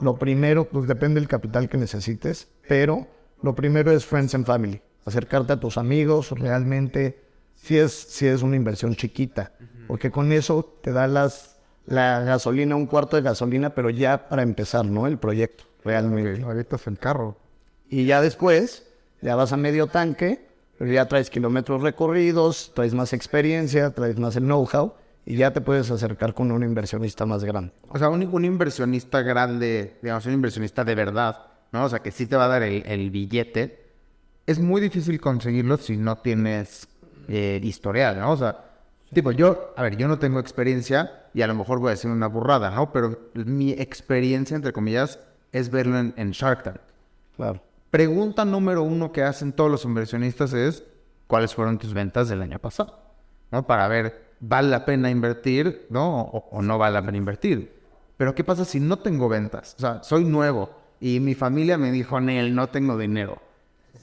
Lo 0.00 0.16
primero, 0.16 0.64
pues 0.64 0.88
depende 0.88 1.20
del 1.20 1.28
capital 1.28 1.68
que 1.68 1.76
necesites, 1.76 2.48
pero 2.66 3.06
lo 3.42 3.54
primero 3.54 3.92
es 3.92 4.06
friends 4.06 4.34
and 4.34 4.46
family. 4.46 4.80
Acercarte 5.04 5.52
a 5.52 5.60
tus 5.60 5.76
amigos, 5.76 6.30
realmente, 6.30 7.22
si 7.54 7.76
es, 7.76 7.92
si 7.92 8.26
es 8.26 8.40
una 8.40 8.56
inversión 8.56 8.94
chiquita, 8.94 9.52
porque 9.86 10.10
con 10.10 10.32
eso 10.32 10.78
te 10.82 10.90
da 10.90 11.06
las, 11.06 11.58
la 11.84 12.20
gasolina, 12.20 12.74
un 12.74 12.86
cuarto 12.86 13.16
de 13.16 13.22
gasolina, 13.22 13.74
pero 13.74 13.90
ya 13.90 14.30
para 14.30 14.42
empezar, 14.42 14.86
¿no? 14.86 15.06
El 15.06 15.18
proyecto, 15.18 15.64
realmente. 15.84 16.42
Ahorita 16.42 16.76
es 16.76 16.86
el 16.86 16.98
carro. 16.98 17.36
Y 17.90 18.06
ya 18.06 18.22
después, 18.22 18.86
ya 19.20 19.36
vas 19.36 19.52
a 19.52 19.58
medio 19.58 19.88
tanque, 19.88 20.53
pero 20.78 20.92
ya 20.92 21.06
traes 21.06 21.30
kilómetros 21.30 21.82
recorridos, 21.82 22.72
traes 22.74 22.94
más 22.94 23.12
experiencia, 23.12 23.90
traes 23.90 24.18
más 24.18 24.36
el 24.36 24.44
know-how 24.44 24.94
y 25.26 25.36
ya 25.36 25.52
te 25.52 25.60
puedes 25.60 25.90
acercar 25.90 26.34
con 26.34 26.50
un 26.50 26.62
inversionista 26.62 27.26
más 27.26 27.44
grande. 27.44 27.72
O 27.88 27.98
sea, 27.98 28.08
un, 28.08 28.22
un 28.24 28.44
inversionista 28.44 29.22
grande, 29.22 29.96
digamos, 30.02 30.26
un 30.26 30.34
inversionista 30.34 30.84
de 30.84 30.94
verdad, 30.94 31.38
¿no? 31.72 31.84
O 31.84 31.88
sea, 31.88 32.00
que 32.00 32.10
sí 32.10 32.26
te 32.26 32.36
va 32.36 32.44
a 32.46 32.48
dar 32.48 32.62
el, 32.62 32.84
el 32.86 33.10
billete. 33.10 33.84
Es 34.46 34.58
muy 34.58 34.80
difícil 34.80 35.20
conseguirlo 35.20 35.76
si 35.78 35.96
no 35.96 36.16
tienes 36.16 36.88
eh, 37.28 37.60
historial, 37.62 38.18
¿no? 38.18 38.32
O 38.32 38.36
sea, 38.36 38.64
tipo, 39.12 39.32
yo, 39.32 39.72
a 39.76 39.82
ver, 39.82 39.96
yo 39.96 40.08
no 40.08 40.18
tengo 40.18 40.40
experiencia 40.40 41.24
y 41.32 41.42
a 41.42 41.46
lo 41.46 41.54
mejor 41.54 41.78
voy 41.78 41.88
a 41.88 41.90
decir 41.92 42.10
una 42.10 42.26
burrada, 42.26 42.70
¿no? 42.70 42.92
Pero 42.92 43.18
mi 43.34 43.72
experiencia, 43.72 44.54
entre 44.54 44.72
comillas, 44.72 45.18
es 45.52 45.70
verlo 45.70 45.98
en, 45.98 46.12
en 46.16 46.32
Shark 46.32 46.62
Tank. 46.64 46.80
Claro. 47.36 47.62
Pregunta 47.94 48.44
número 48.44 48.82
uno 48.82 49.12
que 49.12 49.22
hacen 49.22 49.52
todos 49.52 49.70
los 49.70 49.84
inversionistas 49.84 50.52
es, 50.52 50.82
¿cuáles 51.28 51.54
fueron 51.54 51.78
tus 51.78 51.94
ventas 51.94 52.28
del 52.28 52.42
año 52.42 52.58
pasado? 52.58 52.98
¿No? 53.52 53.68
Para 53.68 53.86
ver, 53.86 54.32
¿vale 54.40 54.68
la 54.68 54.84
pena 54.84 55.10
invertir, 55.10 55.86
no? 55.90 56.22
O, 56.22 56.48
o 56.50 56.60
no 56.60 56.76
vale 56.76 56.94
la 56.94 57.06
pena 57.06 57.18
invertir. 57.18 57.72
Pero 58.16 58.34
¿qué 58.34 58.42
pasa 58.42 58.64
si 58.64 58.80
no 58.80 58.98
tengo 58.98 59.28
ventas? 59.28 59.76
O 59.78 59.80
sea, 59.80 60.02
soy 60.02 60.24
nuevo 60.24 60.70
y 60.98 61.20
mi 61.20 61.36
familia 61.36 61.78
me 61.78 61.92
dijo, 61.92 62.20
Nel, 62.20 62.52
no 62.52 62.66
tengo 62.66 62.98
dinero. 62.98 63.40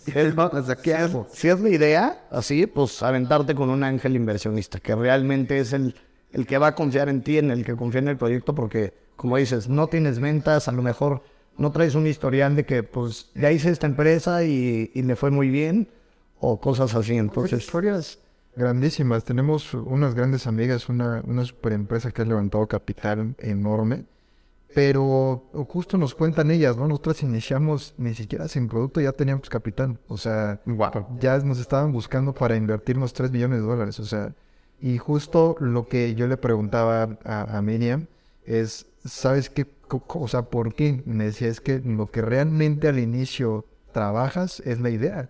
O 0.37 0.63
sea, 0.63 0.75
¿qué 0.77 0.95
hago? 0.95 1.27
Si 1.29 1.49
es 1.49 1.59
la 1.59 1.67
idea, 1.67 2.27
así, 2.31 2.67
pues 2.67 3.03
aventarte 3.03 3.55
con 3.55 3.69
un 3.69 3.83
ángel 3.83 4.15
inversionista, 4.15 4.79
que 4.79 4.95
realmente 4.95 5.59
es 5.59 5.73
el, 5.73 5.95
el 6.31 6.47
que 6.47 6.57
va 6.57 6.67
a 6.67 6.75
confiar 6.75 7.09
en 7.09 7.23
ti, 7.23 7.39
en 7.39 7.51
el 7.51 7.65
que 7.65 7.75
confía 7.75 7.99
en 7.99 8.07
el 8.07 8.15
proyecto, 8.15 8.55
porque, 8.55 8.93
como 9.17 9.35
dices, 9.35 9.67
no 9.67 9.87
tienes 9.87 10.21
ventas, 10.21 10.69
a 10.69 10.71
lo 10.71 10.81
mejor 10.81 11.23
no 11.61 11.71
traes 11.71 11.95
un 11.95 12.07
historial 12.07 12.55
de 12.55 12.65
que, 12.65 12.83
pues, 12.83 13.29
ya 13.35 13.51
hice 13.51 13.69
esta 13.69 13.87
empresa 13.87 14.43
y, 14.43 14.91
y 14.93 15.03
me 15.03 15.15
fue 15.15 15.31
muy 15.31 15.49
bien, 15.49 15.87
o 16.39 16.59
cosas 16.59 16.95
así. 16.95 17.15
Entonces, 17.15 17.59
historias 17.63 18.19
grandísimas. 18.55 19.23
Tenemos 19.23 19.73
unas 19.73 20.15
grandes 20.15 20.47
amigas, 20.47 20.89
una, 20.89 21.21
una 21.25 21.45
super 21.45 21.73
empresa 21.73 22.11
que 22.11 22.21
ha 22.21 22.25
levantado 22.25 22.67
capital 22.67 23.35
enorme. 23.39 24.05
Pero 24.73 25.49
justo 25.67 25.97
nos 25.97 26.15
cuentan 26.15 26.49
ellas, 26.49 26.77
¿no? 26.77 26.87
Nosotros 26.87 27.23
iniciamos 27.23 27.93
ni 27.97 28.13
siquiera 28.13 28.47
sin 28.47 28.69
producto, 28.69 29.01
ya 29.01 29.11
teníamos 29.11 29.49
capital. 29.49 29.99
O 30.07 30.17
sea, 30.17 30.61
Guau. 30.65 31.07
ya 31.19 31.37
nos 31.39 31.59
estaban 31.59 31.91
buscando 31.91 32.33
para 32.33 32.55
invertirnos 32.55 33.11
3 33.13 33.31
millones 33.31 33.59
de 33.59 33.67
dólares. 33.67 33.99
O 33.99 34.05
sea, 34.05 34.33
y 34.79 34.97
justo 34.97 35.57
lo 35.59 35.87
que 35.87 36.15
yo 36.15 36.25
le 36.27 36.37
preguntaba 36.37 37.17
a, 37.25 37.57
a 37.57 37.61
Miriam 37.61 38.07
es, 38.45 38.85
¿sabes 39.03 39.49
qué? 39.49 39.67
O 39.91 40.27
sea, 40.27 40.43
¿por 40.43 40.73
qué? 40.73 41.03
Me 41.05 41.25
decía, 41.25 41.47
es 41.47 41.61
que 41.61 41.79
lo 41.79 42.11
que 42.11 42.21
realmente 42.21 42.87
al 42.87 42.99
inicio 42.99 43.65
trabajas 43.91 44.61
es 44.65 44.79
la 44.79 44.89
idea. 44.89 45.29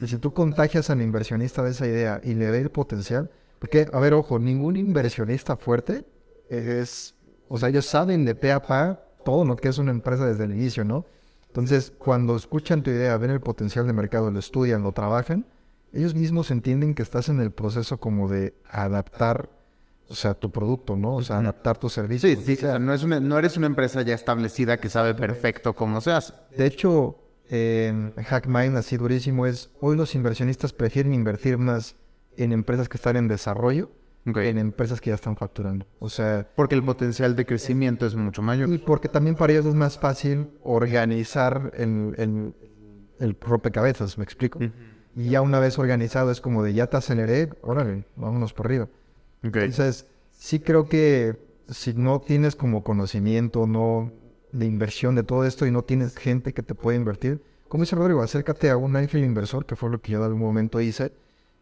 Y 0.00 0.08
si 0.08 0.18
tú 0.18 0.32
contagias 0.32 0.90
al 0.90 1.00
inversionista 1.00 1.62
de 1.62 1.70
esa 1.70 1.86
idea 1.86 2.20
y 2.24 2.34
le 2.34 2.50
ve 2.50 2.58
el 2.58 2.70
potencial, 2.70 3.30
porque, 3.58 3.88
a 3.92 4.00
ver, 4.00 4.14
ojo, 4.14 4.38
ningún 4.38 4.76
inversionista 4.76 5.56
fuerte 5.56 6.04
es, 6.48 7.14
o 7.48 7.56
sea, 7.58 7.68
ellos 7.68 7.86
saben 7.86 8.24
de 8.24 8.34
pe 8.34 8.50
a 8.50 8.60
pa 8.60 9.00
todo 9.24 9.44
lo 9.44 9.56
que 9.56 9.68
es 9.68 9.78
una 9.78 9.92
empresa 9.92 10.26
desde 10.26 10.44
el 10.44 10.52
inicio, 10.52 10.84
¿no? 10.84 11.06
Entonces, 11.46 11.92
cuando 11.96 12.34
escuchan 12.34 12.82
tu 12.82 12.90
idea, 12.90 13.16
ven 13.18 13.30
el 13.30 13.40
potencial 13.40 13.86
de 13.86 13.92
mercado, 13.92 14.30
lo 14.30 14.38
estudian, 14.38 14.82
lo 14.82 14.92
trabajan, 14.92 15.46
ellos 15.92 16.14
mismos 16.14 16.50
entienden 16.50 16.94
que 16.94 17.02
estás 17.02 17.28
en 17.28 17.40
el 17.40 17.50
proceso 17.50 17.98
como 17.98 18.28
de 18.28 18.54
adaptar, 18.68 19.50
o 20.12 20.14
sea, 20.14 20.34
tu 20.34 20.50
producto, 20.50 20.94
¿no? 20.96 21.16
O 21.16 21.22
sea, 21.22 21.38
adaptar 21.38 21.78
tu 21.78 21.88
servicio. 21.88 22.28
Sí, 22.28 22.36
sí, 22.36 22.52
o 22.54 22.56
sea, 22.56 22.78
no, 22.78 22.92
es 22.94 23.02
una- 23.02 23.18
no 23.20 23.38
eres 23.38 23.56
una 23.56 23.66
empresa 23.66 24.02
ya 24.02 24.14
establecida 24.14 24.76
que 24.78 24.88
sabe 24.88 25.14
perfecto 25.14 25.74
cómo 25.74 26.00
se 26.00 26.12
hace. 26.12 26.34
De 26.56 26.66
hecho, 26.66 27.16
en 27.48 28.12
HackMind, 28.16 28.76
así 28.76 28.96
durísimo, 28.96 29.46
es 29.46 29.70
hoy 29.80 29.96
los 29.96 30.14
inversionistas 30.14 30.72
prefieren 30.72 31.12
invertir 31.14 31.58
más 31.58 31.96
en 32.36 32.52
empresas 32.52 32.88
que 32.88 32.96
están 32.96 33.16
en 33.16 33.26
desarrollo 33.28 33.90
en 34.24 34.56
empresas 34.58 35.00
que 35.00 35.10
ya 35.10 35.16
están 35.16 35.34
facturando. 35.36 35.84
O 35.98 36.08
sea, 36.08 36.46
Porque 36.54 36.76
el 36.76 36.84
potencial 36.84 37.34
de 37.34 37.44
crecimiento 37.44 38.06
es 38.06 38.14
mucho 38.14 38.40
mayor. 38.40 38.68
y 38.68 38.78
porque 38.78 39.08
también 39.08 39.34
para 39.34 39.52
ellos 39.52 39.66
es 39.66 39.74
más 39.74 39.98
fácil 39.98 40.48
organizar 40.62 41.72
el, 41.76 42.14
el, 42.18 42.54
el 43.18 43.36
rompecabezas, 43.40 44.18
me 44.18 44.24
explico. 44.24 44.60
Y 45.16 45.30
ya 45.30 45.40
una 45.42 45.58
vez 45.58 45.76
organizado 45.78 46.30
es 46.30 46.40
como 46.40 46.62
de 46.62 46.72
ya 46.72 46.86
te 46.86 46.96
aceleré, 46.98 47.50
órale, 47.62 48.04
vámonos 48.16 48.52
por 48.52 48.66
arriba. 48.66 48.88
Entonces, 49.42 50.06
sí 50.32 50.60
creo 50.60 50.88
que 50.88 51.36
si 51.68 51.94
no 51.94 52.20
tienes 52.20 52.56
como 52.56 52.84
conocimiento, 52.84 53.66
no 53.66 54.12
de 54.52 54.66
inversión 54.66 55.14
de 55.14 55.22
todo 55.22 55.44
esto 55.44 55.66
y 55.66 55.70
no 55.70 55.82
tienes 55.82 56.16
gente 56.16 56.52
que 56.52 56.62
te 56.62 56.74
pueda 56.74 56.96
invertir, 56.96 57.40
como 57.72 57.84
dice 57.84 57.96
Rodrigo, 57.96 58.22
acércate 58.22 58.68
a 58.68 58.76
un 58.76 58.96
ángel 58.96 59.24
inversor, 59.24 59.64
que 59.64 59.76
fue 59.76 59.88
lo 59.88 59.98
que 59.98 60.12
yo 60.12 60.18
en 60.18 60.24
algún 60.24 60.42
momento 60.42 60.78
hice, 60.78 61.10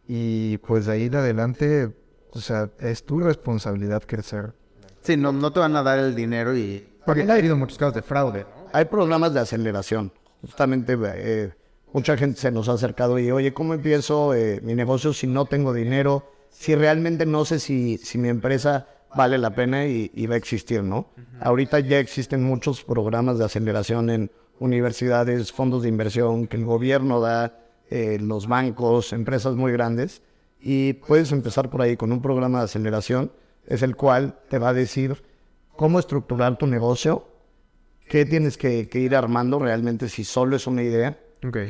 y 0.09 0.59
pues 0.59 0.87
de 0.87 0.93
ahí 0.93 1.09
de 1.09 1.19
adelante, 1.19 1.95
o 2.33 2.41
sea, 2.41 2.69
es 2.81 3.05
tu 3.05 3.21
responsabilidad 3.21 4.03
crecer. 4.05 4.53
Sí, 5.03 5.17
no, 5.17 5.31
no 5.31 5.53
te 5.53 5.61
van 5.61 5.77
a 5.77 5.85
dar 5.85 6.01
el 6.01 6.17
dinero 6.17 6.57
y... 6.57 6.85
Porque 7.07 7.23
ha 7.23 7.35
habido 7.35 7.57
muchos 7.57 7.79
casos 7.79 7.95
de 7.95 8.03
fraude. 8.03 8.45
hay 8.73 8.87
programas 8.87 9.33
de 9.33 9.39
aceleración. 9.39 10.13
Justamente, 10.43 10.99
eh, 11.01 11.53
mucha 11.93 12.17
gente 12.17 12.41
se 12.41 12.51
nos 12.51 12.69
ha 12.69 12.73
acercado 12.73 13.17
y, 13.21 13.31
oye, 13.31 13.55
¿cómo 13.55 13.75
empiezo 13.75 14.35
eh, 14.35 14.61
mi 14.65 14.75
negocio 14.75 15.13
si 15.13 15.29
no 15.29 15.45
tengo 15.45 15.73
dinero? 15.73 16.25
Si 16.51 16.75
realmente 16.75 17.27
no 17.27 17.45
sé 17.45 17.59
si, 17.59 17.99
si 17.99 18.19
mi 18.19 18.29
empresa 18.29 18.87
vale 19.15 19.39
la 19.39 19.55
pena 19.55 19.87
y, 19.87 20.11
y 20.15 20.27
va 20.27 20.35
a 20.35 20.39
existir, 20.39 20.83
¿no? 20.83 21.09
Ahorita 21.41 21.81
ya 21.81 21.99
existen 21.99 22.43
muchos 22.43 22.85
programas 22.85 23.39
de 23.39 23.45
aceleración 23.45 24.11
en 24.11 24.31
universidades, 24.61 25.53
fondos 25.53 25.83
de 25.83 25.89
inversión 25.89 26.47
que 26.47 26.57
el 26.57 26.65
gobierno 26.65 27.21
da, 27.21 27.59
eh, 27.91 28.19
los 28.21 28.47
bancos, 28.47 29.13
empresas 29.13 29.57
muy 29.57 29.73
grandes. 29.73 30.23
Y 30.61 30.93
puedes 30.93 31.33
empezar 31.33 31.71
por 31.71 31.83
ahí 31.83 31.97
con 31.97 32.13
un 32.13 32.23
programa 32.23 32.59
de 32.59 32.67
aceleración, 32.67 33.33
es 33.67 33.83
el 33.83 33.97
cual 33.97 34.39
te 34.49 34.59
va 34.59 34.69
a 34.69 34.75
decir 34.75 35.23
cómo 35.77 35.99
estructurar 35.99 36.59
tu 36.59 36.67
negocio, 36.67 37.27
qué 38.09 38.27
tienes 38.27 38.59
que, 38.59 38.89
que 38.89 39.01
ir 39.01 39.17
armando 39.17 39.59
realmente 39.59 40.09
si 40.09 40.25
solo 40.25 40.57
es 40.57 40.67
una 40.67 40.83
idea. 40.83 41.19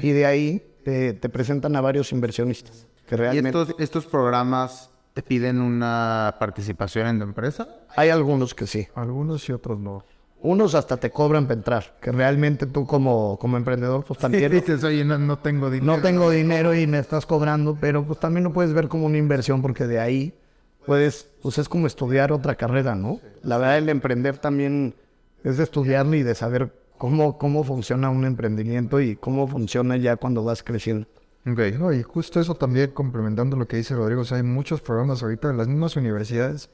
Y 0.03 0.11
de 0.11 0.27
ahí 0.27 0.75
te, 0.85 1.13
te 1.13 1.29
presentan 1.29 1.77
a 1.77 1.81
varios 1.81 2.11
inversionistas. 2.13 2.87
Que 3.17 3.35
¿Y 3.35 3.39
estos, 3.39 3.75
estos 3.81 4.07
programas 4.07 4.89
te 5.15 5.23
piden 5.23 5.61
una 5.61 6.37
participación 6.39 7.09
en 7.09 7.19
tu 7.19 7.25
empresa? 7.25 7.67
hay 7.97 8.09
algunos 8.09 8.55
que 8.55 8.69
sí. 8.69 8.87
Algunos 8.95 9.49
y 9.49 9.53
otros 9.53 9.81
no. 9.81 10.05
Unos 10.43 10.77
hasta 10.77 10.97
te 10.97 11.11
cobran 11.11 11.47
para 11.47 11.55
entrar. 11.55 11.97
Que 12.01 12.13
realmente 12.13 12.67
tú 12.67 12.87
como, 12.87 13.37
como 13.39 13.57
emprendedor, 13.57 14.05
pues 14.05 14.21
también 14.21 14.53
dices, 14.53 14.85
oye, 14.85 15.05
no, 15.05 15.19
no 15.19 15.39
tengo 15.41 15.71
dinero. 15.71 15.97
no 15.97 16.01
tengo 16.01 16.31
dinero 16.31 16.73
y 16.73 16.87
me 16.87 17.01
estás 17.01 17.27
cobrando, 17.27 17.77
pero 17.81 18.05
pues 18.05 18.21
también 18.21 18.45
lo 18.45 18.53
puedes 18.53 18.73
ver 18.73 18.87
como 18.87 19.07
una 19.07 19.19
inversión 19.19 19.61
porque 19.61 19.89
de 19.89 19.99
ahí 19.99 20.33
puedes, 20.87 21.27
pues 21.43 21.59
es 21.59 21.69
como 21.69 21.89
estudiar 21.89 22.31
otra 22.31 22.55
carrera, 22.55 22.95
¿no? 22.95 23.19
La 23.43 23.59
verdad, 23.59 23.79
el 23.79 23.89
emprender 23.89 24.39
también 24.39 24.95
es 25.43 25.57
de 25.57 25.65
estudiarlo 25.65 26.15
y 26.15 26.23
de 26.23 26.37
saber 26.37 26.73
cómo, 26.97 27.39
cómo 27.39 27.65
funciona 27.65 28.09
un 28.09 28.25
emprendimiento 28.25 29.01
y 29.01 29.17
cómo 29.17 29.49
funciona 29.49 29.97
ya 29.97 30.17
cuando 30.17 30.45
vas 30.45 30.63
creciendo. 30.63 31.09
Ok. 31.47 31.59
No, 31.79 31.93
y 31.93 32.03
justo 32.03 32.41
eso 32.41 32.55
también 32.55 32.91
complementando 32.91 33.57
lo 33.57 33.67
que 33.67 33.77
dice 33.77 33.95
Rodrigo, 33.95 34.23
o 34.23 34.25
sea, 34.25 34.37
hay 34.37 34.43
muchos 34.43 34.81
programas 34.81 35.23
ahorita 35.23 35.51
en 35.51 35.57
las 35.57 35.69
mismas 35.69 35.97
universidades, 35.97 36.71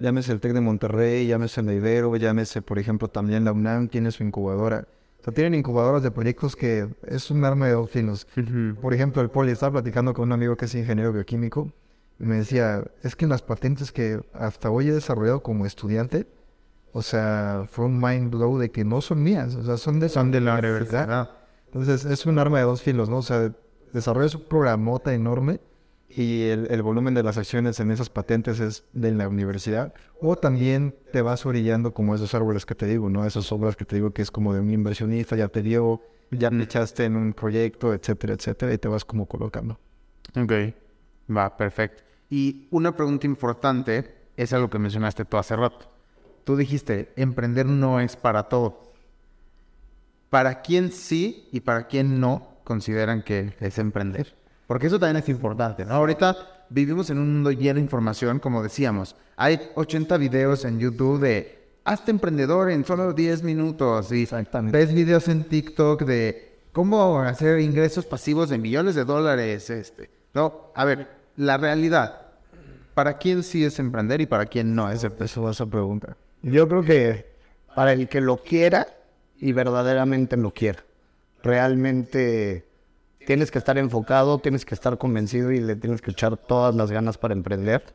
llámese 0.00 0.32
el 0.32 0.40
TEC 0.40 0.52
de 0.54 0.60
Monterrey, 0.60 1.26
llámese 1.26 1.62
la 1.62 1.72
Ibero, 1.72 2.14
llámese, 2.16 2.60
por 2.62 2.78
ejemplo, 2.78 3.08
también 3.08 3.44
la 3.44 3.52
UNAM 3.52 3.88
tiene 3.88 4.10
su 4.10 4.24
incubadora. 4.24 4.86
O 5.20 5.24
sea, 5.24 5.32
tienen 5.32 5.54
incubadoras 5.54 6.02
de 6.02 6.10
proyectos 6.10 6.54
que 6.56 6.88
es 7.06 7.30
un 7.30 7.44
arma 7.44 7.66
de 7.66 7.72
dos 7.72 7.90
filos. 7.90 8.26
Por 8.80 8.94
ejemplo, 8.94 9.20
el 9.22 9.30
Poli 9.30 9.50
estaba 9.52 9.72
platicando 9.72 10.14
con 10.14 10.24
un 10.28 10.32
amigo 10.32 10.56
que 10.56 10.66
es 10.66 10.74
ingeniero 10.74 11.12
bioquímico 11.12 11.72
y 12.20 12.24
me 12.24 12.36
decía, 12.36 12.84
es 13.02 13.14
que 13.16 13.26
las 13.26 13.42
patentes 13.42 13.92
que 13.92 14.20
hasta 14.32 14.70
hoy 14.70 14.88
he 14.88 14.92
desarrollado 14.92 15.42
como 15.42 15.66
estudiante, 15.66 16.26
o 16.92 17.02
sea, 17.02 17.66
fue 17.70 17.84
un 17.84 18.00
mind 18.00 18.30
blow 18.30 18.58
de 18.58 18.70
que 18.70 18.84
no 18.84 19.00
son 19.00 19.22
mías, 19.22 19.54
o 19.56 19.64
sea, 19.64 19.76
son 19.76 20.00
de, 20.00 20.08
Son 20.08 20.30
de 20.30 20.40
la 20.40 20.54
universidad. 20.54 21.04
universidad. 21.04 21.30
Entonces 21.66 22.04
es 22.04 22.26
un 22.26 22.38
arma 22.38 22.58
de 22.58 22.64
dos 22.64 22.82
filos, 22.82 23.08
¿no? 23.08 23.18
O 23.18 23.22
sea, 23.22 23.52
desarrollas 23.92 24.34
un 24.34 24.42
programota 24.42 25.14
enorme, 25.14 25.60
y 26.08 26.44
el, 26.44 26.68
el 26.70 26.82
volumen 26.82 27.12
de 27.14 27.22
las 27.22 27.36
acciones 27.36 27.80
en 27.80 27.90
esas 27.90 28.08
patentes 28.08 28.60
es 28.60 28.84
de 28.92 29.12
la 29.12 29.28
universidad, 29.28 29.92
o 30.20 30.36
también 30.36 30.94
te 31.12 31.22
vas 31.22 31.44
orillando 31.44 31.92
como 31.92 32.14
esos 32.14 32.34
árboles 32.34 32.64
que 32.64 32.74
te 32.74 32.86
digo, 32.86 33.10
¿no? 33.10 33.26
Esas 33.26 33.52
obras 33.52 33.76
que 33.76 33.84
te 33.84 33.96
digo 33.96 34.12
que 34.12 34.22
es 34.22 34.30
como 34.30 34.54
de 34.54 34.60
un 34.60 34.70
inversionista, 34.70 35.36
ya 35.36 35.48
te 35.48 35.62
dio, 35.62 36.00
ya 36.30 36.50
me 36.50 36.64
echaste 36.64 37.04
en 37.04 37.16
un 37.16 37.34
proyecto, 37.34 37.92
etcétera, 37.92 38.34
etcétera, 38.34 38.72
y 38.72 38.78
te 38.78 38.88
vas 38.88 39.04
como 39.04 39.26
colocando. 39.26 39.78
Ok, 40.34 40.52
va, 41.34 41.56
perfecto. 41.56 42.02
Y 42.30 42.68
una 42.70 42.94
pregunta 42.94 43.26
importante 43.26 44.14
es 44.36 44.52
algo 44.52 44.70
que 44.70 44.78
mencionaste 44.78 45.24
tú 45.24 45.36
hace 45.36 45.56
rato. 45.56 45.90
Tú 46.44 46.56
dijiste, 46.56 47.12
emprender 47.16 47.66
no 47.66 48.00
es 48.00 48.16
para 48.16 48.44
todo. 48.44 48.92
¿Para 50.30 50.62
quién 50.62 50.92
sí 50.92 51.48
y 51.52 51.60
para 51.60 51.86
quién 51.86 52.20
no 52.20 52.47
consideran 52.68 53.22
que 53.22 53.54
es 53.60 53.78
emprender? 53.78 54.34
Porque 54.66 54.88
eso 54.88 55.00
también 55.00 55.22
es 55.22 55.28
importante, 55.30 55.86
¿no? 55.86 55.94
Ahorita 55.94 56.36
vivimos 56.68 57.08
en 57.08 57.18
un 57.18 57.32
mundo 57.32 57.50
lleno 57.50 57.76
de 57.76 57.80
información, 57.80 58.38
como 58.38 58.62
decíamos. 58.62 59.16
Hay 59.36 59.58
80 59.74 60.18
videos 60.18 60.66
en 60.66 60.78
YouTube 60.78 61.18
de 61.20 61.58
hazte 61.84 62.10
emprendedor 62.10 62.70
en 62.70 62.84
solo 62.84 63.14
10 63.14 63.42
minutos. 63.42 64.12
Y 64.12 64.28
ves 64.70 64.92
videos 64.92 65.28
en 65.28 65.44
TikTok 65.44 66.02
de 66.02 66.58
cómo 66.72 67.20
hacer 67.20 67.60
ingresos 67.60 68.04
pasivos 68.04 68.50
de 68.50 68.58
millones 68.58 68.94
de 68.94 69.06
dólares. 69.06 69.70
Este. 69.70 70.10
No, 70.34 70.70
a 70.74 70.84
ver, 70.84 71.08
la 71.36 71.56
realidad. 71.56 72.26
¿Para 72.92 73.16
quién 73.16 73.42
sí 73.42 73.64
es 73.64 73.78
emprender 73.78 74.20
y 74.20 74.26
para 74.26 74.44
quién 74.44 74.74
no 74.74 74.90
es? 74.90 75.02
Eso 75.04 75.42
vas 75.42 75.60
a 75.62 75.66
preguntar. 75.66 76.16
Yo 76.42 76.68
creo 76.68 76.82
que 76.82 77.32
para 77.74 77.94
el 77.94 78.08
que 78.08 78.20
lo 78.20 78.36
quiera 78.36 78.86
y 79.38 79.52
verdaderamente 79.52 80.36
lo 80.36 80.52
quiera. 80.52 80.84
Realmente 81.42 82.66
tienes 83.26 83.50
que 83.50 83.58
estar 83.58 83.78
enfocado, 83.78 84.38
tienes 84.38 84.64
que 84.64 84.74
estar 84.74 84.98
convencido 84.98 85.52
y 85.52 85.60
le 85.60 85.76
tienes 85.76 86.00
que 86.00 86.10
echar 86.10 86.36
todas 86.36 86.74
las 86.74 86.90
ganas 86.90 87.18
para 87.18 87.34
emprender. 87.34 87.94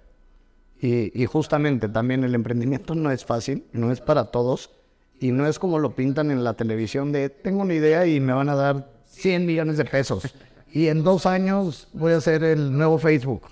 Y, 0.79 1.11
y 1.19 1.25
justamente 1.25 1.89
también 1.89 2.23
el 2.23 2.35
emprendimiento 2.35 2.93
no 2.93 3.11
es 3.11 3.25
fácil, 3.25 3.65
no 3.71 3.91
es 3.91 4.01
para 4.01 4.25
todos 4.25 4.71
y 5.19 5.31
no 5.31 5.47
es 5.47 5.57
como 5.57 5.79
lo 5.79 5.95
pintan 5.95 6.31
en 6.31 6.43
la 6.43 6.53
televisión 6.53 7.11
de 7.11 7.29
tengo 7.29 7.61
una 7.61 7.73
idea 7.73 8.05
y 8.05 8.19
me 8.19 8.33
van 8.33 8.49
a 8.49 8.55
dar 8.55 8.91
100 9.05 9.45
millones 9.45 9.77
de 9.77 9.85
pesos 9.85 10.35
y 10.73 10.87
en 10.87 11.03
dos 11.03 11.25
años 11.25 11.87
voy 11.93 12.13
a 12.13 12.17
hacer 12.17 12.43
el 12.43 12.75
nuevo 12.75 12.97
Facebook. 12.97 13.43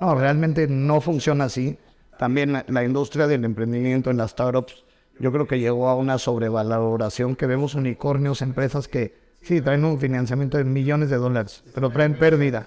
No, 0.00 0.14
realmente 0.14 0.66
no 0.68 1.00
funciona 1.00 1.44
así. 1.44 1.76
También 2.18 2.52
la, 2.52 2.64
la 2.68 2.84
industria 2.84 3.26
del 3.26 3.44
emprendimiento 3.44 4.10
en 4.10 4.16
las 4.16 4.30
startups, 4.30 4.84
yo 5.18 5.32
creo 5.32 5.46
que 5.46 5.58
llegó 5.58 5.88
a 5.88 5.96
una 5.96 6.16
sobrevaloración 6.16 7.36
que 7.36 7.46
vemos 7.46 7.74
unicornios, 7.74 8.40
empresas 8.40 8.88
que 8.88 9.14
sí 9.42 9.60
traen 9.60 9.84
un 9.84 9.98
financiamiento 9.98 10.58
de 10.58 10.64
millones 10.64 11.10
de 11.10 11.16
dólares, 11.16 11.64
pero 11.74 11.90
traen 11.90 12.18
pérdida. 12.18 12.66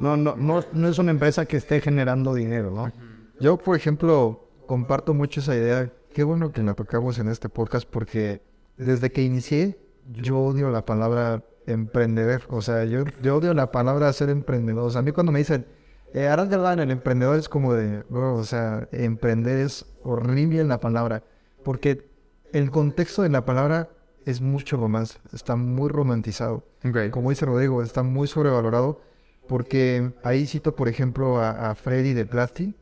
No, 0.00 0.16
no, 0.16 0.36
no, 0.36 0.64
no 0.72 0.88
es 0.88 0.98
una 0.98 1.10
empresa 1.10 1.46
que 1.46 1.56
esté 1.56 1.80
generando 1.80 2.34
dinero, 2.34 2.70
¿no? 2.70 2.92
Yo, 3.40 3.56
por 3.56 3.76
ejemplo, 3.76 4.48
comparto 4.66 5.14
mucho 5.14 5.40
esa 5.40 5.54
idea. 5.54 5.90
Qué 6.12 6.24
bueno 6.24 6.52
que 6.52 6.62
la 6.62 6.74
tocamos 6.74 7.18
en 7.18 7.28
este 7.28 7.48
podcast 7.48 7.88
porque 7.88 8.42
desde 8.76 9.10
que 9.10 9.22
inicié, 9.22 9.78
yo 10.12 10.38
odio 10.38 10.70
la 10.70 10.84
palabra 10.84 11.44
emprendedor. 11.66 12.42
O 12.48 12.62
sea, 12.62 12.84
yo, 12.84 13.04
yo 13.22 13.36
odio 13.36 13.54
la 13.54 13.72
palabra 13.72 14.12
ser 14.12 14.30
emprendedor. 14.30 14.84
O 14.84 14.90
sea, 14.90 15.00
a 15.00 15.02
mí 15.02 15.12
cuando 15.12 15.32
me 15.32 15.40
dicen, 15.40 15.66
eh, 16.14 16.28
harás 16.28 16.48
verdad 16.48 16.74
en 16.74 16.80
el 16.80 16.90
emprendedor 16.90 17.36
es 17.36 17.48
como 17.48 17.74
de, 17.74 18.04
o 18.10 18.44
sea, 18.44 18.88
emprender 18.92 19.58
es 19.58 19.86
horrible 20.02 20.64
la 20.64 20.80
palabra. 20.80 21.22
Porque 21.62 22.08
el 22.52 22.70
contexto 22.70 23.22
de 23.22 23.28
la 23.28 23.44
palabra 23.44 23.90
es 24.26 24.40
mucho 24.40 24.76
más, 24.88 25.20
está 25.32 25.56
muy 25.56 25.88
romantizado. 25.88 26.64
Como 27.12 27.30
dice 27.30 27.46
Rodrigo, 27.46 27.82
está 27.82 28.02
muy 28.02 28.26
sobrevalorado 28.26 29.00
porque 29.48 30.12
ahí 30.24 30.46
cito, 30.46 30.74
por 30.74 30.88
ejemplo, 30.88 31.38
a, 31.38 31.70
a 31.70 31.74
Freddy 31.76 32.12
de 32.12 32.26
Plasti, 32.26 32.74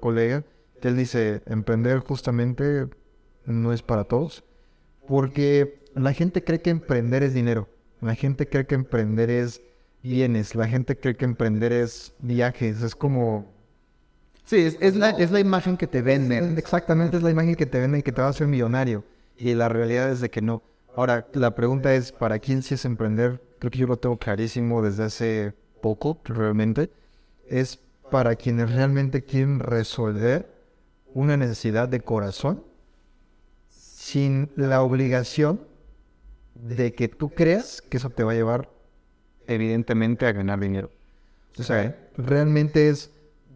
colega, 0.00 0.44
que 0.80 0.88
él 0.88 0.96
dice, 0.96 1.42
emprender 1.46 1.98
justamente 1.98 2.86
no 3.44 3.72
es 3.72 3.82
para 3.82 4.04
todos, 4.04 4.44
porque 5.08 5.82
la 5.94 6.12
gente 6.12 6.44
cree 6.44 6.62
que 6.62 6.70
emprender 6.70 7.24
es 7.24 7.34
dinero, 7.34 7.68
la 8.00 8.14
gente 8.14 8.48
cree 8.48 8.66
que 8.66 8.76
emprender 8.76 9.28
es 9.28 9.62
bienes, 10.04 10.54
la 10.54 10.68
gente 10.68 10.96
cree 10.96 11.16
que 11.16 11.24
emprender 11.24 11.72
es 11.72 12.14
viajes, 12.20 12.82
es 12.82 12.94
como... 12.94 13.52
Sí, 14.44 14.58
es, 14.58 14.78
es 14.80 14.94
la, 14.94 15.10
es 15.10 15.32
la 15.32 15.40
imagen 15.40 15.76
que 15.76 15.88
te 15.88 16.02
venden. 16.02 16.56
Exactamente, 16.56 17.16
es 17.16 17.24
la 17.24 17.32
imagen 17.32 17.56
que 17.56 17.66
te 17.66 17.80
venden 17.80 18.02
que 18.02 18.12
te 18.12 18.20
va 18.20 18.28
a 18.28 18.30
hacer 18.30 18.46
millonario. 18.46 19.02
Y 19.36 19.52
la 19.54 19.68
realidad 19.68 20.12
es 20.12 20.20
de 20.20 20.30
que 20.30 20.40
no. 20.40 20.62
Ahora, 20.96 21.26
la 21.34 21.54
pregunta 21.54 21.94
es, 21.94 22.10
¿para 22.10 22.38
quién 22.38 22.62
sí 22.62 22.72
es 22.72 22.86
emprender? 22.86 23.42
Creo 23.58 23.70
que 23.70 23.78
yo 23.78 23.86
lo 23.86 23.98
tengo 23.98 24.16
clarísimo 24.16 24.80
desde 24.80 25.04
hace 25.04 25.52
poco, 25.82 26.18
realmente. 26.24 26.90
Es 27.46 27.78
para 28.10 28.34
quienes 28.34 28.72
realmente 28.72 29.22
quieren 29.22 29.60
resolver 29.60 30.48
una 31.12 31.36
necesidad 31.36 31.86
de 31.86 32.00
corazón 32.00 32.64
sin 33.68 34.48
la 34.56 34.80
obligación 34.80 35.60
de 36.54 36.94
que 36.94 37.08
tú 37.08 37.28
creas 37.28 37.82
que 37.82 37.98
eso 37.98 38.08
te 38.08 38.24
va 38.24 38.32
a 38.32 38.36
llevar 38.36 38.70
evidentemente 39.46 40.26
a 40.26 40.32
ganar 40.32 40.60
dinero. 40.60 40.90
O 41.58 41.62
sea, 41.62 41.94
realmente 42.16 42.88
es 42.88 43.10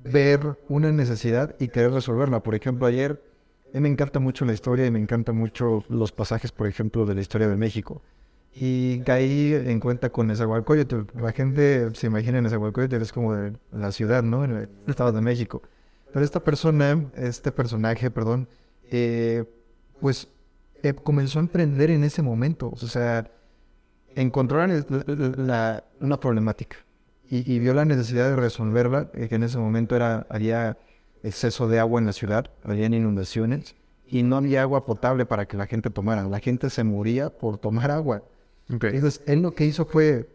ver 0.04 0.58
una 0.68 0.92
necesidad 0.92 1.56
y 1.58 1.68
querer 1.68 1.92
resolverla. 1.92 2.42
Por 2.42 2.54
ejemplo, 2.54 2.86
ayer 2.86 3.29
mí 3.74 3.80
me 3.80 3.88
encanta 3.88 4.18
mucho 4.20 4.44
la 4.44 4.52
historia 4.52 4.86
y 4.86 4.90
me 4.90 4.98
encantan 4.98 5.36
mucho 5.36 5.84
los 5.88 6.12
pasajes, 6.12 6.52
por 6.52 6.66
ejemplo, 6.66 7.06
de 7.06 7.14
la 7.14 7.20
historia 7.20 7.48
de 7.48 7.56
México. 7.56 8.02
Y 8.52 9.00
caí 9.02 9.52
en 9.54 9.78
cuenta 9.78 10.10
con 10.10 10.26
Nezahualcóyotl. 10.26 11.02
La 11.20 11.32
gente 11.32 11.88
se 11.94 12.08
imagina 12.08 12.38
en 12.38 12.44
Nezahualcóyotl 12.44 12.96
es 12.96 13.12
como 13.12 13.34
de 13.34 13.52
la 13.72 13.92
ciudad, 13.92 14.22
¿no? 14.24 14.44
En 14.44 14.50
el 14.52 14.68
Estado 14.88 15.12
de 15.12 15.20
México. 15.20 15.62
Pero 16.12 16.24
esta 16.24 16.42
persona, 16.42 17.06
este 17.14 17.52
personaje, 17.52 18.10
perdón, 18.10 18.48
eh, 18.90 19.44
pues 20.00 20.28
eh, 20.82 20.94
comenzó 20.94 21.38
a 21.38 21.42
emprender 21.42 21.90
en 21.90 22.02
ese 22.02 22.22
momento. 22.22 22.70
O 22.70 22.76
sea, 22.76 23.30
la- 25.36 25.84
una 26.00 26.18
problemática 26.18 26.76
y, 27.28 27.50
y 27.52 27.58
vio 27.60 27.74
la 27.74 27.84
necesidad 27.84 28.28
de 28.30 28.36
resolverla, 28.36 29.10
eh, 29.14 29.28
que 29.28 29.36
en 29.36 29.44
ese 29.44 29.58
momento 29.58 29.94
era, 29.94 30.26
había 30.28 30.76
exceso 31.22 31.68
de 31.68 31.78
agua 31.78 32.00
en 32.00 32.06
la 32.06 32.12
ciudad, 32.12 32.50
habían 32.62 32.94
inundaciones 32.94 33.76
y 34.06 34.22
no 34.22 34.36
había 34.36 34.62
agua 34.62 34.84
potable 34.84 35.26
para 35.26 35.46
que 35.46 35.56
la 35.56 35.66
gente 35.66 35.90
tomara. 35.90 36.24
La 36.24 36.40
gente 36.40 36.70
se 36.70 36.84
moría 36.84 37.30
por 37.30 37.58
tomar 37.58 37.90
agua. 37.90 38.22
Ok. 38.74 38.84
Entonces, 38.84 39.22
él 39.26 39.42
lo 39.42 39.52
que 39.52 39.66
hizo 39.66 39.84
fue, 39.86 40.28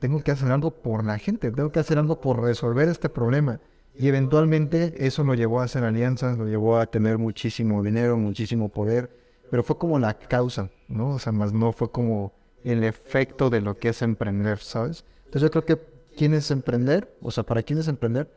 tengo 0.00 0.22
que 0.22 0.30
hacer 0.30 0.50
algo 0.50 0.70
por 0.70 1.04
la 1.04 1.18
gente, 1.18 1.50
tengo 1.50 1.72
que 1.72 1.80
hacer 1.80 1.98
algo 1.98 2.20
por 2.20 2.42
resolver 2.42 2.88
este 2.88 3.08
problema. 3.08 3.60
Y 3.96 4.08
eventualmente 4.08 5.06
eso 5.06 5.22
lo 5.22 5.34
llevó 5.34 5.60
a 5.60 5.64
hacer 5.64 5.84
alianzas, 5.84 6.36
lo 6.36 6.46
llevó 6.46 6.78
a 6.78 6.86
tener 6.86 7.16
muchísimo 7.16 7.82
dinero, 7.82 8.16
muchísimo 8.16 8.68
poder, 8.68 9.10
pero 9.50 9.62
fue 9.62 9.78
como 9.78 9.98
la 9.98 10.14
causa, 10.14 10.70
¿no? 10.88 11.10
O 11.10 11.18
sea, 11.18 11.32
más 11.32 11.52
no 11.52 11.72
fue 11.72 11.90
como 11.90 12.32
el 12.64 12.82
efecto 12.82 13.50
de 13.50 13.60
lo 13.60 13.78
que 13.78 13.90
es 13.90 14.02
emprender, 14.02 14.58
¿sabes? 14.58 15.04
Entonces 15.26 15.42
yo 15.42 15.50
creo 15.50 15.64
que 15.64 15.86
quién 16.16 16.34
es 16.34 16.50
emprender, 16.50 17.14
o 17.22 17.30
sea, 17.30 17.44
para 17.44 17.62
quién 17.62 17.78
es 17.78 17.86
emprender, 17.86 18.28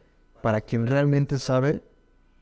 para 0.41 0.61
quien 0.61 0.87
realmente 0.87 1.39
sabe 1.39 1.81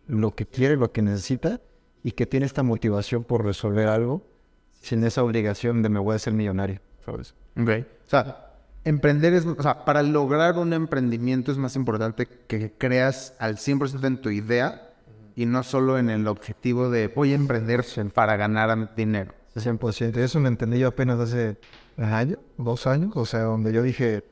lo 0.07 0.35
que 0.35 0.45
quiere, 0.45 0.75
lo 0.75 0.91
que 0.91 1.01
necesita 1.01 1.61
y 2.03 2.11
que 2.11 2.25
tiene 2.25 2.45
esta 2.45 2.63
motivación 2.63 3.23
por 3.23 3.43
resolver 3.43 3.87
algo 3.87 4.25
sin 4.73 5.03
esa 5.03 5.23
obligación 5.23 5.81
de 5.81 5.89
me 5.89 5.99
voy 5.99 6.13
a 6.13 6.15
hacer 6.17 6.33
millonario, 6.33 6.79
¿sabes? 7.03 7.33
Ok. 7.59 7.69
O 8.05 8.09
sea, 8.09 8.53
emprender 8.83 9.33
es, 9.33 9.45
o 9.45 9.61
sea, 9.61 9.85
para 9.85 10.03
lograr 10.03 10.57
un 10.57 10.73
emprendimiento 10.73 11.51
es 11.51 11.57
más 11.57 11.75
importante 11.75 12.27
que 12.27 12.71
creas 12.77 13.33
al 13.39 13.57
100% 13.57 14.05
en 14.05 14.21
tu 14.21 14.29
idea 14.29 14.93
y 15.35 15.45
no 15.45 15.63
solo 15.63 15.97
en 15.97 16.09
el 16.09 16.27
objetivo 16.27 16.89
de 16.89 17.07
voy 17.07 17.31
a 17.31 17.35
emprender 17.35 17.83
para 18.13 18.37
ganar 18.37 18.95
dinero. 18.95 19.33
100%. 19.55 20.17
Eso 20.17 20.39
lo 20.39 20.47
entendí 20.47 20.79
yo 20.79 20.89
apenas 20.89 21.19
hace 21.19 21.57
año, 21.97 22.37
dos 22.57 22.87
años, 22.87 23.11
o 23.15 23.25
sea, 23.25 23.41
donde 23.41 23.71
yo 23.73 23.81
dije 23.81 24.23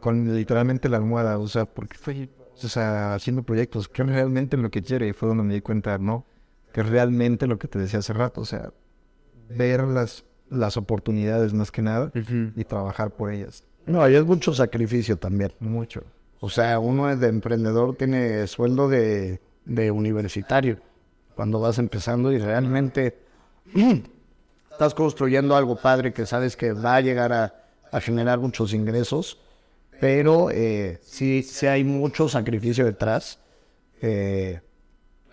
con 0.00 0.34
literalmente 0.34 0.88
la 0.88 0.98
almohada, 0.98 1.38
o 1.38 1.48
sea, 1.48 1.64
porque 1.64 1.96
estoy, 1.96 2.30
o 2.62 2.68
sea, 2.68 3.14
haciendo 3.14 3.42
proyectos, 3.42 3.88
que 3.88 4.02
realmente 4.02 4.56
lo 4.56 4.70
que 4.70 4.82
quiero? 4.82 5.06
Y 5.06 5.12
fue 5.12 5.28
donde 5.28 5.44
me 5.44 5.54
di 5.54 5.60
cuenta, 5.60 5.98
no, 5.98 6.24
que 6.72 6.82
realmente 6.82 7.46
lo 7.46 7.58
que 7.58 7.68
te 7.68 7.78
decía 7.78 8.00
hace 8.00 8.12
rato, 8.12 8.40
o 8.40 8.44
sea, 8.44 8.72
ver 9.48 9.84
las, 9.84 10.24
las 10.50 10.76
oportunidades 10.76 11.52
más 11.54 11.70
que 11.70 11.82
nada 11.82 12.12
y 12.14 12.64
trabajar 12.64 13.10
por 13.10 13.32
ellas. 13.32 13.64
No, 13.86 14.08
y 14.08 14.14
es 14.14 14.24
mucho 14.24 14.54
sacrificio 14.54 15.16
también. 15.16 15.52
Mucho. 15.60 16.02
O 16.40 16.50
sea, 16.50 16.78
uno 16.78 17.10
es 17.10 17.20
de 17.20 17.28
emprendedor 17.28 17.96
tiene 17.96 18.46
sueldo 18.46 18.88
de, 18.88 19.40
de 19.64 19.90
universitario 19.90 20.78
cuando 21.34 21.60
vas 21.60 21.78
empezando 21.78 22.32
y 22.32 22.38
realmente 22.38 23.18
estás 24.70 24.94
construyendo 24.94 25.56
algo 25.56 25.76
padre 25.76 26.12
que 26.12 26.26
sabes 26.26 26.56
que 26.56 26.72
va 26.72 26.96
a 26.96 27.00
llegar 27.00 27.32
a, 27.32 27.54
a 27.90 28.00
generar 28.00 28.38
muchos 28.38 28.74
ingresos, 28.74 29.40
pero 30.00 30.50
eh, 30.50 30.98
sí, 31.02 31.42
sí 31.42 31.66
hay 31.66 31.84
mucho 31.84 32.28
sacrificio 32.28 32.84
detrás 32.84 33.40
eh, 34.02 34.60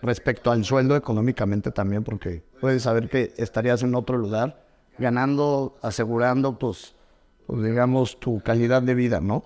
respecto 0.00 0.50
al 0.50 0.64
sueldo 0.64 0.96
económicamente 0.96 1.70
también, 1.70 2.04
porque 2.04 2.42
puedes 2.60 2.82
saber 2.82 3.08
que 3.08 3.32
estarías 3.36 3.82
en 3.82 3.94
otro 3.94 4.16
lugar 4.18 4.64
ganando, 4.98 5.76
asegurando, 5.82 6.58
pues, 6.58 6.94
pues 7.46 7.62
digamos, 7.62 8.18
tu 8.20 8.40
calidad 8.40 8.82
de 8.82 8.94
vida, 8.94 9.20
¿no? 9.20 9.44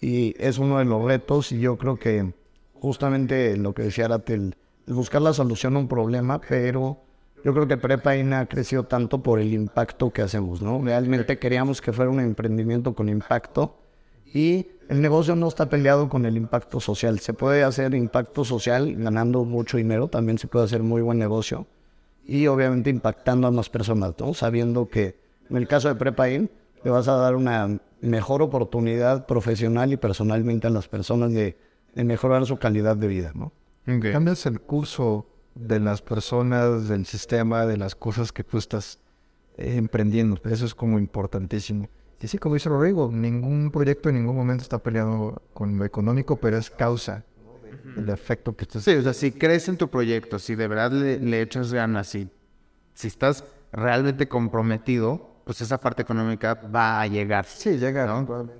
Y 0.00 0.34
es 0.38 0.58
uno 0.58 0.78
de 0.78 0.84
los 0.84 1.04
retos 1.04 1.52
y 1.52 1.60
yo 1.60 1.76
creo 1.76 1.98
que 1.98 2.32
justamente 2.74 3.56
lo 3.56 3.74
que 3.74 3.82
decía 3.82 4.04
Aratel, 4.04 4.56
buscar 4.86 5.22
la 5.22 5.32
solución 5.32 5.76
a 5.76 5.80
un 5.80 5.88
problema, 5.88 6.40
pero 6.40 7.00
yo 7.44 7.52
creo 7.52 7.66
que 7.66 7.76
Prepa 7.76 8.16
INA 8.16 8.40
ha 8.40 8.46
crecido 8.46 8.84
tanto 8.84 9.22
por 9.22 9.40
el 9.40 9.52
impacto 9.52 10.10
que 10.10 10.22
hacemos, 10.22 10.62
¿no? 10.62 10.80
Realmente 10.82 11.38
queríamos 11.38 11.80
que 11.80 11.92
fuera 11.92 12.10
un 12.10 12.20
emprendimiento 12.20 12.94
con 12.94 13.08
impacto 13.08 13.76
y 14.32 14.66
el 14.88 15.00
negocio 15.00 15.36
no 15.36 15.48
está 15.48 15.68
peleado 15.68 16.08
con 16.08 16.24
el 16.26 16.36
impacto 16.36 16.80
social. 16.80 17.18
Se 17.20 17.34
puede 17.34 17.62
hacer 17.62 17.94
impacto 17.94 18.44
social 18.44 18.94
ganando 18.96 19.44
mucho 19.44 19.76
dinero, 19.76 20.08
también 20.08 20.38
se 20.38 20.48
puede 20.48 20.64
hacer 20.64 20.82
muy 20.82 21.02
buen 21.02 21.18
negocio 21.18 21.66
y 22.24 22.46
obviamente 22.46 22.90
impactando 22.90 23.46
a 23.46 23.50
más 23.50 23.70
personas, 23.70 24.14
¿no? 24.18 24.34
Sabiendo 24.34 24.88
que 24.88 25.18
en 25.48 25.56
el 25.56 25.66
caso 25.66 25.88
de 25.88 25.94
Prepa 25.94 26.28
IN 26.28 26.50
le 26.84 26.90
vas 26.90 27.08
a 27.08 27.16
dar 27.16 27.36
una 27.36 27.80
mejor 28.00 28.42
oportunidad 28.42 29.26
profesional 29.26 29.92
y 29.92 29.96
personalmente 29.96 30.66
a 30.66 30.70
las 30.70 30.88
personas 30.88 31.32
de, 31.32 31.56
de 31.94 32.04
mejorar 32.04 32.46
su 32.46 32.58
calidad 32.58 32.96
de 32.96 33.08
vida, 33.08 33.32
¿no? 33.34 33.52
Cambias 34.12 34.44
el 34.44 34.60
curso 34.60 35.26
de 35.54 35.80
las 35.80 36.02
personas, 36.02 36.88
del 36.88 37.06
sistema, 37.06 37.64
de 37.64 37.78
las 37.78 37.94
cosas 37.94 38.32
que 38.32 38.44
tú 38.44 38.58
estás 38.58 38.98
eh, 39.56 39.76
emprendiendo. 39.76 40.38
Eso 40.44 40.66
es 40.66 40.74
como 40.74 40.98
importantísimo. 40.98 41.88
Y 42.20 42.26
sí, 42.26 42.38
como 42.38 42.54
dice 42.54 42.68
Rodrigo, 42.68 43.10
ningún 43.12 43.70
proyecto 43.70 44.08
en 44.08 44.16
ningún 44.16 44.36
momento 44.36 44.62
está 44.62 44.78
peleado 44.78 45.40
con 45.54 45.78
lo 45.78 45.84
económico, 45.84 46.36
pero 46.36 46.56
es 46.56 46.68
causa 46.70 47.24
del 47.94 48.08
efecto 48.08 48.56
que 48.56 48.64
estás... 48.64 48.82
Sí, 48.82 48.94
o 48.94 49.02
sea, 49.02 49.12
si 49.12 49.30
crees 49.32 49.68
en 49.68 49.76
tu 49.76 49.88
proyecto, 49.88 50.38
si 50.38 50.54
de 50.56 50.66
verdad 50.66 50.90
le, 50.90 51.20
le 51.20 51.42
echas 51.42 51.72
ganas, 51.72 52.08
si, 52.08 52.28
si 52.94 53.06
estás 53.06 53.44
realmente 53.72 54.28
comprometido, 54.28 55.42
pues 55.44 55.60
esa 55.60 55.80
parte 55.80 56.02
económica 56.02 56.54
va 56.54 57.00
a 57.00 57.06
llegar. 57.06 57.46
Sí, 57.46 57.78
llega, 57.78 58.06
¿no? 58.06 58.50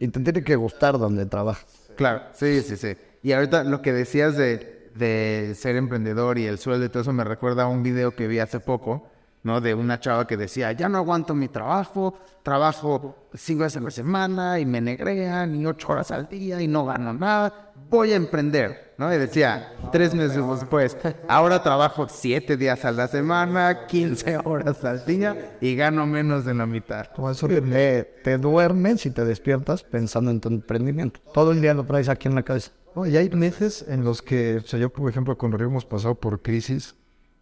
Y 0.00 0.08
te 0.08 0.20
tiene 0.20 0.42
que 0.42 0.56
gustar 0.56 0.98
donde 0.98 1.24
trabajas. 1.26 1.90
Claro, 1.96 2.22
sí, 2.32 2.62
sí, 2.62 2.76
sí. 2.76 2.96
Y 3.22 3.32
ahorita 3.32 3.64
lo 3.64 3.80
que 3.80 3.92
decías 3.92 4.36
de, 4.36 4.90
de 4.94 5.54
ser 5.54 5.76
emprendedor 5.76 6.38
y 6.38 6.46
el 6.46 6.58
sueldo 6.58 6.84
y 6.84 6.88
todo 6.88 7.02
eso 7.02 7.12
me 7.12 7.24
recuerda 7.24 7.62
a 7.62 7.68
un 7.68 7.82
video 7.82 8.14
que 8.14 8.26
vi 8.26 8.40
hace 8.40 8.60
poco, 8.60 9.08
¿no? 9.44 9.60
De 9.60 9.74
una 9.74 10.00
chava 10.00 10.26
que 10.26 10.36
decía, 10.36 10.72
ya 10.72 10.88
no 10.88 10.98
aguanto 10.98 11.34
mi 11.34 11.48
trabajo, 11.48 12.14
trabajo 12.42 13.28
cinco 13.34 13.62
veces 13.62 13.76
a 13.76 13.84
la 13.84 13.90
semana 13.90 14.58
y 14.58 14.66
me 14.66 14.80
negrean 14.80 15.54
y 15.54 15.66
ocho 15.66 15.92
horas 15.92 16.10
al 16.10 16.28
día 16.28 16.60
y 16.60 16.66
no 16.66 16.86
gano 16.86 17.12
nada, 17.12 17.72
voy 17.90 18.12
a 18.12 18.16
emprender, 18.16 18.94
¿no? 18.96 19.12
Y 19.14 19.18
decía, 19.18 19.74
tres 19.92 20.14
meses 20.14 20.42
después, 20.48 20.96
ahora 21.28 21.62
trabajo 21.62 22.08
siete 22.08 22.56
días 22.56 22.86
a 22.86 22.92
la 22.92 23.06
semana, 23.06 23.86
15 23.86 24.38
horas 24.44 24.82
al 24.82 25.04
día 25.04 25.56
y 25.60 25.76
gano 25.76 26.06
menos 26.06 26.46
de 26.46 26.54
la 26.54 26.64
mitad. 26.64 27.08
Como 27.14 27.30
eso 27.30 27.46
te, 27.46 28.02
te 28.24 28.38
duermes 28.38 29.04
y 29.04 29.10
te 29.10 29.26
despiertas 29.26 29.82
pensando 29.82 30.30
en 30.30 30.40
tu 30.40 30.48
emprendimiento. 30.48 31.20
Todo 31.34 31.52
el 31.52 31.60
día 31.60 31.74
lo 31.74 31.84
traes 31.84 32.08
aquí 32.08 32.28
en 32.28 32.34
la 32.34 32.42
cabeza. 32.42 32.72
No, 32.96 33.04
y 33.04 33.16
hay 33.16 33.28
meses 33.28 33.84
en 33.88 34.04
los 34.04 34.22
que, 34.22 34.56
o 34.56 34.66
sea, 34.66 34.78
yo 34.78 34.88
por 34.88 35.10
ejemplo, 35.10 35.36
con 35.36 35.52
Rodrigo 35.52 35.70
hemos 35.70 35.84
pasado 35.84 36.14
por 36.14 36.40
crisis, 36.40 36.94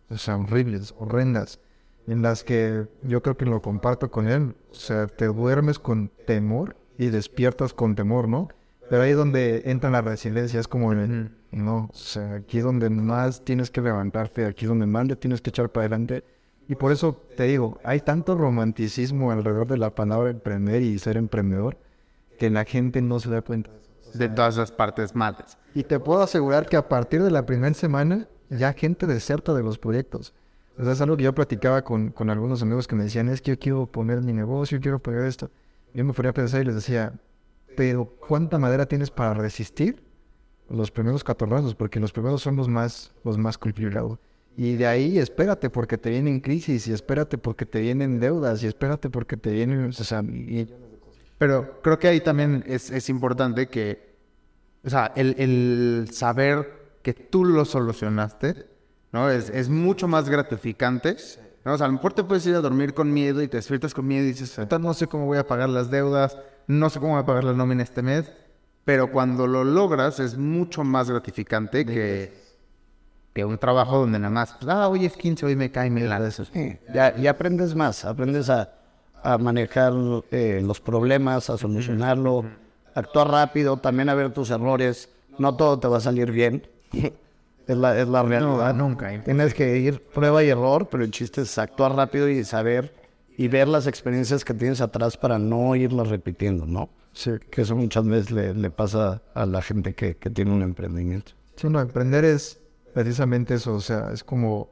o 0.09 0.16
sea, 0.16 0.36
horribles, 0.36 0.94
horrendas, 0.98 1.61
en 2.07 2.22
las 2.22 2.44
que 2.44 2.86
yo 3.03 3.22
creo 3.22 3.36
que 3.36 3.46
lo 3.46 3.62
comparto 3.62 4.11
con 4.11 4.28
él, 4.28 4.55
o 4.70 4.74
sea, 4.74 5.07
te 5.07 5.26
duermes 5.26 5.78
con 5.78 6.11
temor 6.26 6.76
y 6.98 7.07
despiertas 7.07 7.72
con 7.72 7.94
temor, 7.94 8.28
¿no? 8.28 8.48
Pero 8.90 9.03
ahí 9.03 9.12
es 9.12 9.16
donde 9.16 9.62
entra 9.66 9.90
la 9.90 10.03
resiliencia, 10.03 10.61
es 10.61 10.68
como, 10.68 10.92
el, 10.92 11.30
no, 11.50 11.88
o 11.92 11.96
sea, 11.96 12.34
aquí 12.34 12.59
es 12.59 12.64
donde 12.64 12.90
más 12.90 13.44
tienes 13.44 13.70
que 13.70 13.80
levantarte, 13.80 14.44
aquí 14.44 14.64
es 14.64 14.68
donde 14.68 14.86
más 14.86 15.07
le 15.07 15.16
tienes 15.16 15.40
que 15.40 15.50
echar 15.50 15.70
para 15.70 15.86
adelante. 15.86 16.24
Y 16.68 16.74
por 16.74 16.92
eso 16.92 17.20
te 17.36 17.44
digo, 17.44 17.78
hay 17.84 18.00
tanto 18.00 18.36
romanticismo 18.36 19.30
alrededor 19.30 19.66
de 19.66 19.78
la 19.78 19.94
palabra 19.94 20.30
emprender 20.30 20.82
y 20.82 20.98
ser 20.98 21.16
emprendedor 21.16 21.78
que 22.38 22.50
la 22.50 22.64
gente 22.64 23.03
no 23.03 23.20
se 23.20 23.30
da 23.30 23.42
cuenta 23.42 23.70
de 24.14 24.28
todas 24.28 24.57
las 24.57 24.72
partes 24.72 25.14
malas. 25.14 25.59
Y 25.74 25.84
te 25.84 25.98
puedo 25.98 26.22
asegurar 26.22 26.66
que 26.66 26.76
a 26.76 26.88
partir 26.88 27.22
de 27.22 27.30
la 27.30 27.46
primera 27.46 27.74
semana 27.74 28.28
ya 28.50 28.72
gente 28.72 29.07
deserta 29.07 29.55
de 29.55 29.62
los 29.62 29.78
proyectos. 29.78 30.34
O 30.79 30.83
sea, 30.85 30.93
es 30.93 31.01
algo 31.01 31.16
que 31.16 31.25
yo 31.25 31.35
platicaba 31.35 31.83
con, 31.83 32.11
con 32.11 32.31
algunos 32.31 32.62
amigos 32.62 32.87
que 32.89 32.95
me 32.97 33.05
decían, 33.05 33.29
es 33.29 33.43
que 33.43 33.53
yo 33.53 33.59
quiero 33.59 33.87
poner 33.87 34.23
mi 34.23 34.33
negocio, 34.33 34.81
quiero 34.81 34.99
poner 34.99 35.25
esto. 35.25 35.51
Yo 35.95 36.05
me 36.05 36.12
ponía 36.12 36.31
a 36.31 36.35
pensar 36.35 36.62
y 36.62 36.64
les 36.64 36.75
decía, 36.75 37.12
pero 37.77 38.07
¿cuánta 38.27 38.59
madera 38.59 38.87
tienes 38.87 39.11
para 39.11 39.35
resistir 39.35 40.03
los 40.70 40.91
primeros 40.91 41.23
catorrazos? 41.25 41.75
Porque 41.75 42.01
los 42.01 42.12
primeros 42.12 42.41
son 42.43 42.57
los 42.57 42.68
más, 42.68 43.12
los 43.25 43.37
más 43.37 43.59
complicados. 43.59 44.18
Y 44.57 44.75
de 44.77 44.87
ahí 44.87 45.18
espérate 45.18 45.70
porque 45.70 45.97
te 45.99 46.11
vienen 46.11 46.41
crisis, 46.41 46.87
y 46.87 46.93
espérate 46.93 47.39
porque 47.39 47.64
te 47.66 47.81
vienen 47.81 48.20
deudas, 48.20 48.62
y 48.62 48.66
espérate 48.66 49.09
porque 49.11 49.37
te 49.37 49.51
vienen... 49.51 49.87
O 49.87 49.93
sea, 49.93 50.23
y- 50.23 50.68
Pero 51.39 51.81
creo 51.83 51.99
que 51.99 52.09
ahí 52.09 52.20
también 52.20 52.62
es, 52.66 52.91
es 52.91 53.09
importante 53.09 53.68
que, 53.68 54.14
o 54.85 54.91
sea, 54.91 55.12
el, 55.16 55.35
el 55.39 56.09
saber 56.12 56.99
que 57.03 57.14
tú 57.14 57.45
lo 57.45 57.64
solucionaste, 57.64 58.66
¿no? 59.13 59.31
Es, 59.31 59.51
es 59.51 59.69
mucho 59.69 60.09
más 60.09 60.29
gratificante. 60.29 61.17
¿no? 61.65 61.75
O 61.75 61.79
sea, 61.79 61.87
a 61.87 61.89
lo 61.89 61.95
mejor 61.95 62.13
te 62.13 62.25
puedes 62.25 62.45
ir 62.47 62.55
a 62.55 62.61
dormir 62.61 62.95
con 62.95 63.13
miedo 63.13 63.43
y 63.43 63.49
te 63.49 63.59
despiertas 63.59 63.95
con 63.95 64.07
miedo 64.07 64.25
y 64.25 64.29
dices, 64.29 64.59
ahorita 64.59 64.79
no 64.79 64.95
sé 64.95 65.07
cómo 65.07 65.27
voy 65.27 65.39
a 65.39 65.47
pagar 65.47 65.69
las 65.69 65.91
deudas, 65.91 66.37
no 66.67 66.91
sé 66.91 66.99
cómo 66.99 67.13
voy 67.13 67.23
a 67.23 67.27
pagar 67.27 67.45
la 67.45 67.53
nómina 67.53 67.83
este 67.83 68.03
mes, 68.03 68.33
pero 68.85 69.13
cuando 69.13 69.47
lo 69.47 69.63
logras 69.63 70.19
es 70.19 70.37
mucho 70.37 70.83
más 70.83 71.09
gratificante 71.09 71.87
que, 71.87 72.33
que 73.33 73.45
un 73.45 73.59
trabajo 73.59 73.99
donde 73.99 74.19
nada 74.19 74.31
más, 74.31 74.55
pues, 74.55 74.69
ah, 74.69 74.89
hoy 74.89 75.05
es 75.05 75.17
15, 75.17 75.47
hoy 75.47 75.57
me 75.57 75.71
cae 75.71 75.91
mil 75.91 76.09
la 76.09 76.31
Sí, 76.31 76.79
ya, 76.93 77.17
ya 77.17 77.31
aprendes 77.31 77.75
más, 77.75 78.05
aprendes 78.05 78.51
a, 78.51 78.73
a 79.23 79.39
manejar 79.39 79.93
eh, 80.31 80.61
los 80.65 80.81
problemas, 80.81 81.49
a 81.49 81.57
solucionarlo, 81.57 82.45
actuar 82.95 83.31
rápido, 83.31 83.77
también 83.77 84.09
a 84.09 84.15
ver 84.15 84.33
tus 84.33 84.51
errores. 84.51 85.09
No 85.39 85.57
todo 85.57 85.79
te 85.79 85.89
va 85.89 85.99
a 85.99 86.01
salir 86.01 86.31
bien. 86.31 86.67
es 87.67 87.77
la, 87.77 87.99
es 87.99 88.09
la 88.09 88.23
realidad. 88.23 88.75
nunca. 88.75 89.23
Tienes 89.23 89.55
que 89.55 89.79
ir 89.79 90.03
prueba 90.03 90.43
y 90.43 90.49
error, 90.49 90.89
pero 90.91 91.05
el 91.05 91.11
chiste 91.11 91.43
es 91.43 91.59
actuar 91.59 91.95
rápido 91.95 92.29
y 92.29 92.45
saber 92.45 92.95
y 93.37 93.49
ver 93.49 93.69
las 93.69 93.87
experiencias 93.87 94.45
que 94.45 94.55
tienes 94.55 94.81
atrás 94.81 95.17
para 95.17 95.39
no 95.39 95.75
irlas 95.75 96.09
repitiendo, 96.09 96.67
¿no? 96.67 96.91
Sí. 97.13 97.33
Que 97.51 97.63
eso 97.63 97.77
muchas 97.77 98.07
veces 98.07 98.31
le, 98.31 98.55
le 98.55 98.71
pasa 98.71 99.23
a 99.35 99.47
la 99.47 99.63
gente 99.63 99.95
que, 99.95 100.17
que 100.17 100.31
tiene 100.31 100.53
un 100.53 100.63
emprendimiento. 100.63 101.33
Sí, 101.57 101.69
no, 101.69 101.81
emprender 101.81 102.25
es 102.25 102.61
precisamente 102.93 103.55
eso, 103.55 103.75
o 103.75 103.81
sea, 103.81 104.11
es 104.13 104.25
como, 104.25 104.71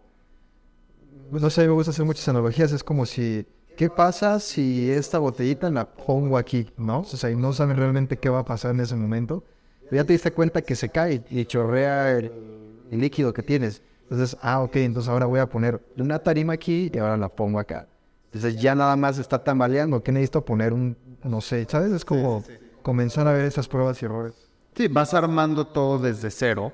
no 1.31 1.51
sé, 1.51 1.67
me 1.67 1.73
gusta 1.73 1.91
hacer 1.91 2.05
muchas 2.05 2.29
analogías, 2.29 2.73
es 2.73 2.85
como 2.85 3.07
si, 3.07 3.47
¿qué 3.77 3.89
pasa 3.89 4.41
si 4.41 4.91
esta 4.91 5.19
botellita 5.19 5.71
la 5.71 5.91
pongo 5.91 6.37
aquí, 6.37 6.71
no? 6.77 7.01
O 7.01 7.05
sea, 7.05 7.31
y 7.31 7.37
no 7.37 7.53
saben 7.53 7.77
realmente 7.77 8.19
qué 8.19 8.29
va 8.29 8.41
a 8.41 8.45
pasar 8.45 8.75
en 8.75 8.81
ese 8.81 8.97
momento, 8.97 9.45
ya 9.91 10.05
te 10.05 10.13
diste 10.13 10.33
cuenta 10.33 10.63
que 10.63 10.77
se 10.77 10.89
cae 10.89 11.23
y 11.31 11.45
chorrea 11.47 12.13
el, 12.13 12.31
el 12.91 13.01
líquido 13.01 13.33
que 13.33 13.43
tienes. 13.43 13.83
Entonces, 14.03 14.37
ah, 14.43 14.61
ok, 14.61 14.77
entonces 14.77 15.09
ahora 15.09 15.27
voy 15.27 15.41
a 15.41 15.49
poner 15.49 15.81
una 15.97 16.19
tarima 16.19 16.55
aquí 16.55 16.91
y 16.93 16.99
ahora 16.99 17.17
la 17.17 17.29
pongo 17.29 17.59
acá. 17.59 17.87
Entonces 18.33 18.61
ya 18.61 18.75
nada 18.75 18.97
más 18.97 19.19
está 19.19 19.43
tambaleando, 19.43 20.03
¿qué 20.03 20.13
necesito 20.13 20.45
poner 20.45 20.73
un, 20.73 20.97
no 21.25 21.41
sé, 21.41 21.67
¿sabes? 21.69 21.93
Es 21.93 22.05
como 22.05 22.45
comenzar 22.83 23.27
a 23.27 23.33
ver 23.33 23.45
esas 23.45 23.69
pruebas 23.69 24.01
y 24.03 24.05
errores. 24.05 24.35
Sí, 24.77 24.89
vas 24.89 25.15
armando 25.15 25.67
todo 25.67 25.99
desde 25.99 26.31
cero 26.31 26.73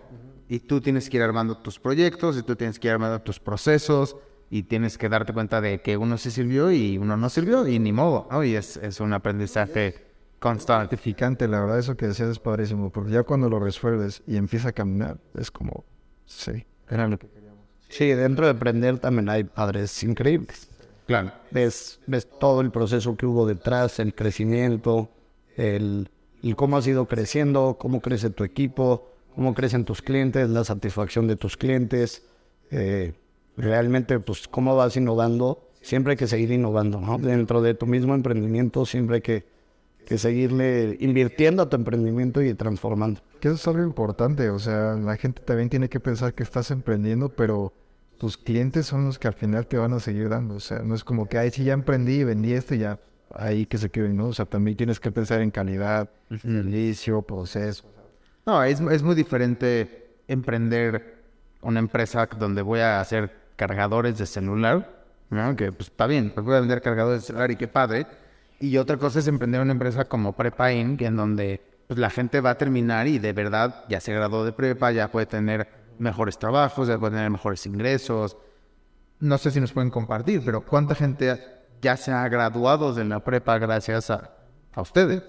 y 0.49 0.61
tú 0.61 0.81
tienes 0.81 1.09
que 1.09 1.17
ir 1.17 1.23
armando 1.23 1.59
tus 1.59 1.79
proyectos 1.79 2.37
y 2.39 2.43
tú 2.43 2.57
tienes 2.57 2.79
que 2.79 2.89
ir 2.89 2.93
armando 2.93 3.21
tus 3.21 3.41
procesos 3.41 4.17
y 4.51 4.65
tienes 4.65 4.97
que 4.97 5.09
darte 5.09 5.33
cuenta 5.33 5.61
de 5.61 5.81
que 5.81 5.97
uno 5.97 6.19
sí 6.19 6.31
sirvió 6.31 6.71
y 6.71 6.99
uno 6.99 7.17
no 7.17 7.29
sirvió 7.29 7.67
y 7.67 7.79
ni 7.79 7.93
modo, 7.93 8.29
¿no? 8.31 8.45
Y 8.45 8.55
es, 8.55 8.77
es 8.77 9.01
un 9.01 9.13
aprendizaje 9.13 10.07
constante. 10.39 10.89
gratificante, 10.89 11.49
la 11.49 11.61
verdad, 11.61 11.79
eso 11.79 11.97
que 11.97 12.07
decías 12.07 12.29
es 12.29 12.39
padrísimo, 12.39 12.91
porque 12.91 13.11
ya 13.13 13.23
cuando 13.23 13.49
lo 13.49 13.59
resuelves 13.59 14.23
y 14.27 14.37
empieza 14.37 14.69
a 14.69 14.73
caminar, 14.73 15.19
es 15.35 15.51
como, 15.51 15.85
sí, 16.27 16.65
era 16.89 17.09
lo 17.09 17.19
que 17.19 17.29
queríamos. 17.29 17.65
Sí, 17.89 18.09
dentro 18.09 18.47
de 18.47 18.53
emprender 18.53 18.99
también 18.99 19.29
hay 19.29 19.45
padres 19.45 20.03
increíbles. 20.03 20.69
Claro. 21.07 21.31
ves, 21.53 22.01
ves 22.09 22.29
todo 22.41 22.61
el 22.61 22.73
proceso 22.73 23.17
que 23.17 23.27
hubo 23.27 23.47
detrás, 23.47 24.01
el 24.01 24.13
crecimiento, 24.13 25.09
el, 25.57 26.11
el 26.43 26.57
cómo 26.57 26.77
has 26.77 26.87
ido 26.89 27.07
creciendo, 27.07 27.77
cómo 27.79 28.01
crece 28.01 28.31
tu 28.31 28.43
equipo, 28.43 29.09
cómo 29.37 29.55
crecen 29.55 29.85
tus 29.85 30.03
clientes, 30.03 30.49
la 30.49 30.65
satisfacción 30.65 31.29
de 31.29 31.37
tus 31.37 31.57
clientes, 31.57 32.25
eh, 32.71 33.13
realmente 33.57 34.19
pues 34.19 34.49
cómo 34.49 34.75
vas 34.75 34.97
innovando. 34.97 35.71
Siempre 35.81 36.13
hay 36.13 36.17
que 36.17 36.27
seguir 36.27 36.51
innovando, 36.51 37.01
¿no? 37.01 37.19
Dentro 37.19 37.63
de 37.63 37.75
tu 37.75 37.87
mismo 37.87 38.15
emprendimiento 38.15 38.85
siempre 38.87 39.17
hay 39.17 39.23
que, 39.23 39.45
que 40.07 40.19
seguirle 40.19 40.97
invirtiendo 41.01 41.65
a 41.65 41.69
tu 41.69 41.77
emprendimiento 41.77 42.41
y 42.41 42.55
transformando. 42.55 43.21
Que 43.41 43.49
eso 43.49 43.57
es 43.57 43.69
algo 43.69 43.83
importante, 43.83 44.49
o 44.51 44.59
sea, 44.59 44.95
la 44.95 45.17
gente 45.17 45.43
también 45.43 45.69
tiene 45.69 45.89
que 45.89 46.01
pensar 46.01 46.33
que 46.33 46.45
estás 46.45 46.71
emprendiendo, 46.71 47.29
pero 47.29 47.73
tus 48.17 48.39
clientes 48.39 48.87
son 48.87 49.05
los 49.05 49.19
que 49.19 49.29
al 49.29 49.35
final 49.35 49.67
te 49.67 49.77
van 49.77 49.93
a 49.93 50.01
seguir 50.01 50.29
dando, 50.29 50.55
o 50.55 50.61
sea, 50.61 50.79
no 50.79 50.95
es 50.95 51.05
como 51.05 51.29
que, 51.29 51.39
ay, 51.39 51.51
sí, 51.51 51.65
ya 51.65 51.75
emprendí, 51.75 52.23
vendí 52.23 52.53
esto 52.53 52.77
y 52.77 52.79
ya, 52.79 53.01
ahí 53.35 53.67
que 53.67 53.79
se 53.79 53.91
queden, 53.91 54.17
¿no? 54.17 54.29
O 54.29 54.33
sea, 54.33 54.47
también 54.47 54.77
tienes 54.77 55.01
que 55.01 55.11
pensar 55.11 55.41
en 55.43 55.51
calidad, 55.51 56.09
servicio, 56.41 57.21
proceso. 57.23 57.85
No, 58.47 58.63
es, 58.63 58.81
es 58.81 59.03
muy 59.03 59.17
diferente 59.17 60.21
emprender 60.29 61.17
una 61.63 61.81
empresa 61.81 62.29
donde 62.39 62.63
voy 62.63 62.79
a 62.79 63.01
hacer 63.01 63.33
cargadores 63.57 64.19
de 64.19 64.27
celular, 64.27 65.05
¿no? 65.31 65.57
Que 65.57 65.73
pues 65.73 65.89
está 65.89 66.07
bien, 66.07 66.31
pues 66.33 66.47
voy 66.47 66.55
a 66.55 66.61
vender 66.61 66.81
cargadores 66.81 67.23
de 67.23 67.27
celular 67.27 67.51
y 67.51 67.57
qué 67.57 67.67
padre. 67.67 68.07
Y 68.61 68.77
otra 68.79 68.97
cosa 68.97 69.19
es 69.19 69.27
emprender 69.29 69.61
una 69.61 69.73
empresa 69.73 70.07
como 70.07 70.33
Prepain, 70.35 70.97
que 70.97 71.07
en 71.07 71.17
donde 71.17 71.61
pues 71.87 71.99
la 72.01 72.11
gente 72.11 72.41
va 72.41 72.51
a 72.51 72.59
terminar 72.59 73.07
y 73.07 73.19
de 73.19 73.33
verdad 73.33 73.85
ya 73.89 74.01
se 74.01 74.13
graduó 74.13 74.45
de 74.45 74.53
prepa, 74.53 74.91
ya 74.93 75.11
puede 75.11 75.27
tener 75.27 75.69
mejores 75.99 76.37
trabajos, 76.39 76.89
ya 76.89 76.99
puede 76.99 77.13
tener 77.15 77.31
mejores 77.31 77.65
ingresos. 77.67 78.37
No 79.21 79.39
sé 79.39 79.51
si 79.51 79.61
nos 79.61 79.73
pueden 79.73 79.91
compartir, 79.91 80.43
pero 80.45 80.63
¿cuánta 80.65 80.95
gente 80.95 81.39
ya 81.81 81.97
se 81.97 82.11
ha 82.13 82.29
graduado 82.29 82.93
de 82.93 83.05
la 83.05 83.21
prepa 83.21 83.59
gracias 83.59 84.11
a, 84.11 84.33
a 84.75 84.81
ustedes? 84.81 85.23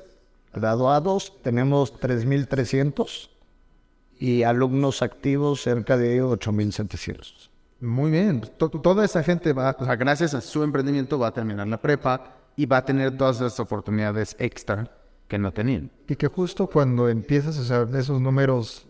Graduados 0.53 1.33
tenemos 1.43 1.93
3.300 1.99 3.29
y 4.19 4.43
alumnos 4.43 5.01
activos 5.03 5.61
cerca 5.61 5.95
de 5.97 6.23
8.700. 6.23 7.49
Muy 7.81 8.09
bien, 8.09 8.39
pues, 8.39 8.57
to- 8.57 8.69
toda 8.69 9.05
esa 9.05 9.21
gente 9.21 9.53
va, 9.53 9.75
o 9.77 9.85
sea, 9.85 9.95
gracias 9.95 10.33
a 10.33 10.41
su 10.41 10.63
emprendimiento 10.63 11.19
va 11.19 11.27
a 11.27 11.33
terminar 11.33 11.67
la 11.67 11.77
prepa 11.79 12.36
y 12.57 12.65
va 12.65 12.77
a 12.77 12.85
tener 12.85 13.15
todas 13.15 13.37
esas 13.37 13.59
oportunidades 13.61 14.35
extra 14.39 14.91
que 15.27 15.37
no 15.37 15.53
tenían. 15.53 15.91
Y 16.07 16.15
que 16.15 16.27
justo 16.27 16.67
cuando 16.67 17.07
empiezas 17.07 17.57
a 17.59 17.63
saber 17.63 17.95
esos 17.95 18.19
números, 18.19 18.87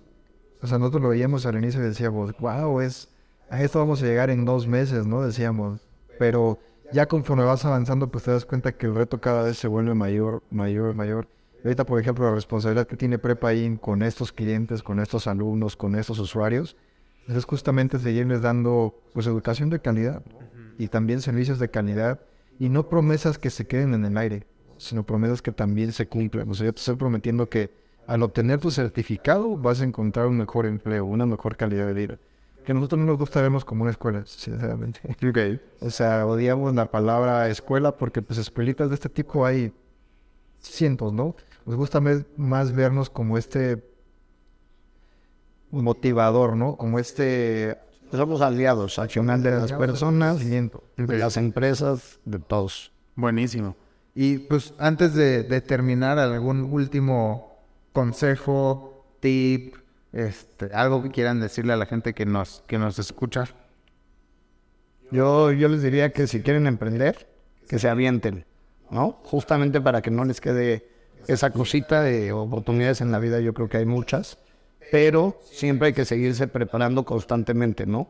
o 0.62 0.68
sea, 0.68 0.80
nosotros 0.80 1.04
lo 1.04 1.10
veíamos 1.10 1.46
al 1.46 1.58
inicio 1.58 1.82
y 1.82 1.84
decíamos, 1.84 2.34
wow, 2.40 2.80
es, 2.80 3.10
a 3.50 3.62
esto 3.62 3.80
vamos 3.80 4.02
a 4.02 4.06
llegar 4.06 4.30
en 4.30 4.46
dos 4.46 4.68
meses, 4.68 5.06
¿no? 5.06 5.22
Decíamos, 5.22 5.82
pero 6.18 6.58
ya 6.94 7.08
conforme 7.08 7.44
vas 7.44 7.66
avanzando, 7.66 8.08
pues 8.08 8.24
te 8.24 8.32
das 8.32 8.46
cuenta 8.46 8.72
que 8.72 8.86
el 8.86 8.96
reto 8.96 9.20
cada 9.20 9.44
vez 9.44 9.58
se 9.58 9.68
vuelve 9.68 9.94
mayor, 9.94 10.42
mayor, 10.50 10.96
mayor. 10.96 11.28
Y 11.62 11.68
Ahorita, 11.68 11.86
por 11.86 12.00
ejemplo, 12.00 12.26
la 12.26 12.36
responsabilidad 12.36 12.88
que 12.88 12.96
tiene 12.96 13.20
Prepaín 13.20 13.76
con 13.76 14.02
estos 14.02 14.32
clientes, 14.32 14.82
con 14.82 15.02
estos 15.02 15.28
alumnos, 15.28 15.76
con 15.76 15.96
estos 15.96 16.20
usuarios, 16.20 16.78
pues 17.26 17.38
es 17.38 17.44
justamente 17.44 18.00
seguirles 18.00 18.42
dando 18.42 18.96
pues 19.14 19.28
educación 19.28 19.70
de 19.70 19.82
calidad 19.82 20.24
y 20.78 20.88
también 20.88 21.20
servicios 21.20 21.60
de 21.60 21.70
calidad 21.70 22.22
y 22.60 22.70
no 22.70 22.90
promesas 22.90 23.38
que 23.38 23.50
se 23.50 23.68
queden 23.68 23.94
en 23.94 24.06
el 24.06 24.18
aire, 24.18 24.48
sino 24.78 25.06
promesas 25.06 25.42
que 25.42 25.52
también 25.52 25.92
se 25.92 26.08
cumplan. 26.08 26.50
O 26.50 26.54
sea, 26.54 26.66
yo 26.66 26.74
te 26.74 26.80
estoy 26.80 26.96
prometiendo 26.96 27.50
que 27.50 27.72
al 28.08 28.24
obtener 28.24 28.60
tu 28.60 28.72
certificado 28.72 29.58
vas 29.58 29.82
a 29.82 29.84
encontrar 29.84 30.28
un 30.28 30.38
mejor 30.38 30.66
empleo, 30.66 31.06
una 31.06 31.26
mejor 31.26 31.58
calidad 31.58 31.88
de 31.88 31.94
vida. 31.94 32.20
Que 32.66 32.74
nosotros 32.74 33.00
no 33.00 33.06
nos 33.06 33.18
gusta 33.18 33.42
vernos 33.42 33.64
como 33.64 33.84
una 33.84 33.92
escuela, 33.92 34.24
sinceramente. 34.26 35.00
O 35.82 35.90
sea, 35.90 36.26
odiamos 36.26 36.74
la 36.74 36.90
palabra 36.92 37.50
escuela 37.50 37.96
porque 37.96 38.22
pues 38.22 38.40
escuelitas 38.40 38.90
de 38.90 38.96
este 38.96 39.10
tipo 39.10 39.46
hay 39.46 39.72
cientos, 40.60 41.14
¿no? 41.14 41.36
Nos 41.66 41.76
gusta 41.76 42.02
más 42.38 42.74
vernos 42.74 43.10
como 43.10 43.38
este 43.38 43.84
motivador, 45.72 46.56
¿no? 46.56 46.78
Como 46.78 47.00
este 47.00 47.78
Somos 48.12 48.42
aliados 48.42 49.00
al 49.00 49.10
final 49.10 49.44
de 49.44 49.52
las 49.52 49.74
personas, 49.74 50.40
de 50.40 51.18
las 51.18 51.38
empresas, 51.38 52.20
de 52.26 52.40
todos. 52.40 52.92
Buenísimo. 53.16 53.76
Y 54.16 54.40
pues 54.40 54.74
antes 54.80 55.14
de, 55.14 55.44
de 55.44 55.62
terminar, 55.62 56.18
algún 56.18 56.64
último 56.72 57.58
consejo, 57.94 59.06
tip, 59.20 59.76
este, 60.14 60.74
algo 60.74 61.04
que 61.04 61.12
quieran 61.12 61.40
decirle 61.40 61.74
a 61.74 61.78
la 61.78 61.86
gente 61.86 62.14
que 62.14 62.26
nos, 62.26 62.64
que 62.68 62.78
nos 62.78 62.98
escucha. 63.00 63.46
Yo, 65.12 65.52
yo 65.52 65.68
les 65.68 65.82
diría 65.82 66.12
que 66.12 66.28
si 66.28 66.42
quieren 66.42 66.68
emprender, 66.68 67.30
que 67.68 67.80
se 67.80 67.90
avienten, 67.90 68.46
¿no? 68.90 69.20
Justamente 69.24 69.82
para 69.82 70.02
que 70.02 70.12
no 70.12 70.26
les 70.26 70.42
quede 70.42 70.90
esa 71.28 71.52
cosita 71.52 72.02
de 72.02 72.32
oportunidades 72.32 73.02
en 73.02 73.12
la 73.12 73.20
vida, 73.20 73.40
yo 73.40 73.54
creo 73.54 73.70
que 73.70 73.78
hay 73.78 73.86
muchas, 73.86 74.38
pero 74.92 75.40
siempre 75.44 75.88
hay 75.88 75.94
que 75.94 76.06
seguirse 76.06 76.48
preparando 76.48 77.06
constantemente, 77.06 77.86
¿no? 77.86 78.10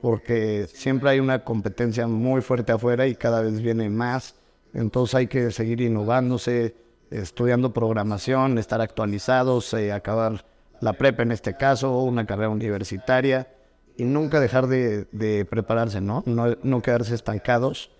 Porque 0.00 0.66
siempre 0.72 1.10
hay 1.10 1.20
una 1.20 1.44
competencia 1.44 2.06
muy 2.06 2.42
fuerte 2.42 2.72
afuera 2.72 3.06
y 3.06 3.14
cada 3.14 3.40
vez 3.40 3.60
viene 3.60 3.88
más, 3.88 4.34
entonces 4.74 5.14
hay 5.14 5.26
que 5.26 5.50
seguir 5.50 5.80
innovándose, 5.80 6.74
estudiando 7.10 7.72
programación, 7.72 8.58
estar 8.58 8.80
actualizados, 8.80 9.72
eh, 9.74 9.92
acabar 9.92 10.44
la 10.80 10.92
prepa 10.94 11.22
en 11.22 11.32
este 11.32 11.56
caso, 11.56 12.02
una 12.02 12.26
carrera 12.26 12.50
universitaria 12.50 13.48
y 13.96 14.04
nunca 14.04 14.40
dejar 14.40 14.66
de, 14.66 15.46
prepararse, 15.48 16.00
¿no? 16.00 16.22
¿no? 16.26 16.82
Quedarse 16.82 17.14
estancados 17.14 17.90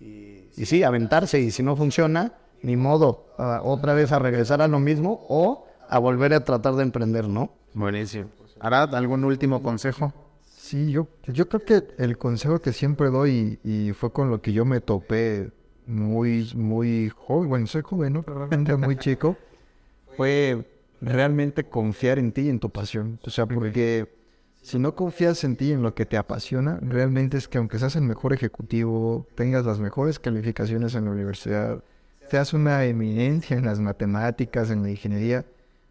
y, 0.00 0.44
sí, 0.52 0.82
aventarse 0.82 1.40
y 1.40 1.50
si 1.50 1.62
no 1.62 1.76
funciona, 1.76 2.34
ni 2.62 2.76
modo, 2.76 3.28
otra 3.62 3.94
vez 3.94 4.12
a 4.12 4.18
regresar 4.18 4.60
a 4.60 4.68
lo 4.68 4.78
mismo 4.78 5.24
o 5.28 5.66
a 5.88 5.98
volver 5.98 6.34
a 6.34 6.44
tratar 6.44 6.74
de 6.74 6.82
emprender, 6.82 7.28
¿no? 7.28 7.52
Buenísimo. 7.78 8.28
Arad, 8.58 8.92
¿algún 8.96 9.22
último 9.22 9.62
consejo? 9.62 10.12
Sí, 10.44 10.90
yo, 10.90 11.06
yo 11.28 11.48
creo 11.48 11.64
que 11.64 11.94
el 11.98 12.18
consejo 12.18 12.60
que 12.60 12.72
siempre 12.72 13.08
doy 13.08 13.60
y, 13.62 13.88
y 13.88 13.92
fue 13.92 14.12
con 14.12 14.30
lo 14.30 14.42
que 14.42 14.52
yo 14.52 14.64
me 14.64 14.80
topé 14.80 15.52
muy, 15.86 16.50
muy 16.56 17.08
joven, 17.10 17.48
bueno, 17.48 17.66
soy 17.68 17.82
joven, 17.82 18.14
¿no? 18.14 18.22
Pero 18.24 18.38
realmente 18.38 18.76
muy 18.76 18.96
chico, 18.96 19.36
fue 20.16 20.68
realmente 21.00 21.64
confiar 21.64 22.18
en 22.18 22.32
ti 22.32 22.42
y 22.42 22.48
en 22.48 22.58
tu 22.58 22.68
pasión. 22.68 23.20
O 23.24 23.30
sea, 23.30 23.46
porque 23.46 24.12
si 24.60 24.80
no 24.80 24.96
confías 24.96 25.44
en 25.44 25.54
ti 25.54 25.66
y 25.66 25.72
en 25.72 25.82
lo 25.82 25.94
que 25.94 26.04
te 26.04 26.16
apasiona, 26.16 26.80
realmente 26.82 27.38
es 27.38 27.46
que 27.46 27.58
aunque 27.58 27.78
seas 27.78 27.94
el 27.94 28.02
mejor 28.02 28.32
ejecutivo, 28.32 29.24
tengas 29.36 29.64
las 29.64 29.78
mejores 29.78 30.18
calificaciones 30.18 30.96
en 30.96 31.04
la 31.04 31.12
universidad, 31.12 31.84
seas 32.28 32.52
una 32.54 32.84
eminencia 32.84 33.56
en 33.56 33.64
las 33.64 33.78
matemáticas, 33.78 34.68
en 34.70 34.82
la 34.82 34.90
ingeniería, 34.90 35.46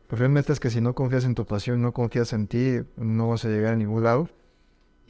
pues 0.08 0.20
realmente 0.20 0.54
es 0.54 0.60
que 0.60 0.70
si 0.70 0.82
no 0.82 0.94
confías 0.96 1.26
en 1.26 1.36
tu 1.36 1.46
pasión, 1.46 1.82
no 1.82 1.94
confías 1.94 2.34
en 2.34 2.48
ti, 2.48 2.80
no 2.98 3.30
vas 3.30 3.46
a 3.46 3.50
llegar 3.50 3.74
a 3.74 3.76
ningún 3.76 4.04
lado. 4.04 4.30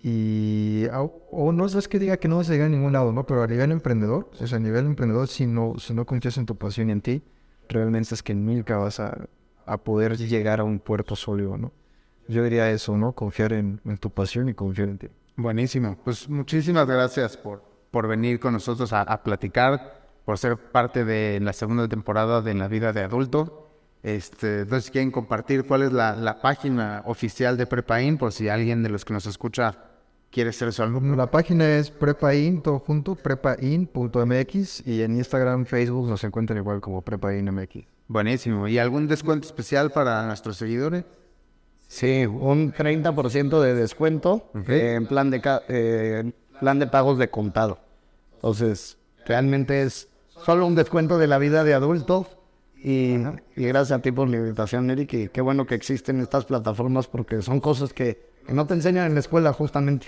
Y, 0.04 0.86
au- 0.92 1.12
o 1.32 1.52
no 1.52 1.66
es 1.66 1.88
que 1.88 2.00
diga 2.00 2.18
que 2.18 2.28
no 2.28 2.38
vas 2.38 2.50
a 2.50 2.54
llegar 2.54 2.68
a 2.68 2.70
ningún 2.70 2.94
lado, 2.94 3.12
¿no? 3.12 3.26
Pero 3.26 3.44
a 3.44 3.48
nivel 3.48 3.72
emprendedor, 3.72 4.30
o 4.40 4.48
sea, 4.48 4.58
a 4.58 4.62
nivel 4.62 4.86
emprendedor, 4.86 5.28
si 5.28 5.48
no, 5.48 5.74
si 5.80 5.94
no 5.94 6.06
confías 6.06 6.38
en 6.38 6.46
tu 6.46 6.56
pasión 6.56 6.90
y 6.90 6.92
en 6.94 7.02
ti, 7.02 7.24
realmente 7.68 8.14
es 8.14 8.22
que 8.24 8.36
nunca 8.36 8.78
vas 8.78 9.00
a, 9.00 9.28
a 9.66 9.78
poder 9.80 10.18
llegar 10.18 10.60
a 10.60 10.64
un 10.64 10.80
puerto 10.80 11.16
sólido, 11.16 11.58
¿no? 11.58 11.72
Yo 12.28 12.44
diría 12.44 12.70
eso, 12.72 12.98
¿no? 12.98 13.14
Confiar 13.14 13.54
en, 13.54 13.82
en 13.86 13.98
tu 13.98 14.10
pasión 14.10 14.50
y 14.50 14.54
confiar 14.54 14.90
en 14.90 14.98
ti. 14.98 15.08
Buenísimo. 15.36 15.98
Pues 16.04 16.30
muchísimas 16.30 16.86
gracias 16.88 17.38
por, 17.38 17.64
por 17.92 18.08
venir 18.08 18.40
con 18.40 18.54
nosotros 18.54 18.94
a, 18.94 19.02
a 19.02 19.24
platicar, 19.24 20.08
por 20.26 20.38
ser 20.38 20.58
parte 20.58 21.06
de 21.06 21.40
la 21.42 21.54
segunda 21.54 21.88
temporada 21.88 22.42
de 22.42 22.54
La 22.54 22.68
Vida 22.68 22.94
de 22.94 23.02
Adulto. 23.02 23.67
Este, 24.04 24.62
entonces, 24.62 24.86
si 24.86 24.92
quieren 24.92 25.12
compartir 25.12 25.66
cuál 25.66 25.82
es 25.84 25.92
la, 25.92 26.16
la 26.16 26.40
página 26.42 27.02
oficial 27.06 27.58
de 27.58 27.66
Prepain, 27.66 28.18
por 28.18 28.32
si 28.32 28.48
alguien 28.48 28.84
de 28.84 28.90
los 28.90 29.04
que 29.04 29.14
nos 29.14 29.26
escucha 29.26 29.78
quiere 30.32 30.54
ser 30.54 30.72
su 30.74 30.84
alumno. 30.84 31.16
La 31.16 31.32
página 31.32 31.68
es 31.78 31.90
prepain, 31.90 32.62
todo 32.62 32.80
junto, 32.80 33.16
prepain.mx 33.16 34.86
y 34.88 35.02
en 35.02 35.16
Instagram, 35.16 35.66
Facebook 35.66 36.08
nos 36.10 36.24
encuentran 36.24 36.58
igual 36.58 36.80
como 36.82 37.02
prepainmx. 37.02 37.86
Buenísimo. 38.08 38.68
¿Y 38.68 38.78
algún 38.78 39.08
descuento 39.08 39.48
especial 39.48 39.92
para 39.92 40.26
nuestros 40.28 40.58
seguidores? 40.58 41.04
Sí, 41.88 42.26
un 42.26 42.74
30% 42.74 43.62
de 43.62 43.74
descuento 43.74 44.50
eh, 44.68 44.94
en 44.96 45.08
plan 45.08 45.30
de, 45.30 45.42
ca- 45.42 45.64
eh, 45.70 46.18
en 46.26 46.36
plan 46.60 46.80
de 46.80 46.88
pagos 46.88 47.18
de 47.18 47.30
contado. 47.30 47.80
Entonces, 48.36 48.98
realmente 49.26 49.82
es 49.82 50.10
solo 50.46 50.66
un 50.68 50.76
descuento 50.76 51.18
de 51.18 51.28
la 51.28 51.38
vida 51.38 51.64
de 51.64 51.74
adulto. 51.74 52.28
Y, 52.84 53.16
y 53.56 53.66
gracias 53.66 54.00
a 54.00 54.02
ti 54.02 54.12
por 54.12 54.30
la 54.30 54.38
invitación, 54.38 54.90
Eric. 54.90 55.14
Y 55.14 55.28
qué 55.30 55.42
bueno 55.42 55.66
que 55.66 55.76
existen 55.76 56.20
estas 56.22 56.46
plataformas 56.46 57.08
porque 57.08 57.42
son 57.42 57.60
cosas 57.60 57.94
que, 57.94 58.30
que 58.46 58.54
no 58.54 58.68
te 58.68 58.76
enseñan 58.76 59.08
en 59.08 59.14
la 59.16 59.20
escuela, 59.20 59.54
justamente. 59.54 60.08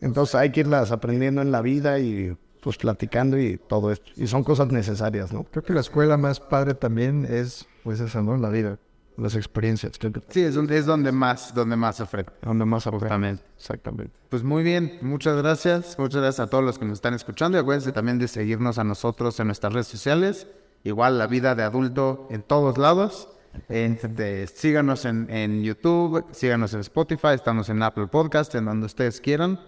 Entonces, 0.00 0.34
hay 0.34 0.50
que 0.50 0.60
irlas 0.60 0.90
aprendiendo 0.92 1.42
en 1.42 1.50
la 1.50 1.60
vida 1.60 1.98
y 1.98 2.36
pues 2.62 2.76
platicando 2.76 3.38
y 3.38 3.58
todo 3.58 3.92
esto. 3.92 4.10
Y 4.16 4.26
son 4.26 4.44
cosas 4.44 4.68
necesarias, 4.68 5.32
¿no? 5.32 5.44
Creo 5.44 5.62
que 5.62 5.72
la 5.72 5.80
escuela 5.80 6.16
más 6.16 6.40
padre 6.40 6.74
también 6.74 7.26
es, 7.28 7.66
pues 7.84 8.00
esa, 8.00 8.22
¿no? 8.22 8.36
La 8.36 8.48
vida, 8.48 8.78
las 9.16 9.34
experiencias. 9.34 9.92
Sí, 10.28 10.42
es 10.42 10.54
donde, 10.54 10.78
es 10.78 10.86
donde 10.86 11.12
más, 11.12 11.54
donde 11.54 11.76
más 11.76 11.96
se 11.96 12.02
ofrece. 12.04 12.30
donde 12.42 12.64
más. 12.64 12.84
Justamente. 12.84 13.42
Exactamente. 13.56 14.12
Pues 14.28 14.42
muy 14.42 14.62
bien, 14.62 14.98
muchas 15.02 15.36
gracias. 15.36 15.98
Muchas 15.98 16.20
gracias 16.20 16.46
a 16.46 16.50
todos 16.50 16.64
los 16.64 16.78
que 16.78 16.84
nos 16.84 16.94
están 16.94 17.14
escuchando 17.14 17.58
y 17.58 17.60
acuérdense 17.60 17.92
también 17.92 18.18
de 18.18 18.28
seguirnos 18.28 18.78
a 18.78 18.84
nosotros 18.84 19.38
en 19.40 19.46
nuestras 19.46 19.72
redes 19.72 19.88
sociales. 19.88 20.46
Igual 20.84 21.18
la 21.18 21.26
vida 21.26 21.54
de 21.54 21.62
adulto 21.62 22.26
en 22.30 22.42
todos 22.42 22.78
lados. 22.78 23.28
Este, 23.68 24.46
síganos 24.46 25.04
en, 25.04 25.28
en 25.30 25.62
YouTube, 25.62 26.24
síganos 26.32 26.74
en 26.74 26.80
Spotify, 26.80 27.34
estamos 27.34 27.68
en 27.68 27.82
Apple 27.82 28.06
Podcast, 28.06 28.54
en 28.54 28.66
donde 28.66 28.86
ustedes 28.86 29.20
quieran. 29.20 29.60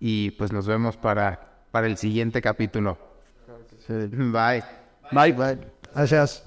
Y 0.00 0.32
pues 0.32 0.52
nos 0.52 0.66
vemos 0.66 0.96
para, 0.96 1.64
para 1.70 1.86
el 1.86 1.96
siguiente 1.96 2.40
capítulo. 2.40 2.98
Bye. 3.88 4.64
Bye, 5.12 5.32
bye. 5.32 5.58
Gracias. 5.94 6.45